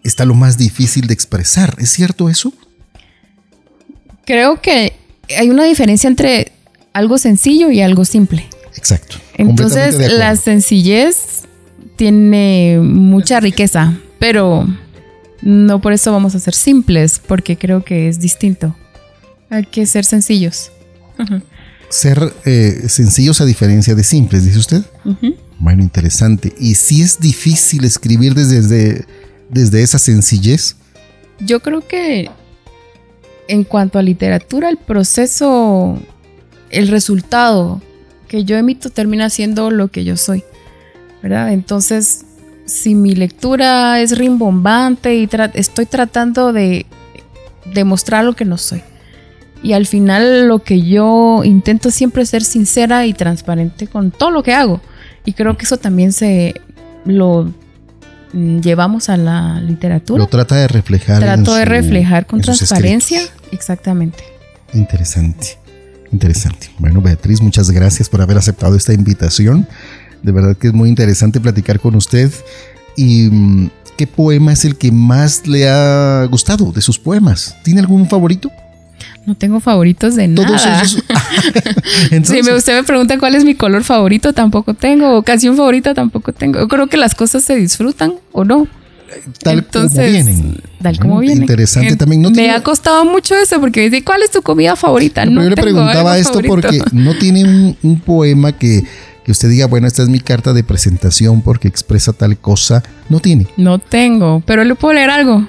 está 0.04 0.24
lo 0.24 0.36
más 0.36 0.60
difícil 0.60 1.08
de 1.08 1.16
expresar. 1.16 1.74
¿Es 1.80 1.90
cierto 1.90 2.30
eso? 2.30 2.54
Creo 4.24 4.62
que 4.62 4.94
hay 5.36 5.50
una 5.50 5.64
diferencia 5.64 6.08
entre 6.08 6.52
algo 6.94 7.18
sencillo 7.18 7.72
y 7.72 7.82
algo 7.82 8.06
simple. 8.06 8.48
Exacto. 8.78 9.18
Entonces 9.34 10.14
la 10.14 10.36
sencillez 10.36 11.46
tiene 11.96 12.78
mucha 12.84 13.40
riqueza, 13.40 13.98
pero 14.20 14.68
no 15.42 15.82
por 15.82 15.94
eso 15.94 16.12
vamos 16.12 16.36
a 16.36 16.40
ser 16.40 16.54
simples, 16.54 17.20
porque 17.28 17.58
creo 17.58 17.84
que 17.84 18.10
es 18.10 18.20
distinto. 18.20 18.76
Hay 19.50 19.66
que 19.66 19.88
ser 19.88 20.06
sencillos. 20.06 20.72
Ser 21.96 22.34
eh, 22.44 22.88
sencillos 22.90 23.40
a 23.40 23.46
diferencia 23.46 23.96
de 23.96 24.04
simples, 24.04 24.44
dice 24.44 24.60
usted. 24.60 24.84
Bueno, 25.60 25.82
interesante. 25.82 26.54
¿Y 26.60 26.76
si 26.76 27.02
es 27.02 27.22
difícil 27.22 27.86
escribir 27.86 28.36
desde, 28.36 29.06
desde 29.50 29.82
esa 29.82 29.98
sencillez? 29.98 30.76
Yo 31.40 31.62
creo 31.62 31.88
que 31.88 32.30
en 33.48 33.64
cuanto 33.64 33.98
a 33.98 34.02
literatura, 34.02 34.70
el 34.70 34.78
proceso, 34.78 35.98
el 36.70 36.90
resultado 36.90 37.82
que 38.28 38.44
yo 38.44 38.58
emito 38.58 38.90
termina 38.90 39.30
siendo 39.30 39.72
lo 39.72 39.88
que 39.88 40.04
yo 40.04 40.18
soy. 40.18 40.44
¿Verdad? 41.24 41.54
Entonces, 41.54 42.26
si 42.66 42.94
mi 42.94 43.16
lectura 43.16 44.02
es 44.02 44.18
rimbombante 44.18 45.16
y 45.16 45.30
estoy 45.54 45.86
tratando 45.86 46.52
de 46.52 46.86
demostrar 47.74 48.26
lo 48.26 48.34
que 48.36 48.44
no 48.44 48.58
soy. 48.58 48.84
Y 49.64 49.74
al 49.74 49.88
final 49.88 50.48
lo 50.48 50.60
que 50.60 50.82
yo 50.82 51.42
intento 51.44 51.92
siempre 51.92 52.24
es 52.24 52.30
ser 52.30 52.44
sincera 52.44 53.06
y 53.06 53.14
transparente 53.14 53.88
con 53.88 54.12
todo 54.12 54.32
lo 54.32 54.44
que 54.44 54.54
hago. 54.54 54.82
Y 55.26 55.34
creo 55.34 55.58
que 55.58 55.66
eso 55.66 55.78
también 55.78 56.14
se 56.14 56.54
lo 57.06 57.52
mm, 58.34 58.60
llevamos 58.60 59.10
a 59.10 59.18
la 59.18 59.60
literatura. 59.62 60.20
Lo 60.20 60.28
trata 60.28 60.56
de 60.56 60.68
reflejar. 60.68 61.20
Trato 61.20 61.56
de 61.56 61.66
reflejar 61.66 62.28
con 62.28 62.42
transparencia. 62.42 63.22
Exactamente. 63.52 64.24
Interesante. 64.74 65.58
Interesante. 66.12 66.70
Bueno, 66.78 67.02
Beatriz, 67.02 67.42
muchas 67.42 67.72
gracias 67.72 68.08
por 68.08 68.22
haber 68.22 68.38
aceptado 68.38 68.76
esta 68.76 68.94
invitación. 68.94 69.68
De 70.22 70.32
verdad 70.32 70.56
que 70.56 70.68
es 70.68 70.74
muy 70.74 70.90
interesante 70.90 71.40
platicar 71.40 71.80
con 71.80 71.96
usted. 71.96 72.32
¿Y 72.96 73.30
mm, 73.32 73.70
qué 73.98 74.08
poema 74.08 74.54
es 74.54 74.66
el 74.66 74.78
que 74.78 74.92
más 74.92 75.48
le 75.48 75.68
ha 75.70 76.26
gustado 76.30 76.72
de 76.72 76.82
sus 76.82 77.00
poemas? 77.00 77.56
¿Tiene 77.64 77.80
algún 77.80 78.08
favorito? 78.08 78.52
No 79.26 79.36
tengo 79.36 79.60
favoritos 79.60 80.16
de 80.16 80.28
nada. 80.28 80.48
Todos 80.48 80.66
esos. 80.66 81.04
si 82.24 82.44
me, 82.44 82.54
usted 82.54 82.76
me 82.76 82.84
pregunta 82.84 83.18
cuál 83.18 83.36
es 83.36 83.44
mi 83.44 83.56
color 83.56 83.84
favorito, 83.84 84.34
tampoco 84.34 84.74
tengo. 84.74 85.18
Ocasión 85.18 85.58
favorita, 85.58 85.94
tampoco 85.94 86.32
tengo. 86.34 86.60
Yo 86.60 86.68
creo 86.68 86.88
que 86.88 86.98
las 86.98 87.16
cosas 87.16 87.44
se 87.44 87.56
disfrutan 87.56 88.14
o 88.32 88.44
no. 88.44 88.68
Tal 89.42 89.66
como 89.66 89.90
vienen. 89.90 90.58
Tal 90.82 91.00
como 91.00 91.20
vienen. 91.20 91.44
Interesante 91.44 91.96
también. 91.96 92.22
No 92.22 92.32
me 92.32 92.52
ha 92.52 92.62
costado 92.62 93.06
mucho 93.06 93.36
eso 93.36 93.60
porque 93.60 93.82
me 93.82 93.90
dice, 93.90 94.04
¿cuál 94.04 94.24
es 94.24 94.32
tu 94.32 94.42
comida 94.42 94.76
favorita? 94.76 95.26
No, 95.26 95.42
yo 95.42 95.50
le 95.50 95.56
preguntaba 95.56 96.18
esto 96.18 96.42
porque 96.46 96.82
no 96.92 97.16
tiene 97.16 97.78
un 97.82 98.00
poema 98.02 98.52
que 98.52 98.84
que 99.26 99.32
usted 99.32 99.50
diga, 99.50 99.66
bueno, 99.66 99.88
esta 99.88 100.04
es 100.04 100.10
mi 100.10 100.20
carta 100.20 100.54
de 100.54 100.64
presentación 100.64 101.42
porque 101.42 101.68
expresa 101.68 102.14
tal 102.14 102.38
cosa, 102.38 102.84
no 103.10 103.20
tiene. 103.20 103.48
No 103.58 103.80
tengo, 103.80 104.44
pero 104.46 104.64
le 104.64 104.76
puedo 104.76 104.94
leer 104.94 105.10
algo. 105.10 105.48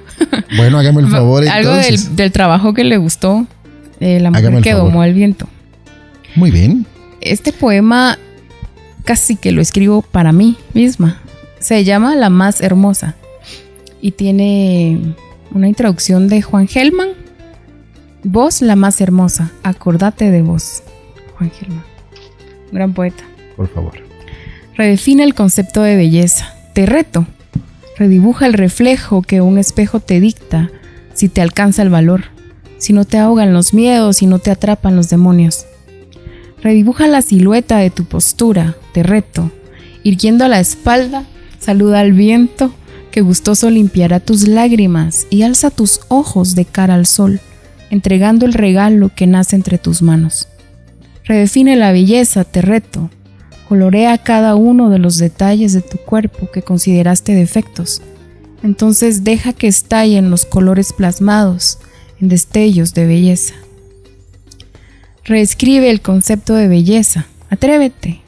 Bueno, 0.57 0.79
hágame 0.79 1.03
el 1.03 1.09
favor. 1.11 1.47
algo 1.47 1.75
del, 1.75 2.33
trabajo 2.33 2.73
que 2.73 2.85
le 2.85 2.97
gustó, 2.97 3.47
eh, 4.01 4.21
La 4.21 4.31
mujer 4.31 4.61
que 4.63 4.73
domó 4.73 5.05
el 5.05 5.15
viento. 5.15 5.47
Muy 6.35 6.51
bien. 6.51 6.87
Este 7.21 7.53
poema 7.53 8.19
casi 9.05 9.37
que 9.37 9.53
lo 9.53 9.61
escribo 9.61 10.03
para 10.03 10.33
mí 10.33 10.57
misma. 10.75 11.21
Se 11.59 11.85
llama 11.85 12.15
La 12.15 12.31
más 12.31 12.61
hermosa 12.61 13.15
y 14.01 14.13
tiene 14.13 15.15
una 15.53 15.69
introducción 15.69 16.29
de 16.29 16.43
Juan 16.43 16.69
Gelman. 16.69 17.11
Vos 18.25 18.61
la 18.61 18.77
más 18.77 19.01
hermosa, 19.01 19.53
acordate 19.63 20.31
de 20.31 20.43
vos. 20.43 20.83
Juan 21.37 21.51
Gelman, 21.51 21.85
gran 22.73 22.93
poeta 22.93 23.25
por 23.57 23.69
favor. 23.69 23.95
Redefine 24.77 25.25
el 25.25 25.35
concepto 25.35 25.83
de 25.83 25.97
belleza. 25.97 26.55
Te 26.75 26.87
reto. 26.87 27.27
Redibuja 27.97 28.47
el 28.47 28.53
reflejo 28.53 29.23
que 29.23 29.41
un 29.41 29.59
espejo 29.59 30.01
te 30.01 30.21
dicta 30.21 30.71
si 31.15 31.31
te 31.31 31.41
alcanza 31.41 31.83
el 31.83 31.89
valor, 31.89 32.25
si 32.79 32.93
no 32.93 33.05
te 33.05 33.19
ahogan 33.19 33.53
los 33.53 33.75
miedos 33.75 34.23
y 34.23 34.27
no 34.27 34.39
te 34.39 34.51
atrapan 34.51 34.97
los 34.97 35.09
demonios. 35.09 35.67
Redibuja 36.63 37.07
la 37.07 37.23
silueta 37.23 37.79
de 37.79 37.91
tu 37.91 38.05
postura, 38.05 38.77
te 38.93 39.03
reto. 39.03 39.51
Irguiendo 40.03 40.49
la 40.49 40.61
espalda, 40.61 41.25
saluda 41.59 42.01
al 42.01 42.13
viento 42.13 42.73
que 43.11 43.21
gustoso 43.21 43.71
limpiará 43.71 44.21
tus 44.21 44.47
lágrimas 44.47 45.27
y 45.31 45.43
alza 45.43 45.71
tus 45.71 46.01
ojos 46.09 46.55
de 46.55 46.65
cara 46.65 46.95
al 46.95 47.07
sol, 47.07 47.41
entregando 47.91 48.47
el 48.47 48.53
regalo 48.53 49.11
que 49.15 49.27
nace 49.27 49.57
entre 49.57 49.79
tus 49.79 50.03
manos. 50.03 50.49
Redefine 51.25 51.77
la 51.77 51.93
belleza, 51.93 52.45
te 52.45 52.63
reto. 52.63 53.11
Colorea 53.69 54.19
cada 54.19 54.55
uno 54.55 54.91
de 54.91 54.99
los 54.99 55.19
detalles 55.19 55.73
de 55.73 55.83
tu 55.83 55.99
cuerpo 55.99 56.51
que 56.53 56.63
consideraste 56.63 57.35
defectos. 57.35 58.03
Entonces 58.63 59.25
deja 59.25 59.53
que 59.53 59.67
estallen 59.67 60.31
los 60.31 60.45
colores 60.45 60.93
plasmados 60.93 61.79
en 62.21 62.29
destellos 62.29 62.95
de 62.95 63.07
belleza. 63.07 63.55
Reescribe 65.25 65.91
el 65.91 66.01
concepto 66.01 66.55
de 66.55 66.69
belleza. 66.69 67.27
Atrévete. 67.51 68.21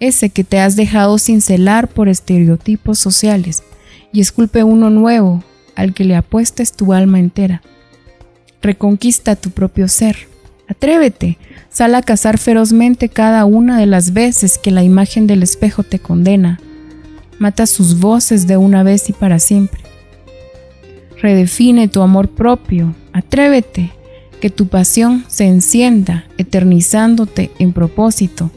Ese 0.00 0.30
que 0.30 0.44
te 0.44 0.60
has 0.60 0.76
dejado 0.76 1.18
cincelar 1.18 1.88
por 1.88 2.08
estereotipos 2.08 2.98
sociales 2.98 3.62
y 4.12 4.20
esculpe 4.20 4.62
uno 4.62 4.90
nuevo 4.90 5.42
al 5.74 5.94
que 5.94 6.04
le 6.04 6.14
apuestes 6.14 6.72
tu 6.72 6.92
alma 6.92 7.18
entera. 7.18 7.62
Reconquista 8.62 9.36
tu 9.36 9.50
propio 9.50 9.88
ser. 9.88 10.28
Atrévete 10.68 11.38
Sal 11.70 11.94
a 11.94 12.02
cazar 12.02 12.38
ferozmente 12.38 13.08
cada 13.08 13.44
una 13.44 13.78
de 13.78 13.86
las 13.86 14.12
veces 14.12 14.58
que 14.58 14.70
la 14.70 14.82
imagen 14.82 15.26
del 15.26 15.42
espejo 15.42 15.82
te 15.82 15.98
condena. 15.98 16.58
Mata 17.38 17.66
sus 17.66 18.00
voces 18.00 18.46
de 18.46 18.56
una 18.56 18.82
vez 18.82 19.08
y 19.10 19.12
para 19.12 19.38
siempre. 19.38 19.80
Redefine 21.20 21.88
tu 21.88 22.02
amor 22.02 22.28
propio. 22.28 22.94
Atrévete, 23.12 23.90
que 24.40 24.50
tu 24.50 24.68
pasión 24.68 25.24
se 25.28 25.46
encienda, 25.46 26.24
eternizándote 26.38 27.50
en 27.58 27.72
propósito. 27.72 28.50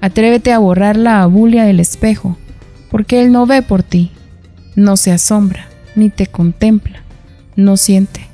Atrévete 0.00 0.52
a 0.52 0.58
borrar 0.58 0.96
la 0.96 1.22
abulia 1.22 1.64
del 1.64 1.80
espejo, 1.80 2.36
porque 2.90 3.22
él 3.22 3.32
no 3.32 3.46
ve 3.46 3.62
por 3.62 3.82
ti, 3.82 4.10
no 4.76 4.96
se 4.96 5.12
asombra, 5.12 5.66
ni 5.96 6.10
te 6.10 6.26
contempla, 6.26 7.02
no 7.56 7.76
siente, 7.76 8.26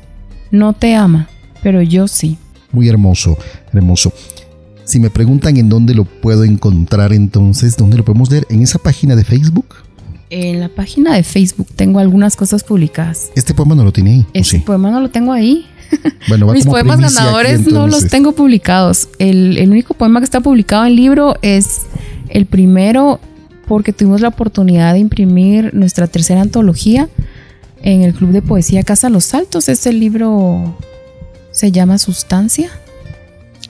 no 0.51 0.73
te 0.73 0.97
ama, 0.97 1.29
pero 1.63 1.81
yo 1.81 2.09
sí. 2.09 2.39
Muy 2.73 2.89
hermoso, 2.89 3.39
hermoso. 3.73 4.13
Si 4.85 4.99
me 4.99 5.11
preguntan 5.11 5.57
en 5.57 5.69
dónde 5.69 5.95
lo 5.95 6.05
puedo 6.05 6.43
encontrar, 6.43 7.13
entonces, 7.13 7.77
¿dónde 7.77 7.99
lo 7.99 8.05
podemos 8.05 8.31
leer? 8.31 8.47
¿En 8.51 8.63
esa 8.63 8.79
página 8.79 9.15
de 9.15 9.23
Facebook? 9.23 9.77
En 10.31 10.61
la 10.61 10.69
página 10.69 11.15
de 11.15 11.25
Facebook 11.25 11.67
tengo 11.75 11.99
algunas 11.99 12.37
cosas 12.37 12.63
publicadas. 12.63 13.31
¿Este 13.35 13.53
poema 13.53 13.75
no 13.75 13.83
lo 13.83 13.93
tiene 13.93 14.11
ahí? 14.13 14.27
Este 14.33 14.61
poema 14.61 14.91
no 14.91 15.01
lo 15.01 15.11
tengo 15.11 15.33
ahí. 15.33 15.67
Bueno, 16.29 16.53
Mis 16.53 16.67
poemas 16.67 17.01
ganadores 17.01 17.67
no 17.67 17.89
los 17.89 18.07
tengo 18.07 18.31
publicados. 18.31 19.09
El, 19.19 19.59
el, 19.59 19.71
único 19.71 19.95
poema 19.95 20.21
que 20.21 20.25
está 20.25 20.41
publicado 20.41 20.87
en 20.87 20.95
libro 20.95 21.35
es 21.43 21.81
el 22.29 22.47
primero 22.47 23.19
porque 23.67 23.93
tuvimos 23.93 24.21
la 24.21 24.29
oportunidad 24.29 24.93
de 24.93 25.01
imprimir 25.01 25.75
nuestra 25.75 26.07
tercera 26.07 26.43
antología 26.43 27.09
en 27.83 28.03
el 28.03 28.15
Club 28.15 28.31
de 28.31 28.41
Poesía 28.41 28.85
Casa 28.85 29.11
Los 29.11 29.35
Altos. 29.35 29.69
Es 29.69 29.85
el 29.87 29.99
libro 29.99 30.77
se 31.51 31.73
llama 31.73 31.99
Sustancia. 31.99 32.71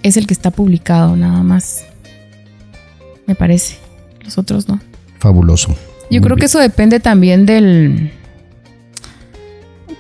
Es 0.03 0.17
el 0.17 0.27
que 0.27 0.35
está 0.35 0.51
publicado 0.51 1.17
nada 1.17 1.43
más. 1.43 1.85
Me 3.27 3.35
parece. 3.35 3.77
Los 4.23 4.39
otros 4.39 4.69
no. 4.69 4.81
Fabuloso. 5.19 5.75
Yo 6.11 6.21
creo 6.21 6.37
que 6.37 6.47
eso 6.47 6.59
depende 6.59 7.01
también 7.01 7.47
del... 7.47 8.11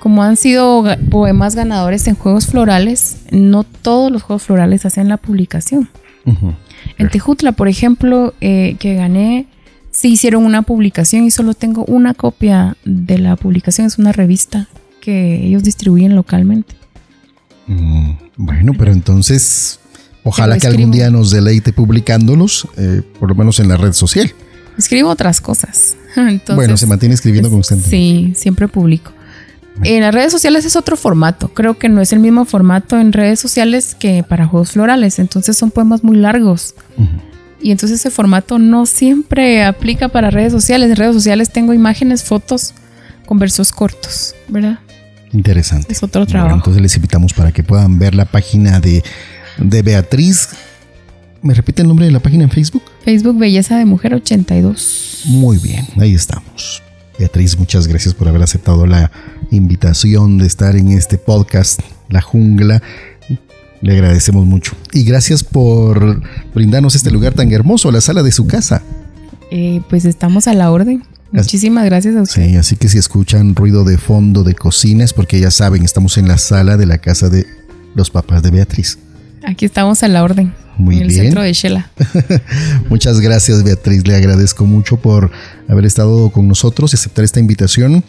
Como 0.00 0.22
han 0.22 0.36
sido 0.36 0.84
poemas 1.10 1.54
ganadores 1.54 2.06
en 2.08 2.14
Juegos 2.14 2.46
Florales, 2.46 3.18
no 3.30 3.64
todos 3.64 4.10
los 4.10 4.22
Juegos 4.22 4.44
Florales 4.44 4.86
hacen 4.86 5.08
la 5.08 5.18
publicación. 5.18 5.90
En 6.96 7.08
Tejutla, 7.10 7.52
por 7.52 7.68
ejemplo, 7.68 8.34
eh, 8.40 8.76
que 8.78 8.94
gané, 8.94 9.46
sí 9.90 10.12
hicieron 10.12 10.44
una 10.44 10.62
publicación 10.62 11.24
y 11.24 11.30
solo 11.30 11.54
tengo 11.54 11.84
una 11.84 12.14
copia 12.14 12.76
de 12.84 13.18
la 13.18 13.36
publicación. 13.36 13.86
Es 13.86 13.98
una 13.98 14.12
revista 14.12 14.68
que 15.00 15.44
ellos 15.44 15.62
distribuyen 15.62 16.16
localmente. 16.16 16.74
Mm, 17.66 18.12
bueno, 18.36 18.72
pero 18.78 18.92
entonces, 18.92 19.80
ojalá 20.24 20.58
que 20.58 20.66
algún 20.66 20.90
día 20.90 21.10
nos 21.10 21.30
deleite 21.30 21.72
publicándolos, 21.72 22.68
eh, 22.78 23.02
por 23.18 23.28
lo 23.28 23.34
menos 23.34 23.60
en 23.60 23.68
la 23.68 23.76
red 23.76 23.92
social. 23.92 24.32
Escribo 24.80 25.10
otras 25.10 25.40
cosas. 25.40 25.96
bueno, 26.54 26.76
se 26.76 26.86
mantiene 26.86 27.14
escribiendo 27.14 27.50
constantemente. 27.50 27.96
Sí, 27.96 28.32
siempre 28.34 28.66
publico. 28.66 29.12
En 29.82 30.02
las 30.02 30.14
redes 30.14 30.32
sociales 30.32 30.64
es 30.64 30.74
otro 30.76 30.96
formato. 30.96 31.52
Creo 31.54 31.78
que 31.78 31.88
no 31.88 32.00
es 32.00 32.12
el 32.12 32.18
mismo 32.18 32.44
formato 32.44 32.98
en 32.98 33.12
redes 33.12 33.40
sociales 33.40 33.94
que 33.94 34.22
para 34.22 34.46
juegos 34.46 34.72
florales. 34.72 35.18
Entonces 35.18 35.56
son 35.56 35.70
poemas 35.70 36.02
muy 36.02 36.16
largos. 36.16 36.74
Y 37.62 37.70
entonces 37.70 38.00
ese 38.00 38.10
formato 38.10 38.58
no 38.58 38.86
siempre 38.86 39.62
aplica 39.64 40.08
para 40.08 40.30
redes 40.30 40.52
sociales. 40.52 40.90
En 40.90 40.96
redes 40.96 41.14
sociales 41.14 41.50
tengo 41.50 41.72
imágenes, 41.72 42.24
fotos 42.24 42.74
con 43.26 43.38
versos 43.38 43.70
cortos, 43.70 44.34
¿verdad? 44.48 44.80
Interesante. 45.32 45.92
Es 45.92 46.02
otro 46.02 46.26
trabajo. 46.26 46.56
entonces 46.56 46.82
les 46.82 46.96
invitamos 46.96 47.32
para 47.32 47.52
que 47.52 47.62
puedan 47.62 47.98
ver 47.98 48.14
la 48.14 48.24
página 48.24 48.80
de, 48.80 49.04
de 49.58 49.82
Beatriz. 49.82 50.48
¿Me 51.42 51.54
repite 51.54 51.82
el 51.82 51.88
nombre 51.88 52.06
de 52.06 52.12
la 52.12 52.20
página 52.20 52.44
en 52.44 52.50
Facebook? 52.50 52.82
Facebook 53.04 53.38
Belleza 53.38 53.78
de 53.78 53.84
Mujer 53.84 54.14
82. 54.14 55.22
Muy 55.26 55.58
bien, 55.58 55.86
ahí 55.98 56.14
estamos. 56.14 56.82
Beatriz, 57.18 57.58
muchas 57.58 57.86
gracias 57.86 58.14
por 58.14 58.28
haber 58.28 58.42
aceptado 58.42 58.86
la 58.86 59.10
invitación 59.50 60.38
de 60.38 60.46
estar 60.46 60.76
en 60.76 60.88
este 60.88 61.18
podcast, 61.18 61.80
La 62.08 62.20
Jungla. 62.20 62.82
Le 63.82 63.92
agradecemos 63.92 64.46
mucho. 64.46 64.72
Y 64.92 65.04
gracias 65.04 65.42
por 65.42 66.22
brindarnos 66.54 66.94
este 66.94 67.10
lugar 67.10 67.34
tan 67.34 67.50
hermoso, 67.52 67.90
la 67.90 68.00
sala 68.00 68.22
de 68.22 68.32
su 68.32 68.46
casa. 68.46 68.82
Eh, 69.50 69.80
pues 69.88 70.04
estamos 70.04 70.46
a 70.48 70.54
la 70.54 70.70
orden. 70.70 71.02
Muchísimas 71.32 71.84
gracias 71.84 72.16
a 72.16 72.22
ustedes. 72.22 72.50
Sí, 72.50 72.56
así 72.56 72.76
que 72.76 72.88
si 72.88 72.98
escuchan 72.98 73.54
ruido 73.54 73.84
de 73.84 73.98
fondo 73.98 74.42
de 74.42 74.54
cocina 74.54 75.04
es 75.04 75.12
porque 75.12 75.40
ya 75.40 75.50
saben, 75.50 75.84
estamos 75.84 76.18
en 76.18 76.28
la 76.28 76.38
sala 76.38 76.76
de 76.76 76.86
la 76.86 76.98
casa 76.98 77.28
de 77.28 77.46
los 77.94 78.10
papás 78.10 78.42
de 78.42 78.50
Beatriz. 78.50 78.98
Aquí 79.44 79.64
estamos 79.64 80.02
a 80.02 80.08
la 80.08 80.22
orden. 80.22 80.52
Muy 80.80 80.96
en 80.96 81.02
el 81.02 81.08
bien. 81.08 81.24
centro 81.24 81.42
de 81.42 81.52
Shela. 81.52 81.90
Muchas 82.88 83.20
gracias, 83.20 83.62
Beatriz. 83.62 84.06
Le 84.06 84.14
agradezco 84.14 84.64
mucho 84.64 84.96
por 84.96 85.30
haber 85.68 85.84
estado 85.84 86.30
con 86.30 86.48
nosotros 86.48 86.92
y 86.92 86.96
aceptar 86.96 87.24
esta 87.24 87.38
invitación. 87.40 88.02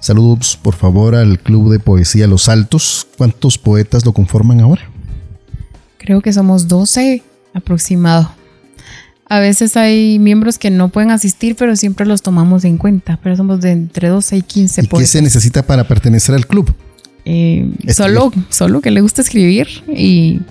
Saludos, 0.00 0.58
por 0.60 0.74
favor, 0.74 1.14
al 1.14 1.38
Club 1.38 1.70
de 1.70 1.78
Poesía 1.78 2.26
Los 2.26 2.48
Altos. 2.48 3.06
¿Cuántos 3.16 3.56
poetas 3.56 4.04
lo 4.04 4.12
conforman 4.12 4.60
ahora? 4.60 4.82
Creo 5.98 6.20
que 6.20 6.32
somos 6.32 6.68
12 6.68 7.22
aproximado. 7.54 8.30
A 9.26 9.38
veces 9.38 9.76
hay 9.76 10.18
miembros 10.18 10.58
que 10.58 10.70
no 10.70 10.90
pueden 10.90 11.10
asistir, 11.10 11.56
pero 11.56 11.74
siempre 11.76 12.04
los 12.04 12.20
tomamos 12.20 12.64
en 12.64 12.76
cuenta. 12.76 13.18
Pero 13.22 13.36
somos 13.36 13.60
de 13.60 13.70
entre 13.70 14.08
12 14.08 14.36
y 14.36 14.42
15 14.42 14.82
¿Y 14.82 14.88
qué 14.88 15.06
se 15.06 15.22
necesita 15.22 15.62
para 15.62 15.88
pertenecer 15.88 16.34
al 16.34 16.46
club? 16.46 16.74
Eh, 17.24 17.70
solo, 17.88 18.30
solo 18.50 18.82
que 18.82 18.90
le 18.90 19.00
gusta 19.00 19.22
escribir 19.22 19.66
y 19.88 20.42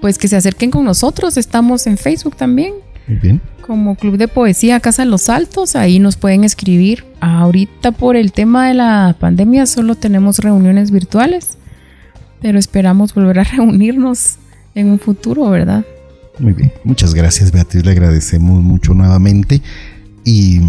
pues 0.00 0.18
que 0.18 0.28
se 0.28 0.36
acerquen 0.36 0.70
con 0.70 0.84
nosotros. 0.84 1.36
Estamos 1.36 1.86
en 1.86 1.98
Facebook 1.98 2.36
también. 2.36 2.74
Muy 3.06 3.18
bien. 3.18 3.40
Como 3.66 3.96
Club 3.96 4.16
de 4.16 4.28
Poesía 4.28 4.80
Casa 4.80 5.04
Los 5.04 5.28
Altos, 5.28 5.76
ahí 5.76 5.98
nos 5.98 6.16
pueden 6.16 6.44
escribir. 6.44 7.04
Ahorita 7.20 7.92
por 7.92 8.16
el 8.16 8.32
tema 8.32 8.68
de 8.68 8.74
la 8.74 9.16
pandemia 9.18 9.66
solo 9.66 9.94
tenemos 9.94 10.38
reuniones 10.38 10.90
virtuales, 10.90 11.58
pero 12.40 12.58
esperamos 12.58 13.14
volver 13.14 13.40
a 13.40 13.44
reunirnos 13.56 14.36
en 14.74 14.90
un 14.90 14.98
futuro, 14.98 15.50
¿verdad? 15.50 15.84
Muy 16.38 16.52
bien, 16.52 16.72
muchas 16.84 17.14
gracias 17.14 17.50
Beatriz, 17.50 17.84
le 17.84 17.90
agradecemos 17.90 18.62
mucho 18.62 18.94
nuevamente 18.94 19.60
y 20.24 20.60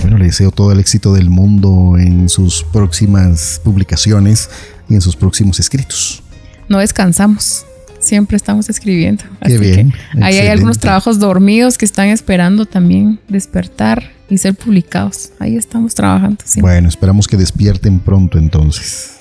bueno, 0.00 0.16
le 0.16 0.26
deseo 0.26 0.50
todo 0.50 0.72
el 0.72 0.80
éxito 0.80 1.12
del 1.12 1.28
mundo 1.28 1.96
en 1.98 2.28
sus 2.28 2.62
próximas 2.62 3.60
publicaciones 3.62 4.48
y 4.88 4.94
en 4.94 5.00
sus 5.00 5.16
próximos 5.16 5.60
escritos. 5.60 6.22
No 6.68 6.78
descansamos, 6.78 7.66
siempre 8.08 8.36
estamos 8.36 8.68
escribiendo. 8.68 9.24
Qué 9.44 9.58
bien, 9.58 9.92
que 10.12 10.24
ahí 10.24 10.38
hay 10.38 10.48
algunos 10.48 10.78
trabajos 10.78 11.18
dormidos 11.18 11.78
que 11.78 11.84
están 11.84 12.08
esperando 12.08 12.66
también 12.66 13.20
despertar 13.28 14.10
y 14.28 14.38
ser 14.38 14.54
publicados. 14.54 15.30
Ahí 15.38 15.56
estamos 15.56 15.94
trabajando. 15.94 16.38
siempre. 16.44 16.72
Bueno, 16.72 16.88
esperamos 16.88 17.26
que 17.26 17.36
despierten 17.36 18.00
pronto 18.00 18.38
entonces. 18.38 19.18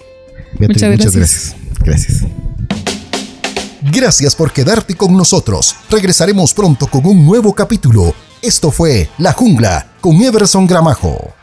Beatriz, 0.60 0.82
Muchas 0.84 0.90
muchas 0.98 1.16
gracias. 1.16 1.56
gracias. 1.80 2.22
Gracias. 2.22 2.32
Gracias 3.92 4.36
por 4.36 4.52
quedarte 4.52 4.96
con 4.96 5.16
nosotros. 5.16 5.76
Regresaremos 5.90 6.54
pronto 6.54 6.88
con 6.88 7.06
un 7.06 7.26
nuevo 7.26 7.54
capítulo. 7.54 8.14
Esto 8.42 8.72
fue 8.72 9.10
La 9.18 9.34
Jungla 9.34 9.88
con 10.02 10.22
Everson 10.22 10.68
Gramajo. 10.68 11.37